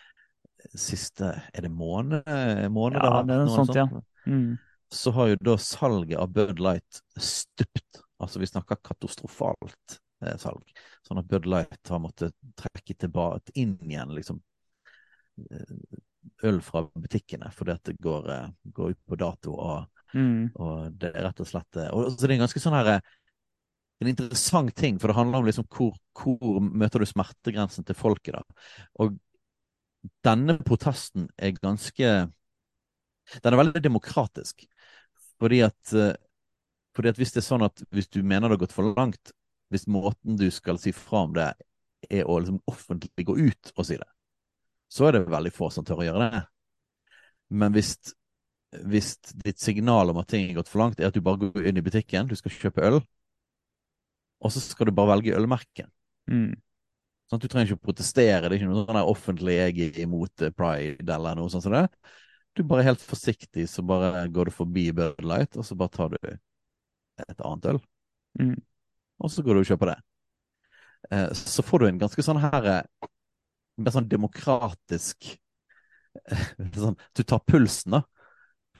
siste 0.73 1.29
Er 1.53 1.67
det 1.67 1.69
måned? 1.71 2.25
måned 2.73 3.03
Ja, 3.03 3.21
det 3.21 3.35
er 3.35 3.45
noe 3.45 3.53
sånt, 3.53 3.77
ja. 3.77 3.85
Mm. 4.25 4.57
så 4.89 5.11
har 5.13 5.27
jo 5.29 5.35
da 5.45 5.53
salget 5.61 6.17
av 6.17 6.31
Bud 6.33 6.57
Light 6.59 7.03
stupt. 7.21 8.01
Altså 8.17 8.41
vi 8.41 8.49
snakker 8.49 8.79
katastrofalt 8.81 9.99
eh, 10.25 10.33
salg. 10.41 10.65
Sånn 11.05 11.21
at 11.21 11.29
Bud 11.29 11.45
Light 11.45 11.91
har 11.91 12.01
måttet 12.01 12.33
trekke 12.57 12.95
tilbake 12.97 13.53
inn 13.53 13.77
igjen 13.85 14.15
liksom 14.17 14.41
øl 16.43 16.61
fra 16.63 16.85
butikkene 16.95 17.51
fordi 17.53 17.75
at 17.75 17.83
det 17.91 17.97
går, 18.01 18.29
eh, 18.33 18.47
går 18.75 18.95
ut 18.95 19.03
på 19.07 19.19
dato, 19.19 19.57
og, 19.57 19.91
Mm. 20.15 20.51
og 20.55 20.93
det 20.95 21.09
er 21.11 21.25
rett 21.25 21.39
og 21.43 21.47
slett 21.49 21.75
eh, 21.75 21.89
Og 21.91 22.13
så 22.13 22.21
det 22.21 22.29
er 22.29 22.33
en 22.37 22.43
ganske 22.45 22.61
sånn 22.63 22.75
her 22.77 22.87
eh, 22.93 23.01
en 23.99 24.07
interessant 24.07 24.71
ting, 24.75 24.99
for 24.99 25.07
det 25.11 25.15
handler 25.17 25.41
om 25.41 25.45
liksom 25.47 25.65
hvor, 25.71 25.95
hvor 26.15 26.61
møter 26.63 26.99
du 26.99 27.05
smertegrensen 27.05 27.83
til 27.87 27.95
folket, 27.95 28.35
da. 28.35 28.43
Og 28.99 29.17
denne 30.23 30.57
protesten 30.63 31.29
er 31.37 31.55
ganske 31.57 32.31
Den 33.41 33.53
er 33.53 33.57
veldig 33.57 33.81
demokratisk. 33.81 34.67
Fordi 35.41 35.61
at, 35.65 35.93
eh, 35.93 36.13
fordi 36.95 37.09
at 37.09 37.17
hvis 37.17 37.33
det 37.33 37.41
er 37.41 37.47
sånn 37.49 37.65
at 37.65 37.81
hvis 37.91 38.07
du 38.07 38.21
mener 38.21 38.47
det 38.47 38.59
har 38.59 38.65
gått 38.67 38.75
for 38.75 38.93
langt, 38.95 39.31
hvis 39.73 39.87
måten 39.87 40.37
du 40.37 40.49
skal 40.53 40.77
si 40.77 40.93
fra 40.93 41.23
om 41.25 41.33
det, 41.33 41.53
er 42.09 42.27
å 42.29 42.37
liksom 42.37 42.61
offentlig 42.69 43.25
gå 43.25 43.33
ut 43.49 43.71
og 43.75 43.85
si 43.87 43.97
det, 43.97 44.07
så 44.95 45.09
er 45.09 45.17
det 45.17 45.25
veldig 45.31 45.51
få 45.53 45.69
som 45.73 45.85
tør 45.87 46.03
å 46.03 46.07
gjøre 46.07 46.27
det. 46.31 46.43
Men 47.61 47.75
hvis, 47.75 47.95
hvis 48.87 49.15
ditt 49.43 49.59
signal 49.61 50.11
om 50.11 50.21
at 50.21 50.29
ting 50.31 50.47
har 50.47 50.61
gått 50.61 50.71
for 50.71 50.83
langt, 50.83 50.99
er 50.99 51.11
at 51.11 51.17
du 51.17 51.23
bare 51.25 51.41
går 51.43 51.67
inn 51.67 51.81
i 51.81 51.83
butikken, 51.85 52.29
du 52.29 52.35
skal 52.39 52.53
kjøpe 52.55 52.85
øl, 52.87 53.01
og 54.45 54.53
så 54.53 54.61
skal 54.63 54.89
du 54.89 54.95
bare 54.95 55.15
velge 55.15 55.35
ølmerken. 55.35 55.89
Mm. 56.31 56.53
Sånn 57.29 57.41
Du 57.41 57.47
trenger 57.49 57.71
ikke 57.71 57.81
å 57.81 57.87
protestere, 57.89 58.45
det 58.45 58.53
er 58.53 58.59
ikke 58.59 58.69
noe 58.69 58.85
sånn 58.85 59.01
offentlig 59.01 59.55
'jeg 59.57 59.87
er 59.87 59.99
imot 60.03 60.45
eh, 60.45 60.53
pride' 60.53 61.15
eller 61.15 61.37
noe 61.37 61.49
sånt 61.49 61.65
som 61.65 61.73
det. 61.73 61.87
Du 62.55 62.61
er 62.61 62.69
bare 62.69 62.85
helt 62.85 63.01
forsiktig, 63.01 63.65
så 63.67 63.83
bare 63.83 64.27
går 64.31 64.45
du 64.45 64.51
forbi 64.51 64.91
Bud 64.95 65.23
Light, 65.25 65.57
og 65.57 65.65
så 65.65 65.75
bare 65.75 65.91
tar 65.91 66.13
du 66.13 66.17
et 66.29 67.41
annet 67.41 67.65
øl. 67.73 67.79
Mm. 68.39 68.55
Og 69.19 69.31
så 69.31 69.43
går 69.43 69.57
du 69.57 69.63
og 69.63 69.69
kjøper 69.71 69.91
det. 69.91 69.97
Eh, 71.11 71.33
så 71.33 71.63
får 71.65 71.79
du 71.79 71.87
en 71.87 71.99
ganske 71.99 72.23
sånn 72.23 72.39
her 72.39 72.69
eh, 72.71 73.09
Mer 73.77 73.95
sånn 73.95 74.09
demokratisk 74.11 75.31
eh, 76.31 76.45
sånn, 76.75 76.97
Du 77.15 77.23
tar 77.23 77.43
pulsen 77.47 77.97
da 77.97 78.05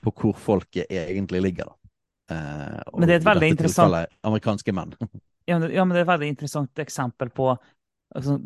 på 0.04 0.12
hvor 0.12 0.36
folket 0.38 0.90
egentlig 0.92 1.40
ligger, 1.42 1.70
da. 1.72 1.92
Eh, 2.36 2.98
Men 3.00 3.08
det 3.08 3.16
er 3.16 3.20
et 3.20 3.26
veldig 3.26 3.48
interessant- 3.54 4.12
Amerikanske 4.26 4.74
menn. 4.76 4.94
Ja, 5.46 5.60
men, 5.62 5.70
ja, 5.70 5.84
men 5.86 5.94
det 5.94 6.00
er 6.00 6.06
et 6.08 6.10
veldig 6.10 6.28
interessant 6.32 6.80
eksempel 6.82 7.28
på 7.30 7.52
altså, 7.54 8.40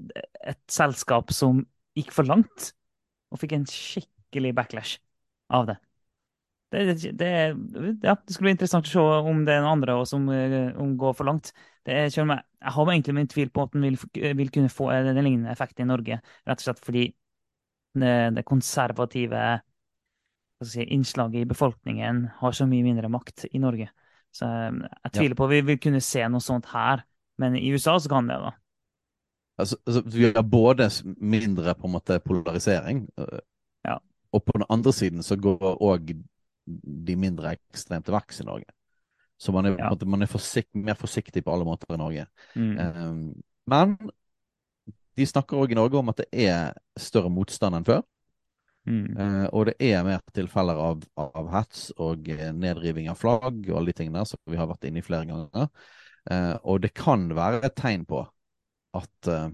et 0.45 0.59
selskap 0.69 1.33
som 1.33 1.63
gikk 1.97 2.11
for 2.13 2.29
langt, 2.29 2.75
og 3.33 3.41
fikk 3.41 3.55
en 3.57 3.65
skikkelig 3.69 4.51
backlash 4.59 4.99
av 5.57 5.71
det. 5.71 5.79
Det, 6.71 6.83
det, 7.19 7.31
ja, 8.05 8.15
det 8.15 8.35
skulle 8.35 8.51
bli 8.51 8.53
interessant 8.55 8.87
å 8.87 8.93
se 8.93 9.07
om 9.33 9.41
det 9.49 9.57
er 9.57 9.65
noen 9.65 9.73
andre 9.81 9.97
også 9.99 10.19
som 10.19 10.29
eh, 10.35 10.69
om 10.79 10.93
går 11.01 11.17
for 11.19 11.27
langt. 11.27 11.51
Det 11.87 12.12
selv 12.12 12.27
om 12.27 12.35
jeg, 12.35 12.45
jeg 12.61 12.75
har 12.77 12.93
egentlig 12.93 13.16
min 13.16 13.31
tvil 13.31 13.51
på 13.55 13.64
at 13.64 13.73
den 13.73 13.87
vil, 13.87 13.99
vil 14.37 14.53
kunne 14.53 14.72
få 14.72 14.91
en 14.93 15.16
lignende 15.16 15.53
effekt 15.53 15.81
i 15.81 15.89
Norge, 15.89 16.20
rett 16.49 16.61
og 16.61 16.66
slett 16.66 16.83
fordi 16.85 17.05
det, 18.01 18.14
det 18.37 18.47
konservative 18.47 19.45
si, 20.64 20.85
innslaget 20.85 21.43
i 21.43 21.49
befolkningen 21.49 22.26
har 22.41 22.57
så 22.57 22.66
mye 22.68 22.85
mindre 22.87 23.11
makt 23.12 23.47
i 23.51 23.61
Norge. 23.62 23.89
Så 24.35 24.47
jeg, 24.47 24.91
jeg 25.05 25.14
tviler 25.16 25.39
på 25.39 25.47
at 25.49 25.55
vi 25.55 25.61
vil 25.72 25.81
kunne 25.83 26.03
se 26.05 26.26
noe 26.31 26.45
sånt 26.45 26.68
her, 26.70 27.05
men 27.41 27.57
i 27.59 27.70
USA 27.72 27.97
så 27.99 28.12
kan 28.12 28.28
det, 28.31 28.39
da. 28.39 28.53
Altså, 29.61 29.76
altså, 29.87 30.03
vi 30.07 30.28
har 30.28 30.45
både 30.47 30.89
mindre 31.20 31.74
på 31.76 31.89
en 31.89 31.97
måte 31.97 32.20
polarisering, 32.24 33.09
øh, 33.18 33.41
Ja. 33.85 33.97
og 34.33 34.45
på 34.45 34.53
den 34.57 34.64
andre 34.70 34.93
siden 34.93 35.22
så 35.22 35.37
går 35.37 35.81
òg 35.81 36.12
de 37.07 37.16
mindre 37.16 37.57
ekstremt 37.57 38.05
til 38.05 38.14
verks 38.14 38.41
i 38.41 38.45
Norge. 38.45 38.68
Så 39.41 39.53
man 39.53 39.66
er, 39.66 39.76
Ja. 39.78 39.91
man 40.07 40.22
er 40.22 40.28
forsikt, 40.28 40.74
mer 40.74 40.99
forsiktig 41.01 41.45
på 41.45 41.53
alle 41.53 41.64
måter 41.64 41.95
i 41.95 41.97
Norge. 41.97 42.26
Mm. 42.55 42.78
Um, 42.78 43.43
men 43.66 43.97
de 45.16 45.26
snakker 45.26 45.57
òg 45.57 45.72
i 45.72 45.78
Norge 45.78 45.97
om 45.99 46.12
at 46.12 46.20
det 46.20 46.28
er 46.32 46.74
større 47.01 47.30
motstand 47.32 47.78
enn 47.78 47.86
før. 47.86 48.03
Mm. 48.88 49.16
Uh, 49.16 49.47
og 49.53 49.66
det 49.70 49.74
er 49.80 50.05
mer 50.05 50.20
tilfeller 50.36 50.76
av, 50.76 51.03
av 51.16 51.49
hets 51.53 51.91
og 52.01 52.28
eh, 52.32 52.51
nedriving 52.53 53.11
av 53.12 53.18
flagg 53.20 53.64
og 53.68 53.74
alle 53.76 53.93
de 53.93 53.97
tingene 53.99 54.24
som 54.28 54.41
vi 54.49 54.57
har 54.61 54.68
vært 54.68 54.86
inne 54.88 55.01
i 55.01 55.05
flere 55.05 55.28
ganger. 55.28 55.68
Uh, 56.30 56.57
og 56.68 56.80
det 56.84 56.93
kan 56.97 57.28
være 57.36 57.62
et 57.64 57.76
tegn 57.76 58.05
på 58.09 58.22
at 58.97 59.28
uh, 59.32 59.49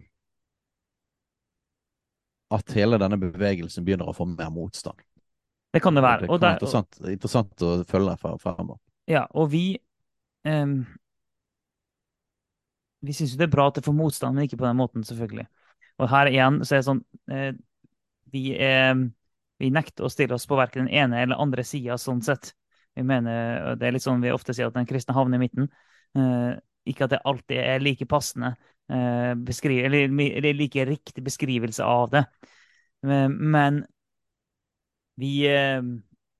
at 2.55 2.75
hele 2.79 2.99
denne 3.03 3.19
bevegelsen 3.19 3.87
begynner 3.87 4.11
å 4.11 4.15
få 4.15 4.27
mer 4.31 4.51
motstand. 4.55 4.99
Det 5.75 5.83
kan 5.83 5.95
det 5.95 6.03
være. 6.05 6.27
Det 6.27 6.31
Og, 6.31 6.41
kan 6.41 6.47
være 6.47 6.49
der, 6.49 6.57
og, 6.57 6.63
interessant, 6.63 7.01
interessant 7.13 7.65
å 7.67 7.73
følge 7.91 8.17
fremover. 8.43 8.79
Ja, 9.07 9.27
og 9.35 9.51
vi 9.53 9.79
um, 10.45 10.85
Vi 13.07 13.15
syns 13.15 13.35
jo 13.35 13.41
det 13.41 13.47
er 13.49 13.55
bra 13.55 13.69
at 13.71 13.79
det 13.79 13.85
får 13.87 13.95
motstand, 13.95 14.35
men 14.35 14.47
ikke 14.47 14.59
på 14.59 14.67
den 14.67 14.79
måten, 14.79 15.05
selvfølgelig. 15.07 15.47
Og 16.03 16.11
her 16.11 16.31
igjen 16.31 16.61
så 16.65 16.75
er 16.75 16.81
det 16.81 16.87
sånn 16.89 17.03
eh, 17.33 17.51
vi, 18.33 18.43
er, 18.59 18.97
vi 19.61 19.71
nekter 19.73 20.07
å 20.07 20.11
stille 20.13 20.37
oss 20.37 20.47
på 20.49 20.59
verken 20.59 20.87
den 20.87 20.95
ene 21.05 21.23
eller 21.23 21.41
andre 21.41 21.65
sida 21.65 21.99
sånn 22.01 22.23
sett. 22.25 22.55
Vi 22.97 23.05
mener, 23.07 23.77
Det 23.77 23.87
er 23.87 23.95
litt 23.95 24.05
sånn 24.05 24.25
vi 24.25 24.33
ofte 24.35 24.57
sier 24.57 24.71
at 24.71 24.77
den 24.77 24.89
kristne 24.89 25.15
havner 25.17 25.39
i 25.39 25.45
midten. 25.45 25.69
Eh, 26.17 26.57
ikke 26.89 27.07
at 27.07 27.15
det 27.15 27.23
alltid 27.29 27.61
er 27.61 27.85
like 27.85 28.09
passende 28.09 28.55
eh, 28.89 29.33
eller, 29.37 29.99
eller 30.07 30.55
like 30.57 30.87
riktig 30.89 31.25
beskrivelse 31.27 31.85
av 31.85 32.11
det. 32.15 32.25
Men 33.07 33.85
vi, 35.17 35.47
eh, 35.47 35.83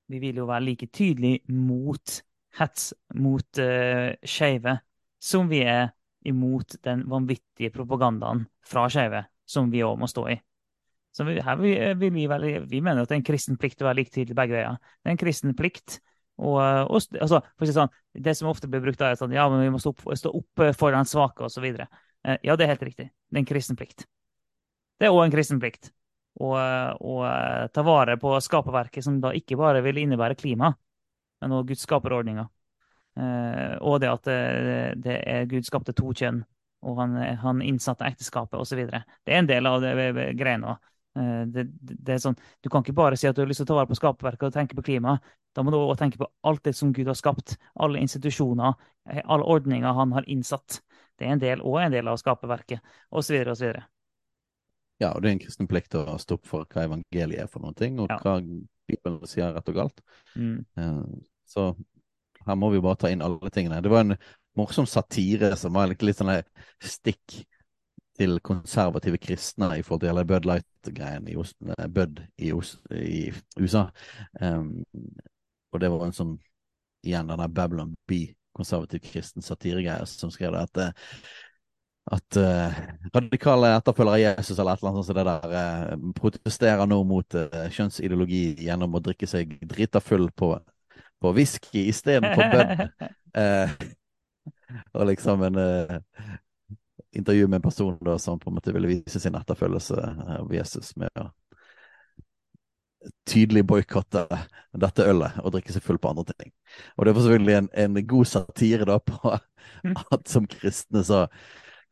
vi 0.07 0.19
vil 0.19 0.41
jo 0.41 0.47
være 0.49 0.65
like 0.65 0.87
tydelig 0.93 1.39
mot 1.49 2.21
hets 2.57 2.91
mot 3.15 3.61
uh, 3.61 4.11
skeive 4.25 4.77
som 5.23 5.49
vi 5.49 5.63
er 5.65 5.91
imot 6.27 6.77
den 6.83 7.05
vanvittige 7.09 7.71
propagandaen 7.73 8.45
fra 8.67 8.87
skeive, 8.91 9.23
som 9.47 9.71
vi 9.71 9.83
òg 9.85 9.97
må 10.01 10.09
stå 10.11 10.27
i. 10.33 10.37
Så 11.15 11.25
vi, 11.25 11.37
her 11.41 11.57
vil, 11.57 11.77
vil 11.97 12.13
vi, 12.13 12.25
vel, 12.29 12.45
vi 12.69 12.81
mener 12.83 13.01
at 13.01 13.09
det 13.09 13.15
er 13.15 13.21
en 13.21 13.29
kristen 13.29 13.57
plikt 13.57 13.81
å 13.81 13.87
være 13.87 14.01
like 14.01 14.13
tydelig 14.13 14.35
begge 14.37 14.57
veier. 14.57 14.77
Det 15.01 15.09
er 15.09 15.15
en 15.15 15.21
kristen 15.21 15.55
plikt. 15.57 15.99
Og, 16.37 16.59
og, 16.61 16.99
altså, 17.17 17.39
for 17.57 17.65
å 17.65 17.67
si 17.67 17.73
sånn, 17.73 17.93
Det 18.13 18.35
som 18.37 18.51
ofte 18.51 18.69
blir 18.69 18.83
brukt, 18.83 19.01
er 19.01 19.17
sånn, 19.17 19.33
ja, 19.33 19.47
vi 19.49 19.71
må 19.73 19.81
stå 19.81 19.95
opp, 19.95 20.03
stå 20.19 20.33
opp 20.37 20.65
for 20.77 20.93
den 20.93 21.09
svake 21.09 21.47
osv. 21.47 21.65
Eh, 21.65 22.37
ja, 22.45 22.53
det 22.53 22.67
er 22.67 22.75
helt 22.75 22.85
riktig. 22.85 23.07
Det 23.09 23.39
er 23.39 23.41
en 23.41 23.49
kristen 23.49 23.79
plikt. 23.79 24.05
Det 24.97 25.07
er 25.07 25.15
òg 25.15 25.23
en 25.25 25.33
kristen 25.33 25.61
plikt 25.61 25.89
å 26.37 26.51
ta 27.73 27.83
vare 27.85 28.17
på 28.21 28.35
skaperverket, 28.45 29.01
som 29.05 29.17
da 29.21 29.31
ikke 29.33 29.57
bare 29.57 29.81
vil 29.85 30.03
innebære 30.03 30.37
klima, 30.37 30.69
men 31.41 31.55
òg 31.57 31.71
gudsskaperordninga. 31.71 32.47
Eh, 33.17 33.73
og 33.81 34.01
det 34.03 34.11
at 34.11 34.29
det, 34.29 34.37
det 35.05 35.17
er 35.25 35.49
Gud 35.49 35.65
skapte 35.67 35.95
to 35.97 36.13
kjønn, 36.13 36.43
og 36.85 37.01
han, 37.01 37.17
han 37.41 37.63
innsatte 37.65 38.05
ekteskapet 38.07 38.59
osv. 38.59 38.83
Det 38.87 39.33
er 39.33 39.41
en 39.41 39.49
del 39.49 39.69
av 39.69 39.81
det 39.83 40.31
greiene 40.37 40.75
òg. 40.75 40.93
Det, 41.17 41.63
det, 41.81 42.11
er 42.13 42.19
sånn, 42.21 42.35
du 42.61 42.69
kan 42.69 42.83
ikke 42.83 42.93
bare 42.93 43.17
si 43.17 43.25
at 43.25 43.33
du 43.33 43.39
har 43.41 43.47
lyst 43.49 43.63
til 43.63 43.65
å 43.65 43.69
ta 43.71 43.77
vare 43.79 43.89
på 43.89 43.95
skaperverket 43.97 44.51
og 44.51 44.53
tenke 44.53 44.77
på 44.77 44.83
klima. 44.85 45.15
Da 45.57 45.63
må 45.65 45.73
du 45.73 45.79
også 45.79 46.03
tenke 46.03 46.19
på 46.21 46.27
alt 46.45 46.61
det 46.67 46.75
som 46.77 46.91
Gud 46.93 47.09
har 47.09 47.17
skapt. 47.17 47.55
Alle 47.81 48.03
institusjoner, 48.05 48.75
alle 49.23 49.47
ordninger 49.55 49.97
han 49.97 50.13
har 50.13 50.27
innsatt. 50.29 50.77
Det 51.17 51.25
er 51.25 51.33
en 51.33 51.41
del, 51.41 51.63
og 51.65 51.79
en 51.81 51.95
del 51.95 52.11
av 52.11 52.19
skaperverket, 52.21 52.85
osv. 53.09 53.39
osv. 53.49 53.73
Ja, 54.99 55.11
og 55.13 55.21
det 55.21 55.29
er 55.29 55.35
en 55.35 55.43
kristen 55.43 55.67
plikt 55.69 55.93
å 55.97 56.17
stå 56.21 56.39
opp 56.39 56.47
for 56.49 56.65
hva 56.65 56.87
evangeliet 56.87 57.43
er 57.43 57.51
for 57.51 57.61
noen 57.61 57.75
ting, 57.77 57.99
og 58.01 58.09
Ja. 58.09 58.17
hva 58.23 58.39
Bibelen 58.87 59.27
sier 59.27 59.53
rett 59.53 59.69
og 59.69 59.75
galt. 59.75 60.01
Mm. 60.35 60.65
Eh, 60.77 61.03
Så 61.47 61.77
her 62.45 62.55
må 62.55 62.71
vi 62.73 62.81
bare 62.81 62.97
ta 62.97 63.07
inn 63.07 63.21
alle 63.21 63.49
tingene. 63.49 63.81
Det 63.81 63.89
var 63.89 64.01
en 64.01 64.17
morsom 64.57 64.85
satire 64.85 65.55
som 65.55 65.73
var 65.73 65.87
litt, 65.87 65.99
sånn 65.99 66.43
stikk 66.81 67.45
til 68.17 68.39
konservative 68.39 69.17
kristne 69.21 69.77
i 69.77 69.83
forhold 69.85 70.01
til 70.01 70.09
hele 70.09 70.25
Bud 70.25 70.45
Light-greien 70.49 71.27
i, 71.29 71.35
Bud 71.87 72.19
i, 72.37 72.51
i 72.97 73.31
USA. 73.59 73.91
Um, 74.41 74.83
og 75.71 75.79
det 75.79 75.91
var 75.93 76.05
en 76.07 76.15
sånn 76.17 76.39
igjen 77.05 77.29
denne 77.29 77.47
Babylon 77.47 77.93
Bee, 78.09 78.33
konservativ 78.57 79.03
kristen 79.05 79.45
satiregreie 79.45 80.05
som 80.09 80.31
skrev 80.33 80.55
det 80.55 80.63
at 80.65 80.77
eh, 80.81 80.91
at 82.07 82.37
uh, 82.39 82.77
radikale 83.13 83.73
etterfølgere 83.75 84.15
av 84.15 84.21
Jesus 84.21 84.59
eller 84.59 84.77
et 84.77 84.81
eller 84.81 84.91
annet 84.93 84.99
sånt 84.99 85.07
som 85.09 85.17
det 85.17 85.25
der 85.27 85.55
uh, 85.57 86.11
protesterer 86.15 86.87
nå 86.87 87.01
mot 87.07 87.35
uh, 87.35 87.65
kjønnsideologi 87.73 88.43
gjennom 88.63 88.95
å 88.95 89.03
drikke 89.03 89.27
seg 89.27 89.57
drita 89.67 89.99
full 90.03 90.29
på, 90.31 90.53
på 91.19 91.33
whisky 91.35 91.87
istedenfor 91.91 92.53
bønn. 92.55 92.71
Og 94.97 95.03
liksom 95.07 95.43
en 95.47 95.57
intervju 97.15 97.47
med 97.47 97.59
en 97.59 97.63
person 97.63 97.97
da, 98.03 98.17
som 98.19 98.39
på 98.39 98.49
en 98.49 98.57
måte 98.57 98.73
ville 98.75 98.89
vise 98.89 99.19
sin 99.19 99.35
etterfølgelse 99.35 99.99
av 100.37 100.51
Jesus 100.53 100.91
med 100.99 101.11
å 101.19 101.29
tydelig 103.27 103.63
boikotte 103.67 104.25
dette 104.75 105.05
ølet 105.07 105.37
og 105.43 105.53
drikke 105.55 105.75
seg 105.75 105.85
full 105.85 105.99
på 106.01 106.11
andre 106.11 106.33
ting. 106.33 106.51
Og 106.97 107.07
det 107.07 107.13
var 107.15 107.25
selvfølgelig 107.25 107.55
en, 107.59 107.69
en 107.83 108.01
god 108.07 108.29
satire 108.31 108.87
da 108.89 108.97
på 108.99 109.33
at 109.35 110.27
som 110.27 110.47
kristne 110.49 111.03
så 111.07 111.25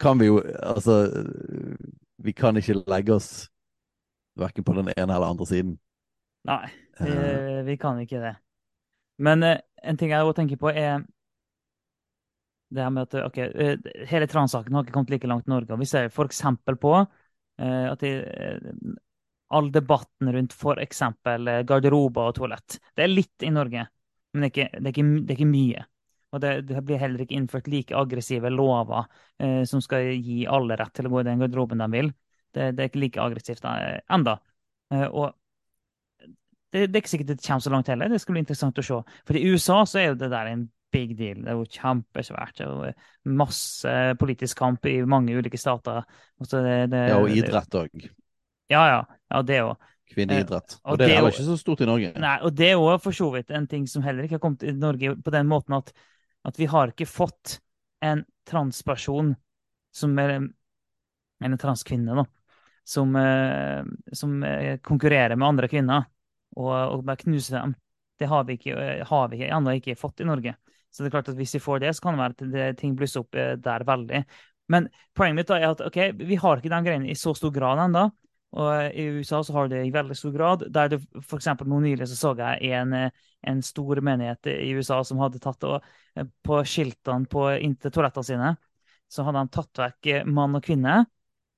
kan 0.01 0.19
vi 0.19 0.29
jo 0.29 0.39
Altså, 0.59 1.09
vi 2.17 2.33
kan 2.33 2.57
ikke 2.57 2.81
legge 2.87 3.15
oss 3.15 3.29
verken 4.39 4.65
på 4.67 4.75
den 4.75 4.91
ene 4.95 5.15
eller 5.15 5.31
andre 5.31 5.47
siden. 5.47 5.75
Nei, 6.45 6.65
vi, 6.99 7.11
Eh, 7.11 7.61
vi 7.65 7.77
kan 7.77 7.99
ikke 7.99 8.21
det. 8.21 8.35
Men 9.17 9.43
eh, 9.43 9.61
en 9.83 9.97
ting 9.97 10.11
jeg 10.11 10.23
også 10.23 10.41
tenker 10.41 10.59
på, 10.59 10.69
er 10.71 11.03
det 12.75 12.83
her 12.83 12.91
med 12.91 13.07
at 13.07 13.17
ok, 13.25 13.37
eh, 13.37 14.05
hele 14.09 14.27
transsaken 14.27 14.75
har 14.75 14.85
ikke 14.85 14.95
kommet 14.95 15.13
like 15.13 15.27
langt 15.29 15.47
i 15.47 15.53
Norge. 15.53 15.79
Vi 15.79 15.87
ser 15.89 16.09
f.eks. 16.09 16.41
på 16.81 16.93
at 16.99 18.03
eh, 18.03 18.69
all 19.55 19.71
debatten 19.71 20.31
rundt 20.35 20.55
f.eks. 20.55 21.01
garderober 21.69 22.31
og 22.31 22.37
toalett. 22.39 22.79
Det 22.95 23.05
er 23.05 23.13
litt 23.13 23.45
i 23.45 23.53
Norge, 23.53 23.87
men 24.33 24.43
det 24.43 24.49
er 24.49 24.53
ikke, 24.53 24.69
det 24.79 24.89
er 24.89 24.95
ikke, 24.95 25.09
det 25.21 25.35
er 25.35 25.39
ikke 25.39 25.51
mye. 25.51 25.85
Og 26.35 26.41
det, 26.43 26.51
det 26.67 26.83
blir 26.83 26.99
heller 26.99 27.23
ikke 27.23 27.37
innført 27.37 27.69
like 27.71 27.95
aggressive 27.95 28.51
lover 28.51 29.07
eh, 29.39 29.63
som 29.69 29.79
skal 29.83 30.09
gi 30.19 30.43
alle 30.51 30.75
rett 30.79 30.91
til 30.97 31.07
å 31.07 31.13
gå 31.13 31.21
i 31.23 31.27
den 31.29 31.39
garderoben 31.39 31.83
de 31.83 31.87
vil. 31.93 32.11
Det, 32.51 32.69
det 32.75 32.83
er 32.83 32.91
ikke 32.91 33.03
like 33.05 33.23
aggressivt 33.23 33.67
eh, 33.71 34.01
enda. 34.17 34.35
Eh, 34.91 35.07
og 35.07 35.31
det, 36.75 36.89
det 36.89 36.97
er 36.97 37.01
ikke 37.03 37.13
sikkert 37.13 37.31
det 37.31 37.41
kommer 37.45 37.63
så 37.63 37.71
langt 37.71 37.91
heller. 37.91 38.11
Det 38.11 38.19
skal 38.19 38.35
bli 38.35 38.43
interessant 38.43 38.81
å 38.81 38.85
se. 38.85 39.01
For 39.27 39.39
i 39.39 39.45
USA 39.47 39.79
så 39.87 40.01
er 40.01 40.09
jo 40.09 40.19
det 40.19 40.31
der 40.33 40.51
en 40.51 40.67
big 40.95 41.15
deal. 41.19 41.41
Det 41.43 41.51
er 41.51 41.59
jo 41.59 41.67
kjempesvært. 41.77 42.59
Det 42.59 42.65
er 42.67 42.71
jo 42.71 43.33
masse 43.39 43.95
politisk 44.19 44.59
kamp 44.59 44.85
i 44.91 44.97
mange 45.07 45.35
ulike 45.35 45.59
stater. 45.59 46.03
Ja, 46.43 47.19
og 47.19 47.31
idrett 47.31 47.79
òg. 47.79 48.07
Ja, 48.71 48.83
ja. 48.91 49.03
ja 49.31 49.43
det 49.47 49.61
òg. 49.63 49.91
Kvinneidrett. 50.15 50.77
og 50.83 50.91
Og 50.93 50.99
det 50.99 51.07
det 51.07 51.11
er 51.11 51.15
heller 51.17 51.31
jo- 51.31 51.35
ikke 51.39 51.49
så 51.49 51.57
stort 51.59 51.81
i 51.81 51.85
Norge. 51.89 52.11
Nei, 52.21 52.35
og 52.45 52.55
det 52.55 52.67
er 52.71 52.75
òg 52.77 53.01
for 53.01 53.11
så 53.11 53.31
vidt 53.33 53.51
en 53.51 53.67
ting 53.67 53.87
som 53.89 54.03
heller 54.05 54.23
ikke 54.23 54.37
har 54.37 54.43
kommet 54.43 54.63
i 54.63 54.71
Norge 54.71 55.15
på 55.17 55.31
den 55.33 55.47
måten 55.47 55.73
at, 55.79 55.91
at 56.45 56.59
vi 56.59 56.67
har 56.69 56.91
ikke 56.91 57.07
fått 57.09 57.59
en 58.05 58.23
transperson 58.45 59.33
som 59.95 60.19
er 60.19 60.35
en 60.37 61.57
transkvinne, 61.59 62.15
da, 62.15 62.25
som, 62.85 63.15
eh, 63.15 63.83
som 64.13 64.43
eh, 64.43 64.77
konkurrerer 64.85 65.35
med 65.35 65.47
andre 65.47 65.69
kvinner 65.71 66.05
og, 66.55 66.73
og 66.73 67.03
bare 67.07 67.23
knuser 67.23 67.59
dem. 67.59 67.75
Det 68.19 68.29
har 68.31 68.45
vi 68.47 68.59
ikke, 68.59 68.75
eh, 68.75 69.05
har 69.07 69.31
vi 69.31 69.47
ennå 69.47 69.77
ikke 69.79 69.97
fått 69.99 70.21
i 70.21 70.27
Norge. 70.29 70.55
Så 70.91 71.03
det 71.03 71.09
er 71.09 71.15
klart 71.17 71.31
at 71.33 71.39
hvis 71.39 71.57
vi 71.57 71.63
får 71.63 71.81
det, 71.83 71.95
så 71.95 72.05
kan 72.05 72.15
det 72.15 72.23
være 72.23 72.35
at 72.35 72.51
det, 72.53 72.67
ting 72.79 72.93
blusser 72.95 73.25
opp 73.25 73.35
der 73.35 73.83
veldig. 73.83 74.21
Men 74.71 74.87
poenget 75.17 75.41
mitt 75.41 75.49
da 75.49 75.57
er 75.59 75.73
at 75.73 75.81
ok, 75.83 75.97
vi 76.21 76.37
har 76.39 76.61
ikke 76.61 76.71
den 76.71 76.85
greiene 76.85 77.09
i 77.11 77.17
så 77.19 77.33
stor 77.35 77.51
grad 77.53 77.81
ennå. 77.83 78.05
Og 78.55 78.69
eh, 78.71 78.91
i 78.95 79.05
USA 79.19 79.41
så 79.43 79.53
har 79.53 79.67
du 79.67 79.75
det 79.75 79.83
i 79.85 79.93
veldig 79.93 80.15
stor 80.17 80.33
grad. 80.35 80.67
Der 80.73 80.91
det 80.93 81.01
eksempel 81.39 81.67
nå 81.69 81.81
nylig 81.83 82.07
så 82.09 82.17
så 82.19 82.33
jeg 82.39 82.71
en, 82.77 82.93
eh, 82.95 83.25
en 83.47 83.61
stor 83.65 83.99
menighet 84.05 84.51
i 84.53 84.71
USA 84.77 85.01
som 85.03 85.19
hadde 85.23 85.41
tatt 85.43 85.65
og 85.67 85.81
eh, 86.15 86.27
på 86.45 86.61
skiltene 86.67 87.27
på 87.31 87.49
inntil 87.59 87.93
toalettene 87.93 88.29
sine, 88.29 88.53
så 89.11 89.25
hadde 89.27 89.43
de 89.43 89.53
tatt 89.57 89.83
vekk 89.83 90.13
mann 90.31 90.55
og 90.57 90.63
kvinne. 90.65 91.03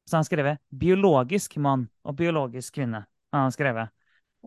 Så 0.07 0.17
han 0.17 0.25
skrevet 0.25 0.61
'biologisk 0.71 1.57
mann' 1.59 1.89
og 2.07 2.15
'biologisk 2.15 2.79
kvinne'. 2.79 3.05
han 3.33 3.51
skrevet. 3.51 3.89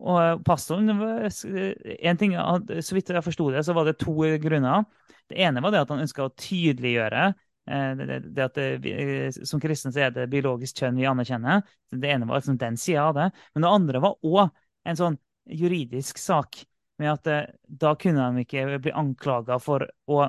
Og 0.01 0.43
pastoren 0.45 0.89
en 0.89 2.17
ting, 2.17 2.33
Så 2.81 2.95
vidt 2.95 3.09
jeg 3.09 3.25
forsto 3.25 3.51
det, 3.51 3.65
så 3.65 3.75
var 3.75 3.85
det 3.85 3.99
to 3.99 4.15
grunner. 4.41 4.85
Det 5.29 5.37
ene 5.39 5.61
var 5.61 5.71
det 5.71 5.81
at 5.81 5.89
han 5.91 6.01
ønska 6.01 6.25
å 6.25 6.33
tydeliggjøre 6.35 7.35
det, 7.67 8.19
det- 8.35 8.45
at 8.45 8.55
det, 8.83 9.47
som 9.47 9.61
kristne 9.63 9.93
så 9.95 10.07
er 10.07 10.15
det 10.15 10.29
biologisk 10.33 10.81
kjønn 10.83 10.99
vi 10.99 11.07
anerkjenner. 11.07 11.63
Det 11.93 12.11
ene 12.11 12.27
var 12.27 12.41
liksom 12.41 12.59
den 12.59 12.77
sida 12.81 13.05
av 13.11 13.15
det. 13.19 13.29
Men 13.55 13.67
det 13.67 13.73
andre 13.77 14.03
var 14.03 14.17
òg 14.27 14.49
en 14.89 14.99
sånn 14.99 15.19
juridisk 15.51 16.19
sak. 16.19 16.65
Med 17.01 17.13
at 17.15 17.31
eh, 17.33 17.47
da 17.65 17.95
kunne 17.97 18.27
de 18.35 18.45
ikke 18.45 18.79
bli 18.85 18.93
anklaga 18.93 19.59
for 19.63 19.87
å 20.11 20.25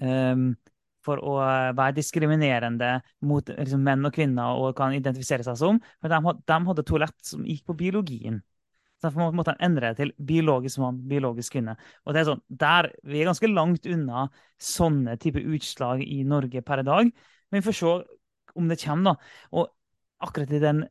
um, 0.00 0.50
for 1.04 1.20
å 1.24 1.36
eh, 1.40 1.70
være 1.76 1.96
diskriminerende 1.96 2.90
mot 3.28 3.48
liksom, 3.48 3.82
menn 3.86 4.04
og 4.04 4.12
kvinner 4.16 4.60
og 4.60 4.74
kan 4.76 4.92
identifisere 4.96 5.46
seg 5.46 5.56
som. 5.60 5.80
For 6.02 6.12
de, 6.12 6.34
de 6.50 6.58
hadde 6.68 6.84
toalett 6.88 7.16
som 7.24 7.46
gikk 7.48 7.64
på 7.70 7.78
biologien. 7.80 8.40
Så 9.00 9.08
Derfor 9.08 9.32
måtte 9.32 9.54
de 9.56 9.64
endre 9.64 9.90
det 9.90 9.96
til 9.96 10.12
biologisk 10.28 10.78
mann, 10.82 11.00
biologisk 11.08 11.54
kvinne. 11.56 11.72
Og 12.04 12.12
det 12.12 12.20
er 12.20 12.28
sånn, 12.28 12.42
der, 12.48 12.90
Vi 13.00 13.20
er 13.20 13.30
ganske 13.30 13.48
langt 13.48 13.88
unna 13.88 14.26
sånne 14.60 15.16
type 15.16 15.40
utslag 15.40 16.02
i 16.04 16.20
Norge 16.28 16.60
per 16.62 16.82
i 16.82 16.84
dag. 16.84 17.12
Men 17.48 17.62
vi 17.62 17.64
får 17.64 17.78
se 17.78 17.94
om 18.60 18.68
det 18.68 18.80
kommer, 18.82 19.14
da. 19.14 19.32
Og 19.56 19.70
akkurat 20.20 20.52
i 20.52 20.62
den 20.62 20.84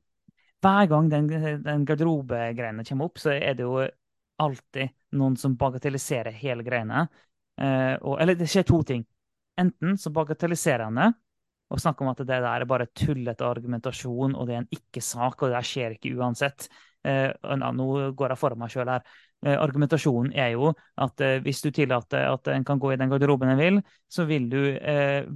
Hver 0.60 0.90
gang 0.92 1.08
den, 1.08 1.28
den 1.64 1.86
garderobegreiene 1.88 2.84
kommer 2.84 3.08
opp, 3.08 3.20
så 3.22 3.32
er 3.32 3.54
det 3.56 3.64
jo 3.64 3.78
alltid 4.44 4.90
noen 5.16 5.38
som 5.40 5.56
bagatelliserer 5.56 6.36
hele 6.36 6.66
greiene. 6.66 7.06
Eh, 7.62 7.96
og, 8.02 8.18
eller 8.20 8.36
det 8.36 8.50
skjer 8.50 8.66
to 8.68 8.82
ting. 8.84 9.06
Enten 9.60 9.96
så 10.00 10.12
bagatelliserer 10.12 10.84
han 10.90 11.00
det 11.00 11.10
og 11.70 11.82
snakker 11.82 12.04
om 12.04 12.12
at 12.12 12.22
det 12.24 12.28
der 12.32 12.48
er 12.50 12.66
bare 12.66 12.90
tullete 12.98 13.46
argumentasjon, 13.46 14.34
og 14.34 14.48
det 14.50 14.56
er 14.56 14.62
en 14.64 14.72
ikke-sak, 14.74 15.36
og 15.38 15.52
det 15.52 15.58
der 15.60 15.68
skjer 15.70 15.96
ikke 15.96 16.16
uansett. 16.18 16.66
Eh, 17.08 17.32
Nå 17.74 17.90
går 18.18 18.34
jeg 18.34 18.40
foran 18.40 18.60
meg 18.62 18.74
sjøl 18.74 18.92
her. 18.92 19.04
Eh, 19.46 19.56
argumentasjonen 19.56 20.34
er 20.36 20.54
jo 20.56 20.74
at 21.00 21.22
eh, 21.24 21.38
hvis 21.44 21.62
du 21.64 21.70
tillater 21.72 22.28
at 22.28 22.50
en 22.52 22.66
kan 22.68 22.80
gå 22.82 22.94
i 22.94 23.00
den 23.00 23.12
garderoben 23.12 23.54
en 23.54 23.62
vil, 23.62 23.80
så 24.12 24.26
vil 24.30 24.50
du, 24.52 24.60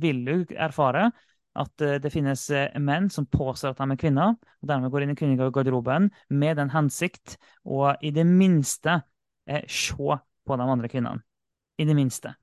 vil 0.02 0.24
du 0.26 0.36
erfare 0.56 1.12
at 1.54 1.84
det 2.02 2.10
finnes 2.10 2.48
menn 2.82 3.12
som 3.14 3.28
påstår 3.30 3.76
at 3.76 3.82
de 3.84 3.94
er 3.94 4.00
kvinner, 4.02 4.34
og 4.34 4.70
dermed 4.70 4.90
går 4.90 5.04
inn 5.06 5.12
i 5.14 5.18
kvinnegarderoben 5.20 6.08
med 6.34 6.58
den 6.58 6.72
hensikt 6.74 7.36
å 7.62 7.92
i 8.02 8.10
det 8.10 8.26
minste 8.26 9.04
se 9.70 10.18
på 10.18 10.58
de 10.58 10.66
andre 10.66 10.90
kvinnene. 10.90 11.22
I 11.78 11.86
det 11.86 11.94
minste. 11.94 12.34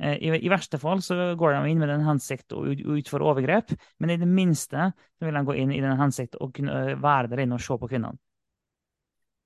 I, 0.00 0.28
verste 0.52 0.76
fall 0.80 1.00
så 1.04 1.32
går 1.40 1.56
de 1.56 1.72
inn 1.72 1.80
med 1.80 1.88
den 1.88 2.04
hensikt 2.04 2.52
å 2.56 2.66
utføre 2.68 3.32
overgrep, 3.32 3.72
men 4.00 4.12
i 4.12 4.20
det 4.20 4.28
minste 4.28 4.90
så 4.92 5.24
vil 5.24 5.40
de 5.40 5.46
gå 5.48 5.56
inn 5.60 5.72
i 5.72 5.80
den 5.80 5.96
hensikt 6.00 6.36
å 6.36 6.52
kunne 6.52 6.98
være 7.00 7.32
der 7.32 7.46
inne 7.46 7.56
og 7.56 7.64
se 7.64 7.80
på 7.80 7.88
kvinnene. 7.88 8.20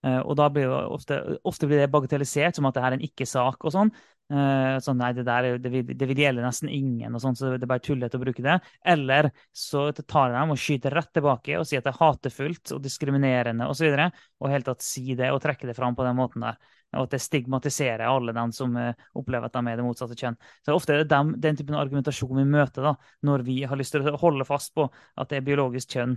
Eh, 0.05 0.20
og 0.20 0.36
da 0.36 0.50
blir 0.52 0.68
det 0.68 0.80
ofte, 0.92 1.20
ofte 1.48 1.68
blir 1.68 1.80
det 1.80 1.92
bagatellisert 1.92 2.59
som 2.59 2.68
at 2.68 2.76
det 2.76 2.84
er 2.84 2.96
en 2.96 3.07
ikke-sak 3.07 3.64
og 3.64 3.72
sånn. 3.72 3.92
Uh, 4.32 4.78
sånn, 4.80 4.96
nei, 4.96 5.11
det 5.12 5.26
der 5.26 5.59
det 5.61 5.68
vil, 5.68 5.82
det 5.84 6.07
vil 6.09 6.20
gjelde 6.22 6.40
nesten 6.40 6.70
ingen, 6.72 7.12
og 7.12 7.20
sånn, 7.20 7.34
så 7.36 7.50
det 7.52 7.66
er 7.66 7.68
bare 7.68 7.82
tullete 7.84 8.16
å 8.16 8.22
bruke 8.22 8.44
det. 8.44 8.55
Eller 8.88 9.28
så 9.52 9.90
tar 10.00 10.32
de 10.32 10.44
og 10.55 10.61
skyter 10.61 10.96
rett 10.96 11.11
tilbake 11.12 11.59
og 11.61 11.66
sier 11.68 11.82
at 11.82 11.88
det 11.90 11.92
er 11.92 11.98
hatefullt 12.00 12.72
og 12.72 12.80
diskriminerende 12.86 13.68
osv. 13.68 13.90
Og, 13.90 13.98
så 14.00 14.46
og 14.46 14.55
helt 14.55 14.68
tatt 14.70 14.86
si 14.86 15.18
det 15.18 15.28
og 15.32 15.42
trekke 15.44 15.68
det 15.68 15.76
fram 15.76 15.96
på 15.96 16.07
den 16.09 16.16
måten 16.16 16.46
der. 16.46 16.57
Og 16.94 17.05
at 17.05 17.16
det 17.16 17.20
stigmatiserer 17.20 18.07
alle 18.07 18.32
dem 18.36 18.52
som 18.57 18.72
uh, 18.80 18.94
opplever 19.18 19.50
at 19.50 19.59
de 19.59 19.72
er 19.74 19.80
det 19.80 19.84
motsatte 19.84 20.16
kjønn. 20.16 20.40
Så 20.64 20.76
ofte 20.78 20.96
er 20.96 21.02
det 21.02 21.11
dem, 21.12 21.34
den 21.44 21.61
typen 21.61 21.76
argumentasjon 21.76 22.40
vi 22.40 22.46
møter 22.48 22.88
da, 22.88 22.94
når 23.28 23.44
vi 23.44 23.59
har 23.68 23.80
lyst 23.80 23.96
til 23.96 24.09
å 24.09 24.16
holde 24.24 24.48
fast 24.48 24.72
på 24.78 24.88
at 24.88 25.28
det 25.28 25.42
er 25.42 25.48
biologisk 25.50 25.98
kjønn 25.98 26.16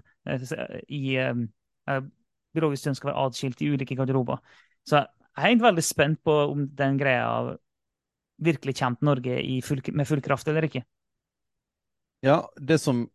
i 0.88 1.04
biologisk 2.58 2.88
kjønn 2.88 3.00
skal 3.00 3.12
være 3.12 3.28
atskilt 3.30 3.64
i 3.64 3.70
ulike 3.72 3.98
garderober. 3.98 4.42
Så 4.88 5.00
jeg 5.00 5.44
er 5.44 5.52
egentlig 5.52 5.70
veldig 5.70 5.86
spent 5.86 6.22
på 6.26 6.36
om 6.52 6.66
den 6.78 6.98
greia 7.00 7.58
virkelig 8.42 8.78
kommer 8.78 8.98
til 8.98 9.10
Norge 9.10 9.62
full, 9.66 9.82
med 9.94 10.10
full 10.10 10.22
kraft 10.26 10.50
eller 10.50 10.66
ikke. 10.68 10.84
Ja, 12.26 12.42
det 12.58 12.80
som 12.82 13.06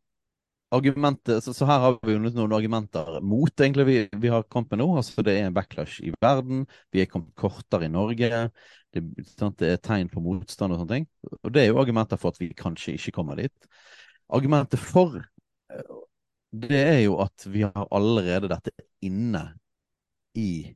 argumentet, 0.73 1.45
så, 1.45 1.53
så 1.53 1.67
her 1.69 1.81
har 1.83 1.99
vi 2.01 2.15
jo 2.15 2.21
noen 2.23 2.55
argumenter 2.57 3.19
mot 3.27 3.61
egentlig 3.61 3.87
vi, 3.89 3.97
vi 4.23 4.31
har 4.33 4.47
kampen 4.51 4.81
nå. 4.81 4.87
altså 4.97 5.25
Det 5.25 5.35
er 5.37 5.49
en 5.49 5.57
backlash 5.57 6.01
i 6.07 6.15
verden. 6.23 6.65
Vi 6.95 7.03
er 7.03 7.11
kommet 7.11 7.35
kortere 7.39 7.89
i 7.89 7.93
Norge. 7.93 8.47
Det, 8.93 9.03
sant, 9.35 9.59
det 9.61 9.75
er 9.75 9.83
tegn 9.83 10.11
på 10.13 10.23
motstand 10.25 10.73
og 10.73 10.83
sånne 10.83 10.97
ting. 10.97 11.11
Og 11.43 11.53
det 11.53 11.65
er 11.65 11.73
jo 11.73 11.81
argumenter 11.83 12.21
for 12.21 12.33
at 12.33 12.41
vi 12.41 12.53
kanskje 12.57 12.97
ikke 12.97 13.17
kommer 13.19 13.43
dit. 13.43 13.69
Argumentet 14.33 14.81
for 14.81 15.21
det 16.53 16.81
er 16.81 17.01
jo 17.07 17.17
at 17.25 17.47
vi 17.49 17.65
har 17.65 17.89
allerede 17.91 18.51
dette 18.51 18.73
inne 19.05 19.47
i 20.37 20.69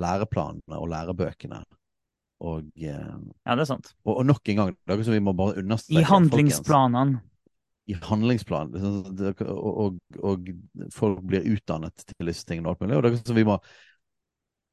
læreplanene 0.00 0.78
og 0.78 0.90
lærebøkene. 0.92 1.62
Og, 2.44 2.66
eh, 2.76 3.14
ja, 3.46 3.54
det 3.54 3.64
er 3.64 3.68
sant. 3.68 3.94
Og, 4.04 4.18
og 4.18 4.26
nok 4.26 4.48
en 4.52 4.60
gang, 4.60 4.74
det 4.84 4.98
er 4.98 5.12
vi 5.14 5.22
må 5.22 5.32
bare 5.32 5.62
understreke 5.62 6.02
I 6.02 6.08
handlingsplanene. 6.08 7.22
I 7.88 7.96
handlingsplanen. 8.02 8.76
Og, 9.48 9.80
og, 9.84 9.98
og, 10.18 10.48
folk 10.92 11.24
blir 11.24 11.46
utdannet 11.54 12.04
til 12.04 12.28
disse 12.28 12.46
tingene. 12.48 12.72
Og, 12.72 12.80
og 12.80 13.04
det 13.04 13.14
er 13.20 13.38
vi 13.38 13.46
må, 13.48 13.58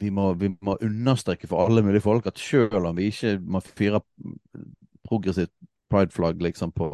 vi 0.02 0.10
må, 0.10 0.34
vi 0.34 0.52
må 0.62 0.78
understreke 0.82 1.48
for 1.48 1.64
alle 1.66 1.84
mulige 1.86 2.04
folk 2.04 2.28
at 2.28 2.40
selv 2.40 2.88
om 2.90 2.98
vi 2.98 3.12
ikke 3.12 3.38
må 3.40 3.62
fyre 3.64 4.02
progressivt 5.08 5.54
prideflagg 5.92 6.42
liksom 6.42 6.72
på 6.72 6.88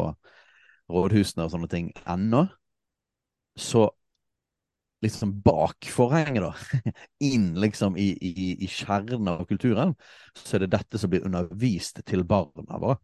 rådhusene 0.90 1.46
og 1.46 1.54
sånne 1.54 1.70
ting 1.70 1.92
ennå, 2.10 2.48
så 3.58 3.88
liksom 5.02 5.42
bak 5.42 5.86
forhenget, 5.94 6.44
da, 6.44 6.56
inn 7.20 7.52
liksom 7.60 7.98
i, 7.98 8.08
i, 8.22 8.48
i 8.64 8.68
kjernen 8.68 9.28
av 9.28 9.46
kulturen, 9.46 9.94
så 10.38 10.58
er 10.58 10.66
det 10.66 10.74
dette 10.74 11.02
som 11.02 11.12
blir 11.12 11.26
undervist 11.28 12.02
til 12.08 12.26
barna 12.28 12.80
våre. 12.82 12.98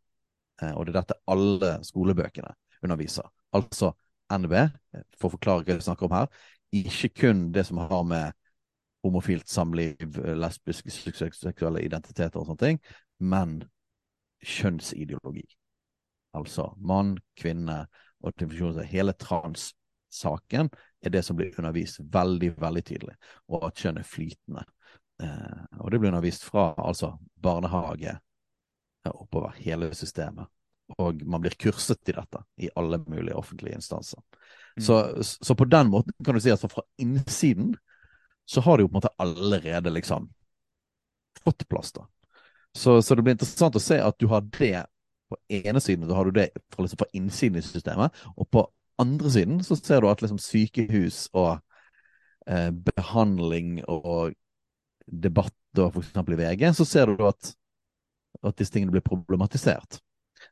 Eh, 0.61 0.73
og 0.73 0.85
det 0.85 0.93
er 0.93 1.01
dette 1.01 1.19
alle 1.29 1.75
skolebøkene 1.85 2.53
underviser. 2.83 3.29
Altså 3.53 3.93
NB, 4.33 4.55
for 5.19 5.29
å 5.29 5.35
forklare 5.35 5.67
hva 5.67 5.77
vi 5.77 5.85
snakker 5.85 6.09
om 6.09 6.17
her, 6.17 6.31
ikke 6.73 7.11
kun 7.21 7.45
det 7.53 7.67
som 7.67 7.81
har 7.83 8.05
med 8.09 8.33
homofilt 9.03 9.49
samliv, 9.51 10.17
lesbiske, 10.39 10.89
seksuelle 11.35 11.83
identiteter 11.83 12.39
og 12.39 12.47
sånne 12.47 12.63
ting, 12.63 12.79
men 13.19 13.59
kjønnsideologi. 14.43 15.45
Altså 16.33 16.71
mann, 16.81 17.17
kvinne 17.37 17.83
og 18.23 18.45
hele 18.89 19.13
trans 19.19 19.73
saken 20.13 20.69
er 21.03 21.13
det 21.13 21.23
som 21.25 21.37
blir 21.37 21.53
undervist 21.59 22.01
veldig, 22.13 22.53
veldig 22.61 22.83
tydelig, 22.85 23.15
og 23.51 23.67
at 23.67 23.83
kjønn 23.83 23.99
er 24.01 24.07
flytende. 24.07 24.65
Eh, 25.23 25.63
og 25.79 25.91
det 25.91 25.99
blir 25.99 26.11
undervist 26.11 26.45
fra 26.47 26.71
altså 26.77 27.13
barnehage 27.43 28.17
oppover 29.09 29.55
hele 29.59 29.91
systemet. 29.95 30.47
Og 30.97 31.23
man 31.25 31.41
blir 31.41 31.55
kurset 31.59 32.09
i 32.09 32.15
dette 32.15 32.43
i 32.61 32.69
alle 32.75 32.99
mulige 33.07 33.35
offentlige 33.39 33.75
instanser. 33.79 34.21
Mm. 34.77 34.83
Så, 34.83 35.23
så, 35.23 35.55
på 35.55 35.65
den 35.65 35.89
måten 35.89 36.13
kan 36.25 36.35
du 36.35 36.41
si 36.43 36.51
at 36.51 36.63
fra 36.71 36.83
innsiden 37.01 37.75
så 38.45 38.61
har 38.61 38.77
du 38.77 38.83
jo 38.83 38.89
på 38.91 38.97
en 38.97 39.01
måte 39.01 39.13
allerede 39.23 39.93
liksom 39.93 40.27
fått 41.43 41.67
plass, 41.69 41.91
da. 41.95 42.07
Så, 42.75 43.01
så, 43.01 43.15
det 43.15 43.23
blir 43.23 43.35
interessant 43.35 43.75
å 43.77 43.81
se 43.81 43.99
at 44.01 44.17
du 44.19 44.27
har 44.31 44.43
det 44.57 44.85
på 45.29 45.37
ene 45.53 45.81
siden, 45.81 46.07
så 46.09 46.17
har 46.17 46.25
du 46.25 46.35
det 46.39 46.49
fra, 46.73 46.83
liksom, 46.83 46.99
fra 46.99 47.09
innsiden 47.13 47.59
i 47.59 47.65
systemet, 47.65 48.23
og 48.35 48.49
på 48.51 48.65
andre 49.01 49.31
siden 49.33 49.63
så 49.65 49.77
ser 49.79 50.03
du 50.03 50.09
at 50.11 50.21
liksom 50.23 50.39
sykehus 50.41 51.27
og 51.33 51.57
eh, 52.47 52.69
behandling 52.71 53.81
og 53.87 54.33
debatt, 55.07 55.55
for 55.73 56.03
f.eks. 56.03 56.13
i 56.29 56.39
VG, 56.39 56.67
så 56.77 56.85
ser 56.85 57.09
du 57.09 57.25
at, 57.25 57.53
at 58.45 58.57
disse 58.59 58.73
tingene 58.73 58.93
blir 58.93 59.05
problematisert. 59.05 59.99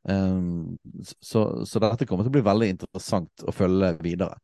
Um, 0.03 0.77
så, 1.19 1.65
så, 1.65 1.79
dette 1.83 2.07
kommer 2.09 2.25
til 2.25 2.31
å 2.31 2.37
bli 2.39 2.45
veldig 2.45 2.69
interessant 2.73 3.43
å 3.45 3.53
følge 3.53 3.91
videre. 4.01 4.39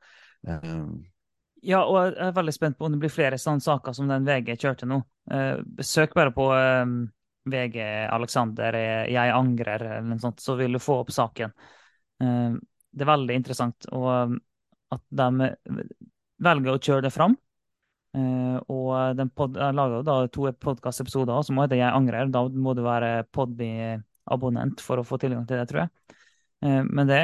Um, 0.45 0.99
ja, 1.65 1.81
og 1.81 1.97
jeg 1.97 2.17
er 2.27 2.35
veldig 2.37 2.53
spent 2.53 2.77
på 2.77 2.85
om 2.85 2.93
det 2.93 3.01
blir 3.01 3.13
flere 3.13 3.39
sånne 3.41 3.63
saker 3.65 3.95
som 3.97 4.09
den 4.11 4.27
VG 4.27 4.53
kjørte 4.61 4.89
nå. 4.89 5.01
Uh, 5.31 5.63
søk 5.81 6.13
bare 6.17 6.33
på 6.35 6.45
um, 6.53 6.99
VG 7.49 7.79
Alexander 8.13 8.77
'Jeg 9.09 9.33
angrer', 9.33 9.87
eller 9.97 10.09
noe 10.11 10.21
sånt, 10.21 10.43
så 10.43 10.55
vil 10.59 10.77
du 10.77 10.83
få 10.83 11.01
opp 11.01 11.13
saken. 11.15 11.55
Uh, 12.21 12.59
det 12.93 13.03
er 13.03 13.11
veldig 13.11 13.35
interessant 13.37 13.87
og, 13.91 14.07
um, 14.07 14.37
at 14.95 15.03
de 15.19 15.51
velger 16.43 16.73
å 16.73 16.81
kjøre 16.81 17.05
det 17.07 17.13
fram. 17.13 17.35
Uh, 18.17 18.57
og 18.71 19.17
de 19.19 19.27
pod, 19.35 19.57
lager 19.57 20.05
da 20.07 20.17
to 20.33 20.47
podkastepisoder 20.63 21.43
som 21.45 21.59
heter 21.61 21.77
'Jeg 21.77 21.93
angrer'. 21.93 22.31
Da 22.31 22.47
må 22.47 22.73
du 22.73 22.81
være 22.85 23.27
Podby-abonnent 23.35 24.81
for 24.81 24.97
å 24.97 25.05
få 25.05 25.19
tilgang 25.21 25.45
til 25.47 25.57
det, 25.57 25.67
tror 25.69 25.81
jeg. 25.85 25.89
Uh, 26.63 26.83
men 26.83 27.07
det 27.07 27.21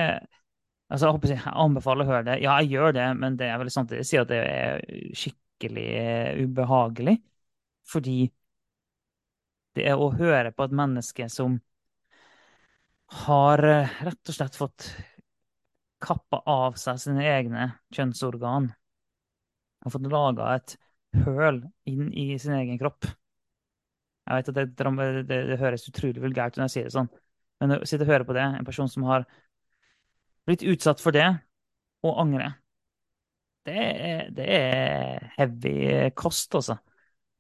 altså, 0.90 1.08
jeg, 1.08 1.14
håper 1.14 1.34
jeg, 1.34 1.42
anbefaler 1.46 2.06
å 2.06 2.12
høre 2.12 2.28
det. 2.28 2.42
Ja, 2.44 2.60
jeg 2.62 2.76
gjør 2.76 2.94
det, 2.94 3.08
men 3.18 3.38
det 3.38 3.50
er 3.50 3.58
vel 3.62 3.72
samtidig 3.74 4.06
si 4.06 4.20
at 4.20 4.30
det 4.30 4.42
er 4.44 4.84
skikkelig 5.18 5.88
ubehagelig. 6.44 7.18
Fordi 7.90 8.32
det 9.76 9.88
er 9.90 9.98
å 10.00 10.14
høre 10.14 10.52
på 10.52 10.68
et 10.68 10.76
menneske 10.78 11.30
som 11.30 11.58
har 13.26 13.60
rett 13.60 14.30
og 14.30 14.36
slett 14.36 14.56
fått 14.58 14.88
kappa 16.04 16.42
av 16.50 16.78
seg 16.80 17.00
sine 17.02 17.26
egne 17.32 17.68
kjønnsorgan 17.96 18.70
og 19.84 19.94
fått 19.94 20.10
laga 20.12 20.54
et 20.58 20.76
høl 21.26 21.62
inn 21.90 22.10
i 22.16 22.34
sin 22.42 22.56
egen 22.58 22.80
kropp. 22.82 23.06
Jeg 24.24 24.40
vet 24.40 24.50
at 24.52 24.58
det, 24.58 24.66
det, 25.28 25.40
det, 25.50 25.60
høres 25.60 25.88
utrolig 25.90 26.24
vulgært 26.24 26.56
ut 26.56 26.62
når 26.62 26.70
jeg 26.70 26.76
sier 26.76 26.88
det 26.88 26.96
sånn, 26.96 27.10
men 27.62 27.76
å 27.76 27.80
sitte 27.88 28.08
og 28.08 28.14
høre 28.14 28.28
på 28.28 28.36
det, 28.36 28.46
en 28.58 28.68
person 28.68 28.92
som 28.92 29.06
har 29.10 29.26
blitt 30.48 30.64
utsatt 30.68 31.04
for 31.04 31.16
det, 31.16 31.28
og 32.04 32.20
angrer, 32.24 32.56
det 33.68 33.84
er, 33.84 34.24
det 34.36 34.48
er 34.58 35.30
heavy 35.38 35.76
kost, 36.20 36.56
altså. 36.56 36.76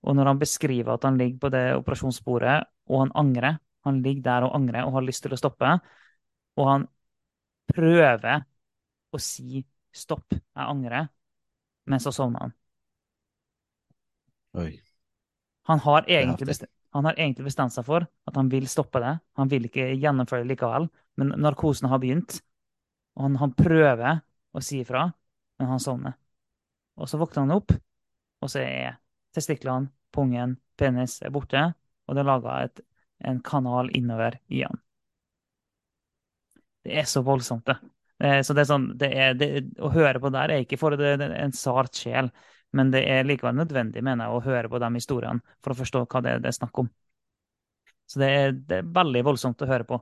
Og 0.03 0.15
når 0.15 0.29
han 0.31 0.39
beskriver 0.39 0.95
at 0.95 1.07
han 1.07 1.19
ligger 1.19 1.39
på 1.39 1.51
det 1.51 1.63
operasjonsbordet, 1.79 2.57
og 2.91 3.01
han 3.05 3.13
angrer, 3.19 3.59
han 3.87 3.99
ligger 4.03 4.23
der 4.27 4.47
og 4.47 4.55
angrer 4.55 4.87
og 4.87 4.97
har 4.97 5.07
lyst 5.07 5.23
til 5.25 5.35
å 5.35 5.39
stoppe, 5.39 5.71
og 6.59 6.69
han 6.69 6.87
prøver 7.71 8.43
og 9.13 9.21
si 9.21 9.63
'stopp, 9.93 10.33
jeg 10.33 10.65
angrer', 10.65 11.09
men 11.85 11.99
så 11.99 12.11
sovna 12.11 12.39
han. 12.39 12.53
Oi. 14.53 14.81
Han 15.69 15.79
har, 15.79 16.05
bestemt, 16.45 16.71
han 16.91 17.05
har, 17.05 17.15
egentlig 17.17 17.45
bestemt, 17.45 17.73
seg 17.73 17.85
for 17.87 18.05
at 18.27 18.35
han 18.35 18.49
vil 18.51 18.67
stoppe 18.67 18.99
det. 18.99 19.13
Han 19.39 19.49
vil 19.49 19.65
ikke 19.69 19.93
gjennomføre 19.95 20.43
det 20.43 20.53
likevel, 20.53 20.89
men 21.17 21.33
narkosen 21.39 21.89
har 21.89 22.01
begynt. 22.03 22.41
Og 23.15 23.27
han, 23.27 23.37
han 23.41 23.55
prøver 23.57 24.19
å 24.53 24.61
si 24.61 24.81
ifra, 24.83 25.07
men 25.59 25.71
han 25.71 25.81
sovner. 25.81 26.17
Og 26.99 27.09
så 27.09 27.17
våkner 27.21 27.47
han 27.47 27.55
opp, 27.55 27.73
og 28.43 28.51
så 28.51 28.61
er 28.61 28.99
testiklene, 29.33 29.89
pungen, 30.13 30.57
penis 30.77 31.21
er 31.25 31.33
borte, 31.33 31.63
og 32.05 32.15
det 32.15 32.21
er 32.21 32.29
laga 32.29 32.57
en 33.23 33.39
kanal 33.41 33.89
innover 33.95 34.37
igjen. 34.51 34.77
Det 36.83 36.99
er 36.99 37.07
så 37.07 37.23
voldsomt, 37.23 37.65
det. 37.65 37.79
Eh, 38.23 38.39
så 38.41 38.55
det 38.55 38.63
er 38.63 38.69
sånn, 38.69 38.87
det 38.99 39.09
er, 39.11 39.35
det, 39.35 39.49
Å 39.83 39.91
høre 39.91 40.21
på 40.23 40.31
der 40.31 40.53
er 40.53 40.63
ikke 40.63 40.79
for 40.79 40.95
det, 40.99 41.17
det 41.19 41.29
en 41.35 41.55
sart 41.55 41.97
sjel. 41.99 42.31
Men 42.73 42.89
det 42.93 43.03
er 43.05 43.27
likevel 43.27 43.57
nødvendig, 43.57 44.01
mener 44.05 44.25
jeg, 44.25 44.37
å 44.37 44.45
høre 44.47 44.71
på 44.71 44.79
de 44.81 44.89
historiene 44.95 45.43
for 45.61 45.73
å 45.73 45.77
forstå 45.77 46.05
hva 46.07 46.23
det, 46.25 46.39
det 46.41 46.49
er 46.49 46.57
snakk 46.57 46.79
om. 46.81 46.89
Så 48.09 48.21
det 48.21 48.29
er, 48.29 48.55
det 48.55 48.79
er, 48.79 48.89
veldig 48.95 49.23
voldsomt 49.27 49.61
å 49.61 49.69
høre 49.69 49.87
på. 49.89 49.99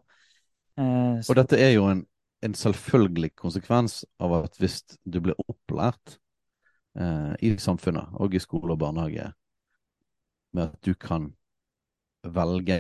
Eh, 0.80 1.19
og 1.19 1.38
dette 1.39 1.59
er 1.59 1.74
jo 1.74 1.89
en, 1.91 2.05
en, 2.45 2.55
selvfølgelig 2.57 3.34
konsekvens 3.39 4.01
av 4.24 4.38
at 4.39 4.55
hvis 4.61 4.80
du 5.03 5.19
blir 5.24 5.38
opplært 5.43 6.15
eh, 6.95 7.34
i 7.43 7.53
samfunnet 7.59 8.15
og 8.22 8.38
i 8.38 8.43
skole 8.43 8.78
og 8.78 8.82
barnehage 8.86 9.28
med 10.55 10.69
at 10.69 10.80
du 10.86 10.93
kan 10.95 11.30
velge 12.22 12.80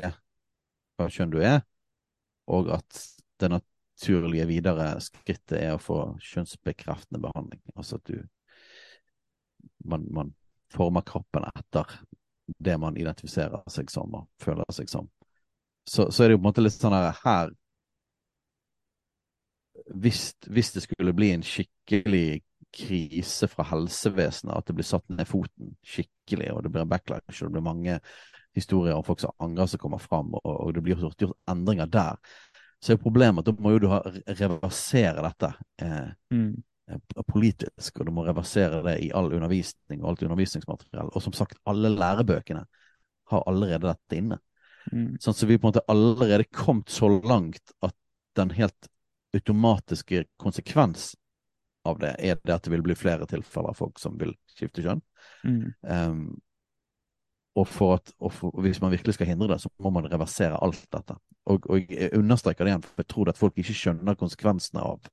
hva 0.99 1.09
kjønn 1.11 1.33
du 1.33 1.39
er, 1.43 1.61
og 2.51 2.71
at 2.75 3.03
det 3.41 3.51
naturlige 4.01 4.47
videre 4.49 4.95
skrittet 5.01 5.57
er 5.59 5.75
å 5.75 5.81
få 5.81 6.17
kjønnsbekreftende 6.25 7.21
behandling. 7.21 7.61
Altså 7.75 7.99
at 7.99 8.09
du 8.09 8.17
man, 9.85 10.07
man 10.13 10.33
former 10.73 11.01
kroppen 11.01 11.45
etter 11.45 11.85
det 12.57 12.77
man 12.77 12.97
identifiserer 12.97 13.61
seg 13.69 13.91
som 13.91 14.13
og 14.17 14.27
føler 14.41 14.65
seg 14.73 14.89
som. 14.89 15.09
Så, 15.87 16.09
så 16.11 16.23
er 16.23 16.29
det 16.29 16.37
jo 16.37 16.39
på 16.39 16.45
en 16.45 16.49
måte 16.49 16.63
litt 16.63 16.77
sånn 16.77 16.95
her, 16.95 17.13
her 17.23 17.53
hvis, 20.01 20.31
hvis, 20.47 20.73
det 20.75 20.83
skulle 20.85 21.13
bli 21.17 21.31
en 21.33 21.45
skikkelig 21.45 22.41
krise 22.71 23.49
fra 23.51 23.65
helsevesenet, 23.67 24.53
at 24.55 24.67
det 24.69 24.75
blir 24.77 24.87
satt 24.87 25.07
ned 25.11 25.27
foten 25.27 25.73
skikkelig, 25.83 26.51
og 26.53 26.61
det 26.63 26.71
blir 26.71 26.85
en 26.85 26.91
backlash, 26.91 27.41
og 27.41 27.49
det 27.49 27.55
blir 27.57 27.65
mange 27.65 27.97
historier 28.55 28.95
om 28.95 29.03
folk 29.03 29.19
som 29.23 29.33
angrer 29.43 29.67
som 29.71 29.81
kommer 29.81 29.99
fram, 29.99 30.31
og, 30.37 30.53
og 30.53 30.73
det 30.75 30.83
blir 30.85 31.01
gjort, 31.01 31.19
gjort, 31.19 31.37
endringer 31.51 31.89
der, 31.91 32.19
så 32.81 32.93
er 32.93 33.01
problemet 33.01 33.43
at 33.43 33.51
da 33.51 33.63
må 33.63 33.75
jo 33.75 33.81
du 33.83 33.87
ha, 33.91 34.01
reversere 34.39 35.21
dette. 35.21 35.51
Eh, 35.81 36.11
mm. 36.33 36.51
Eh, 36.91 37.23
politisk, 37.27 37.99
og 37.99 38.09
du 38.09 38.13
må 38.15 38.25
reversere 38.25 38.81
det 38.87 38.97
i 39.05 39.11
all 39.15 39.31
undervisning 39.31 40.01
og 40.01 40.13
alt 40.13 40.23
undervisningsmateriell. 40.27 41.11
Og 41.13 41.23
som 41.23 41.35
sagt, 41.37 41.59
alle 41.69 41.93
lærebøkene 41.93 42.63
har 43.31 43.43
allerede 43.47 43.87
dette 43.87 44.17
inne. 44.17 44.39
Mm. 44.91 45.17
Sånn 45.21 45.37
så 45.37 45.47
vi 45.47 45.59
på 45.59 45.67
en 45.67 45.75
måte 45.75 45.85
allerede 45.91 46.49
kommet 46.49 46.89
så 46.89 47.09
langt 47.21 47.75
at 47.85 47.95
den 48.39 48.53
helt 48.57 48.89
automatiske 49.35 50.25
konsekvens 50.41 51.11
av 51.87 51.99
det 52.01 52.15
er 52.19 52.39
det 52.43 52.53
at 52.55 52.65
det 52.65 52.73
vil 52.73 52.83
bli 52.85 52.95
flere 52.97 53.27
tilfeller 53.29 53.73
av 53.73 53.79
folk 53.79 54.01
som 54.01 54.17
vil 54.19 54.33
skifte 54.51 54.83
kjønn. 54.85 55.01
Mm. 55.45 55.61
Um, 55.81 56.25
og, 57.55 57.67
at, 57.93 58.13
og, 58.19 58.31
for, 58.33 58.61
hvis 58.63 58.79
man 58.81 58.91
virkelig 58.93 59.17
skal 59.17 59.27
hindre 59.27 59.49
det, 59.51 59.61
så 59.61 59.69
må 59.83 59.89
man 59.89 60.07
reversere 60.11 60.59
alt 60.63 60.85
dette. 60.93 61.17
Og, 61.51 61.65
og 61.69 61.91
jeg 61.91 62.13
understreker 62.17 62.63
det 62.63 62.71
igjen, 62.71 62.85
for 62.85 63.03
jeg 63.03 63.09
tror 63.11 63.31
at 63.31 63.39
folk 63.39 63.57
ikke 63.59 63.75
skjønner 63.75 64.19
konsekvensene 64.19 64.83
av 64.85 65.09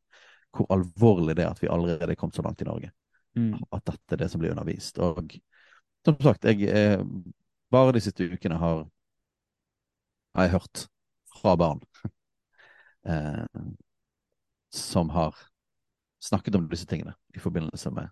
hvor 0.55 0.69
alvorlig 0.73 1.35
det 1.37 1.45
er 1.45 1.51
at 1.53 1.63
vi 1.63 1.71
allerede 1.71 2.13
er 2.13 2.19
kommet 2.19 2.39
så 2.39 2.43
langt 2.43 2.63
i 2.63 2.69
Norge. 2.69 2.93
Mm. 3.37 3.59
At 3.75 3.85
dette 3.91 4.15
er 4.15 4.23
det 4.23 4.31
som 4.33 4.41
blir 4.41 4.55
undervist. 4.55 4.99
Og 5.03 5.35
som 6.07 6.17
sagt, 6.23 6.47
jeg 6.49 6.71
eh, 6.71 7.03
bare 7.71 7.93
de 7.93 8.03
siste 8.03 8.31
ukene 8.33 8.59
har, 8.59 8.87
har 10.35 10.47
jeg 10.47 10.55
hørt 10.57 10.87
fra 11.39 11.55
barn 11.61 11.83
eh, 13.11 13.45
som 14.75 15.11
har 15.15 15.37
snakket 16.23 16.57
om 16.59 16.71
disse 16.71 16.87
tingene 16.89 17.15
i 17.37 17.43
forbindelse 17.43 17.93
med 17.95 18.09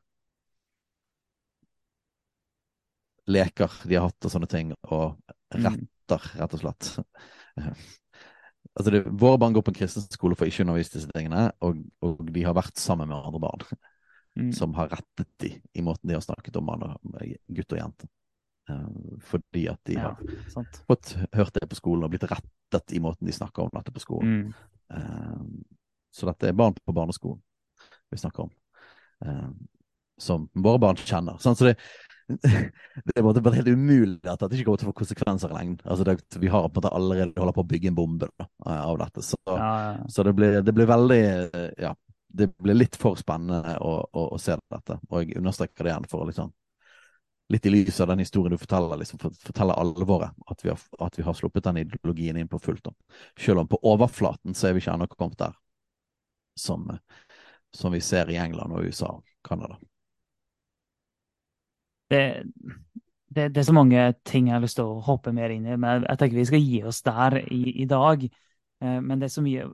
leker 3.31 3.73
de 3.85 3.99
har 3.99 4.09
hatt 4.09 4.29
og 4.29 4.33
sånne 4.33 4.49
ting, 4.51 4.73
og 4.91 5.17
mm. 5.55 5.63
retter, 5.67 6.29
rett 6.41 6.59
og 6.59 6.65
slett. 6.65 6.93
Altså 8.77 8.93
det, 8.93 8.99
våre 9.09 9.39
barn 9.41 9.55
går 9.57 9.63
på 9.65 9.73
en 9.73 9.77
kristen 9.79 10.05
skole 10.13 10.37
for 10.37 10.51
ikke 10.51 10.61
å 10.61 10.67
undervise 10.67 10.99
disse 10.99 11.09
tingene, 11.09 11.47
og, 11.65 11.79
og, 12.05 12.19
de 12.29 12.43
har 12.45 12.53
vært 12.57 12.77
sammen 12.77 13.09
med 13.09 13.17
andre 13.17 13.41
barn 13.41 13.63
mm. 14.37 14.51
som 14.53 14.75
har 14.77 14.91
rettet 14.93 15.31
de 15.41 15.55
i 15.73 15.85
måten 15.85 16.11
de 16.11 16.17
har 16.17 16.25
snakket 16.25 16.59
om 16.61 16.69
gutt 17.57 17.73
og 17.73 17.81
jente. 17.81 18.11
Uh, 18.67 19.17
fordi 19.23 19.69
at 19.71 19.81
de 19.87 19.95
ja, 19.95 20.11
har 20.11 20.51
sant. 20.51 20.81
fått 20.91 21.15
hørt 21.39 21.55
det 21.55 21.69
på 21.71 21.79
skolen 21.79 22.05
og 22.05 22.13
blitt 22.13 22.27
rettet 22.27 22.97
i 22.97 23.01
måten 23.01 23.29
de 23.29 23.33
snakker 23.33 23.65
om 23.65 23.73
dette 23.79 23.95
på 23.95 24.03
skolen. 24.03 24.51
Mm. 24.51 24.53
Uh, 24.93 25.87
så 26.13 26.29
dette 26.29 26.51
er 26.51 26.59
barn 26.59 26.77
på 26.77 26.97
barneskolen 26.97 27.41
vi 28.11 28.19
snakker 28.21 28.45
om, 28.45 28.53
uh, 29.25 29.49
som 30.21 30.51
våre 30.53 30.83
barn 30.83 31.01
kjenner. 31.01 31.41
Sånn, 31.43 31.57
så 31.57 31.71
det, 31.71 31.79
det 32.27 33.15
er 33.15 33.23
bare 33.23 33.55
helt 33.55 33.69
umulig 33.71 34.27
at 34.27 34.41
dette 34.41 34.57
ikke 34.57 34.67
kommer 34.67 34.81
til 34.81 34.89
å 34.89 34.91
få 34.91 34.99
konsekvenser 35.03 35.53
i 35.53 35.57
lengden. 35.57 35.87
Altså 35.87 36.07
det, 36.09 36.17
vi 36.43 36.51
har 36.51 36.67
på 36.67 36.73
en 36.73 36.81
måte 36.81 36.93
allerede 36.99 37.43
holdt 37.43 37.55
på 37.55 37.63
å 37.63 37.71
bygge 37.71 37.93
en 37.93 37.99
bombe 37.99 38.29
da, 38.33 38.49
av 38.75 38.99
dette. 38.99 39.23
Så, 39.23 39.39
ja, 39.47 39.57
ja. 39.61 40.09
så 40.11 40.27
det, 40.27 40.35
blir, 40.39 40.61
det, 40.67 40.75
blir, 40.75 40.91
veldig 40.91 41.21
Ja, 41.79 41.95
det 42.29 42.51
blir 42.59 42.79
litt 42.79 42.99
for 42.99 43.19
spennende 43.21 43.77
å, 43.79 43.97
å, 44.11 44.29
å 44.35 44.41
se 44.43 44.59
dette. 44.59 44.99
Og 45.07 45.23
jeg 45.23 45.39
understreker 45.39 45.87
det 45.87 45.95
igjen 45.95 46.11
for 46.11 46.25
å 46.25 46.31
liksom 46.31 46.55
Litt 47.55 47.63
i 47.63 47.71
lys 47.71 48.01
av 48.03 48.09
den 48.11 48.25
historien 48.25 48.51
du 48.51 48.59
forteller, 48.59 48.99
liksom, 48.99 49.21
for, 49.23 49.35
fortelle 49.39 49.75
alvoret. 49.79 50.35
At 50.51 50.65
vi, 50.65 50.73
har, 50.73 50.81
at 50.99 51.15
vi 51.15 51.23
har 51.23 51.37
sluppet 51.39 51.63
den 51.63 51.77
ideologien 51.85 52.41
inn 52.41 52.49
på 52.51 52.59
fullt. 52.59 52.89
Da. 52.89 53.21
Selv 53.39 53.63
om 53.63 53.69
på 53.71 53.79
overflaten 53.87 54.51
så 54.51 54.67
er 54.67 54.75
vi 54.75 54.83
ikke 54.83 54.97
ennå 54.97 55.07
kommet 55.13 55.39
der 55.45 55.55
som, 56.59 56.89
som 57.71 57.95
vi 57.95 58.03
ser 58.03 58.33
i 58.35 58.41
England 58.43 58.75
og 58.75 58.91
USA 58.91 59.13
og 59.21 59.23
Canada 59.47 59.79
det, 62.13 62.23
det, 63.29 63.49
det, 63.49 63.61
er 63.61 63.69
så 63.69 63.77
mange 63.77 64.07
ting 64.25 64.51
jeg 64.51 64.57
har 64.57 64.65
lyst 64.65 64.79
til 64.81 64.89
å 64.89 65.03
hoppe 65.07 65.35
mer 65.37 65.55
inn 65.55 65.67
i, 65.67 65.77
men 65.81 66.07
jeg 66.07 66.21
tenker 66.21 66.41
vi 66.41 66.49
skal 66.49 66.65
gi 66.65 66.83
oss 66.87 67.03
der 67.07 67.41
i, 67.45 67.63
i 67.83 67.89
dag. 67.91 68.25
Eh, 68.27 68.99
men 69.03 69.21
det 69.21 69.29
er 69.31 69.37
så 69.37 69.45
mye 69.45 69.69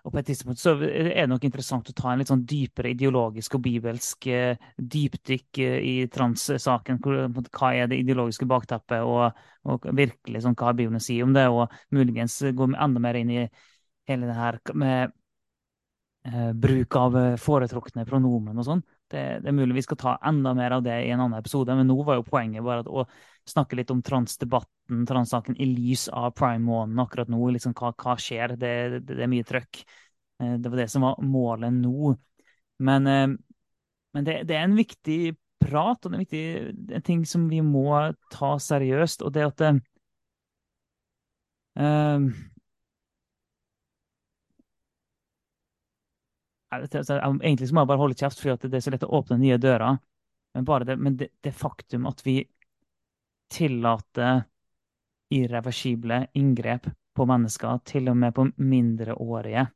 og 0.00 0.14
på 0.14 0.20
et 0.20 0.28
tidspunkt 0.30 0.60
så 0.60 0.72
er 0.80 1.10
det 1.12 1.26
nok 1.28 1.44
interessant 1.44 1.88
å 1.90 1.94
ta 1.96 2.12
en 2.12 2.22
litt 2.22 2.30
sånn 2.30 2.44
dypere 2.48 2.92
ideologisk 2.94 3.58
og 3.58 3.64
bibelsk 3.66 4.28
eh, 4.32 4.68
dypdykk 4.94 5.60
eh, 5.60 5.76
i 5.84 5.94
trans-saken. 6.12 7.00
Hva 7.02 7.72
er 7.76 7.90
det 7.90 8.00
ideologiske 8.00 8.48
bakteppet, 8.48 9.04
og, 9.04 9.36
og 9.68 9.88
virkelig 9.96 10.44
sånn, 10.44 10.56
hva 10.56 10.72
Bibelen 10.72 11.00
å 11.00 11.04
si 11.04 11.18
om 11.24 11.34
det? 11.36 11.46
Og 11.52 11.68
muligens 11.96 12.38
gå 12.56 12.70
enda 12.70 13.02
mer 13.02 13.20
inn 13.20 13.34
i 13.34 13.42
hele 14.08 14.30
det 14.30 14.38
her 14.38 14.60
med 14.72 15.12
eh, 16.24 16.50
bruk 16.56 16.96
av 17.00 17.20
foretrukne 17.42 18.08
pronomen 18.08 18.56
og 18.56 18.68
sånn. 18.70 18.84
Det, 19.10 19.22
det, 19.42 19.48
er 19.50 19.56
mulig 19.56 19.74
vi 19.80 19.82
skal 19.82 19.98
ta 19.98 20.14
enda 20.28 20.52
mer 20.54 20.76
av 20.76 20.84
det 20.86 20.94
i 21.02 21.10
en 21.10 21.24
annen 21.24 21.38
episode, 21.40 21.74
men 21.74 21.88
nå 21.90 21.96
var 22.06 22.20
jo 22.20 22.26
poenget 22.28 22.62
bare 22.62 22.84
å 22.86 23.04
snakke 23.50 23.78
litt 23.78 23.90
om 23.90 24.02
transdebatten, 24.06 25.04
transsaken, 25.08 25.56
i 25.58 25.66
lys 25.66 26.06
av 26.14 26.30
prime-måneden 26.38 27.02
akkurat 27.02 27.32
nå. 27.32 27.40
Liksom, 27.56 27.74
hva, 27.78 27.90
hva 27.98 28.14
skjer? 28.20 28.54
Det, 28.60 28.74
det, 28.94 29.00
det, 29.08 29.18
er 29.24 29.32
mye 29.32 29.46
trøkk. 29.48 29.82
Eh, 30.42 30.56
det 30.62 30.70
var 30.70 30.82
det 30.82 30.88
som 30.92 31.06
var 31.06 31.22
målet 31.26 31.74
nå. 31.74 32.14
Men, 32.86 33.10
eh, 33.10 33.28
men 34.14 34.28
det, 34.28 34.42
er 34.46 34.62
en 34.62 34.78
viktig 34.78 35.20
prat, 35.60 36.04
og 36.04 36.10
det 36.10 36.14
er 36.14 36.18
en, 36.20 36.24
viktig, 36.24 36.44
en 37.00 37.06
ting 37.10 37.26
som 37.28 37.48
vi 37.50 37.60
må 37.64 37.88
ta 38.32 38.54
seriøst. 38.62 39.26
Og 39.26 39.34
det 39.34 39.48
at 39.50 39.64
uh, 41.80 42.30
Egentlig 46.70 47.68
så 47.68 47.74
må 47.74 47.82
jeg 47.82 47.90
bare 47.90 48.00
holde 48.00 48.18
kjeft, 48.18 48.40
for 48.40 48.68
det 48.68 48.78
er 48.78 48.84
så 48.84 48.92
lett 48.94 49.06
å 49.06 49.12
åpne 49.18 49.40
nye 49.40 49.58
dører. 49.58 49.98
Men 50.54 50.66
bare 50.66 50.86
det, 50.86 50.96
men 50.98 51.16
det, 51.18 51.30
det 51.42 51.52
faktum 51.54 52.06
at 52.10 52.22
vi 52.26 52.40
tillater 53.50 54.44
irreversible 55.34 56.24
inngrep 56.38 56.88
på 57.14 57.26
mennesker, 57.26 57.82
til 57.86 58.10
og 58.10 58.18
med 58.18 58.34
på 58.34 58.46
mindreårige 58.56 59.66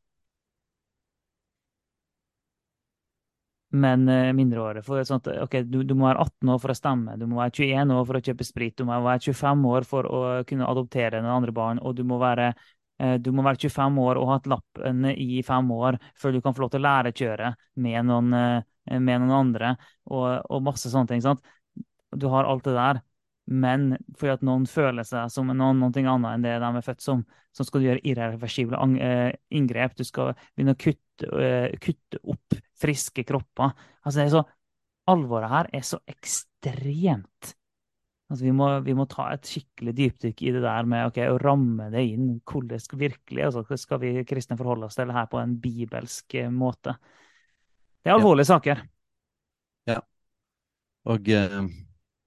Men 3.74 4.05
uh, 4.07 4.30
mindreårige 4.36 4.84
for 4.86 5.03
sånn 5.03 5.18
at, 5.18 5.32
ok, 5.42 5.57
du, 5.66 5.80
du, 5.82 5.97
må 5.99 6.07
være 6.07 6.22
18 6.22 6.51
år 6.55 6.59
for 6.62 6.70
å 6.70 6.76
stemme, 6.78 7.16
du 7.18 7.24
må 7.26 7.40
være 7.40 7.57
21 7.59 7.90
år 7.97 8.05
for 8.07 8.18
å 8.18 8.20
kjøpe 8.28 8.47
sprit, 8.47 8.74
du 8.78 8.86
må 8.86 9.01
være 9.03 9.24
25 9.24 9.64
år 9.66 9.86
for 9.90 10.07
å 10.07 10.20
kunne 10.47 10.68
adoptere 10.70 11.18
noen 11.18 11.40
andre 11.40 11.55
barn, 11.57 11.80
og 11.82 11.97
du 11.99 12.05
må 12.07 12.20
være 12.22 12.53
Eh, 12.55 12.73
du 12.95 13.30
må 13.34 13.42
være 13.42 13.59
25 13.59 13.97
år 14.05 14.18
og 14.20 14.28
ha 14.28 14.36
hatt 14.38 14.47
lappen 14.51 15.09
i 15.11 15.40
fem 15.47 15.70
år 15.74 15.99
før 16.20 16.34
du 16.34 16.40
kan 16.45 16.55
få 16.55 16.64
lov 16.64 16.74
til 16.74 16.82
å 16.82 16.86
lære 16.86 17.11
å 17.11 17.16
kjøre 17.18 17.51
med 17.82 18.07
noen, 18.07 18.36
eh, 18.38 19.01
med 19.01 19.24
noen 19.24 19.34
andre, 19.38 19.74
og, 20.07 20.28
og, 20.49 20.62
masse 20.62 20.92
sånne 20.92 21.11
ting. 21.11 21.24
Sant? 21.24 21.42
Du 22.14 22.28
har 22.30 22.47
alt 22.47 22.64
det 22.68 22.76
der. 22.76 23.03
Men 23.45 23.90
fordi 24.16 24.32
at 24.38 24.45
noen 24.47 24.64
føler 24.70 25.05
seg 25.05 25.28
som 25.32 25.51
noen, 25.51 25.82
noe 25.82 25.90
annet 25.92 26.30
enn 26.30 26.45
det 26.47 26.55
de 26.62 26.68
er 26.70 26.86
født 26.86 27.03
som, 27.05 27.24
så 27.53 27.66
skal 27.66 27.82
du 27.82 27.88
gjøre 27.90 28.05
irreversible 28.09 28.80
eh, 29.03 29.34
inngrep. 29.53 29.99
Du 29.99 30.05
skal 30.07 30.32
begynne 30.55 30.76
å 30.76 30.80
kutte, 30.80 31.42
kutte 31.82 32.22
opp 32.22 32.57
friske 32.80 33.26
kropper. 33.26 33.74
Altså 34.05 34.20
det 34.20 34.28
er 34.28 34.32
så, 34.38 34.47
Alvoret 35.11 35.51
her 35.51 35.68
er 35.76 35.82
så 35.84 35.99
ekstremt 36.09 37.53
Altså, 38.35 38.49
vi, 38.49 38.53
må, 38.59 38.66
vi, 38.82 38.95
må, 38.99 39.05
ta 39.07 39.28
et 39.30 39.47
skikkelig 39.47 39.93
dypdykk 39.95 40.41
i 40.43 40.53
det 40.57 40.61
der 40.64 40.87
med 40.91 41.07
okay, 41.07 41.28
å 41.30 41.39
ramme 41.39 41.87
det 41.93 42.01
inn. 42.11 42.32
Hvordan 42.43 42.80
virkelig, 42.99 43.45
altså, 43.47 43.62
skal 43.78 44.01
vi 44.03 44.11
kristne 44.26 44.57
forholde 44.59 44.89
oss 44.89 44.99
til 44.99 45.07
det 45.07 45.14
her 45.14 45.28
på 45.30 45.39
en 45.39 45.53
bibelsk 45.62 46.35
eh, 46.41 46.51
måte? 46.51 46.97
Det 48.03 48.11
er 48.11 48.16
alvorlige 48.16 48.49
ja. 48.49 48.57
saker. 48.57 48.82
Ja. 49.93 50.01
Og 51.14 51.30
eh, 51.30 51.55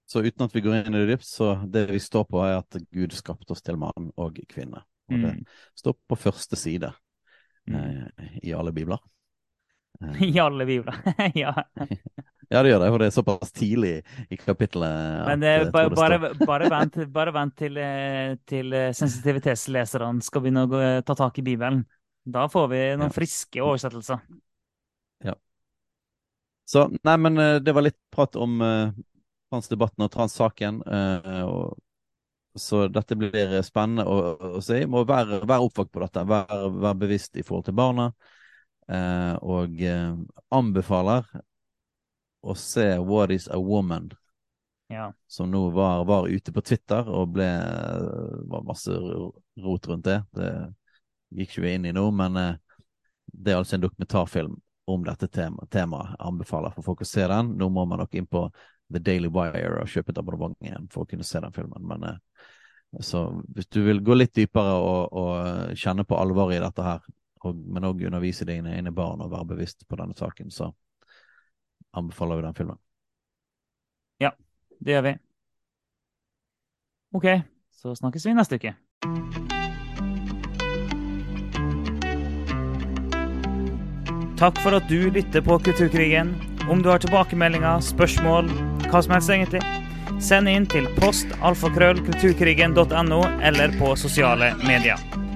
så 0.08 0.24
uten 0.24 0.46
at 0.46 0.56
vi 0.56 0.64
går 0.64 0.78
inn 0.78 0.96
i 0.96 1.02
det 1.02 1.10
dypt, 1.12 1.28
så 1.28 1.50
det 1.68 1.84
vi 1.92 2.00
står 2.00 2.24
på, 2.32 2.40
er 2.46 2.62
at 2.62 2.80
Gud 2.88 3.12
skapte 3.12 3.52
oss 3.52 3.60
til 3.60 3.76
mann 3.84 4.08
og 4.16 4.40
kvinne. 4.48 4.80
Og 5.12 5.20
det 5.20 5.34
mm. 5.36 5.44
står 5.76 5.98
på 6.08 6.20
første 6.24 6.56
side 6.56 6.88
mm. 7.68 7.76
eh, 7.76 8.32
i 8.48 8.56
alle 8.56 8.72
bibler. 8.72 9.04
I 10.20 10.38
alle 10.38 10.66
bibler. 10.66 10.94
ja. 11.34 11.54
ja, 12.48 12.62
det 12.62 12.70
gjør 12.70 12.82
det, 12.82 12.90
for 12.90 13.02
det 13.02 13.08
er 13.08 13.14
såpass 13.14 13.52
tidlig 13.52 13.94
i 14.30 14.38
kapittelet. 14.38 15.24
Men 15.26 15.42
at, 15.42 15.66
eh, 15.66 15.70
bare, 15.74 15.94
bare, 15.94 16.18
bare, 16.46 16.70
vent, 16.72 17.00
bare 17.12 17.34
vent 17.34 17.56
til, 17.58 17.80
eh, 17.82 18.36
til 18.48 18.72
eh, 18.76 18.92
sensitivitetsleserne 18.96 20.24
skal 20.24 20.44
begynne 20.44 20.66
å 20.66 20.70
gå, 20.70 20.84
ta 21.06 21.18
tak 21.18 21.40
i 21.42 21.46
Bibelen. 21.50 21.82
Da 22.28 22.46
får 22.52 22.70
vi 22.70 22.84
noen 22.92 23.08
ja. 23.08 23.14
friske 23.14 23.64
oversettelser. 23.64 24.22
Ja. 25.24 25.34
Så, 26.68 26.86
nei, 26.92 27.16
men 27.16 27.40
det 27.64 27.72
var 27.72 27.86
litt 27.86 27.96
prat 28.12 28.36
om 28.36 28.58
uh, 28.60 28.90
transdebatten 29.48 30.04
og 30.04 30.10
transsaken. 30.12 30.82
Uh, 30.84 31.70
så 32.60 32.82
dette 32.92 33.16
blir 33.16 33.54
spennende 33.64 34.04
å, 34.04 34.34
å 34.58 34.60
se. 34.60 34.82
Må 34.90 35.06
være, 35.08 35.40
være 35.48 35.64
oppvakt 35.70 35.94
på 35.94 36.02
dette. 36.04 36.26
Være, 36.28 36.68
være, 36.74 37.00
bevisst 37.00 37.40
i 37.40 37.46
forhold 37.46 37.70
til 37.70 37.78
barna. 37.80 38.10
Uh, 38.88 39.34
og 39.44 39.82
anbefaler 40.54 41.26
å 42.40 42.54
se 42.56 42.86
What 43.04 43.34
is 43.34 43.48
a 43.52 43.58
woman? 43.60 44.08
Ja. 44.88 45.10
Som 45.28 45.50
nå 45.52 45.66
var, 45.76 46.06
var, 46.08 46.30
ute 46.32 46.54
på 46.54 46.62
Twitter 46.64 47.04
og 47.12 47.34
ble 47.34 47.48
var 48.48 48.64
masse 48.64 48.94
rot 48.94 49.90
rundt 49.90 50.06
det. 50.08 50.22
Det 50.32 50.52
gikk 51.36 51.50
ikke 51.58 51.66
vi 51.66 51.74
inn 51.76 51.90
i 51.90 51.92
nå, 51.92 52.06
men 52.16 52.38
det 53.28 53.52
er 53.52 53.58
altså 53.60 53.76
en 53.76 53.84
dokumentarfilm 53.84 54.56
om 54.88 55.04
dette 55.04 55.28
temaet. 55.28 55.70
Tema. 55.70 56.14
Anbefaler 56.18 56.72
for 56.72 56.86
folk 56.86 57.04
å 57.04 57.08
se 57.08 57.26
den. 57.28 57.52
Nå 57.60 57.68
må 57.68 57.84
man 57.84 58.00
nok 58.00 58.14
inn 58.16 58.28
på 58.30 58.46
The 58.92 59.02
Daily 59.04 59.28
Wire 59.28 59.82
og 59.82 59.90
kjøpe 59.92 60.14
et 60.14 60.20
abonnement 60.20 60.56
igjen 60.64 60.88
for 60.92 61.04
å 61.04 61.10
kunne 61.10 61.26
se 61.26 61.40
den 61.44 61.52
filmen. 61.52 61.84
Men 61.90 62.06
eh, 62.08 62.46
så 63.04 63.26
hvis 63.54 63.68
du 63.68 63.82
vil 63.84 64.00
gå 64.04 64.16
litt 64.16 64.34
dypere 64.36 64.78
og, 64.80 65.12
og 65.12 65.76
kjenne 65.76 66.06
på 66.08 66.16
alvoret 66.16 66.56
i 66.56 66.62
dette 66.64 66.86
her, 66.86 67.04
og, 67.44 67.56
men 67.56 67.86
òg 67.86 68.04
undervise 68.08 68.46
dine 68.48 68.74
egne 68.76 68.92
barn 68.94 69.22
og 69.24 69.32
være 69.32 69.52
bevisst 69.54 69.86
på 69.88 69.98
denne 70.00 70.16
saken, 70.18 70.50
så 70.50 70.72
anbefaler 71.96 72.40
vi 72.40 72.46
den 72.48 72.58
filmen. 72.58 72.80
Ja, 74.22 74.32
det 74.78 74.96
gjør 74.96 75.06
vi. 75.06 75.14
OK, 77.18 77.26
så 77.72 77.94
snakkes 77.96 78.26
vi 78.26 78.36
neste 78.36 78.58
uke. 78.58 78.74
Takk 84.38 84.60
for 84.62 84.76
at 84.76 84.86
du 84.86 85.08
lytter 85.10 85.42
på 85.42 85.58
Kulturkrigen. 85.58 86.36
Om 86.70 86.82
du 86.82 86.92
har 86.92 87.00
tilbakemeldinger, 87.02 87.80
spørsmål, 87.82 88.50
hva 88.86 89.00
som 89.02 89.16
helst 89.16 89.32
egentlig, 89.34 89.62
send 90.22 90.50
inn 90.50 90.66
til 90.70 90.86
post 90.98 91.32
alfakrøll 91.42 92.00
kulturkrigen.no 92.06 93.22
eller 93.42 93.74
på 93.80 93.94
sosiale 93.98 94.52
medier. 94.66 95.27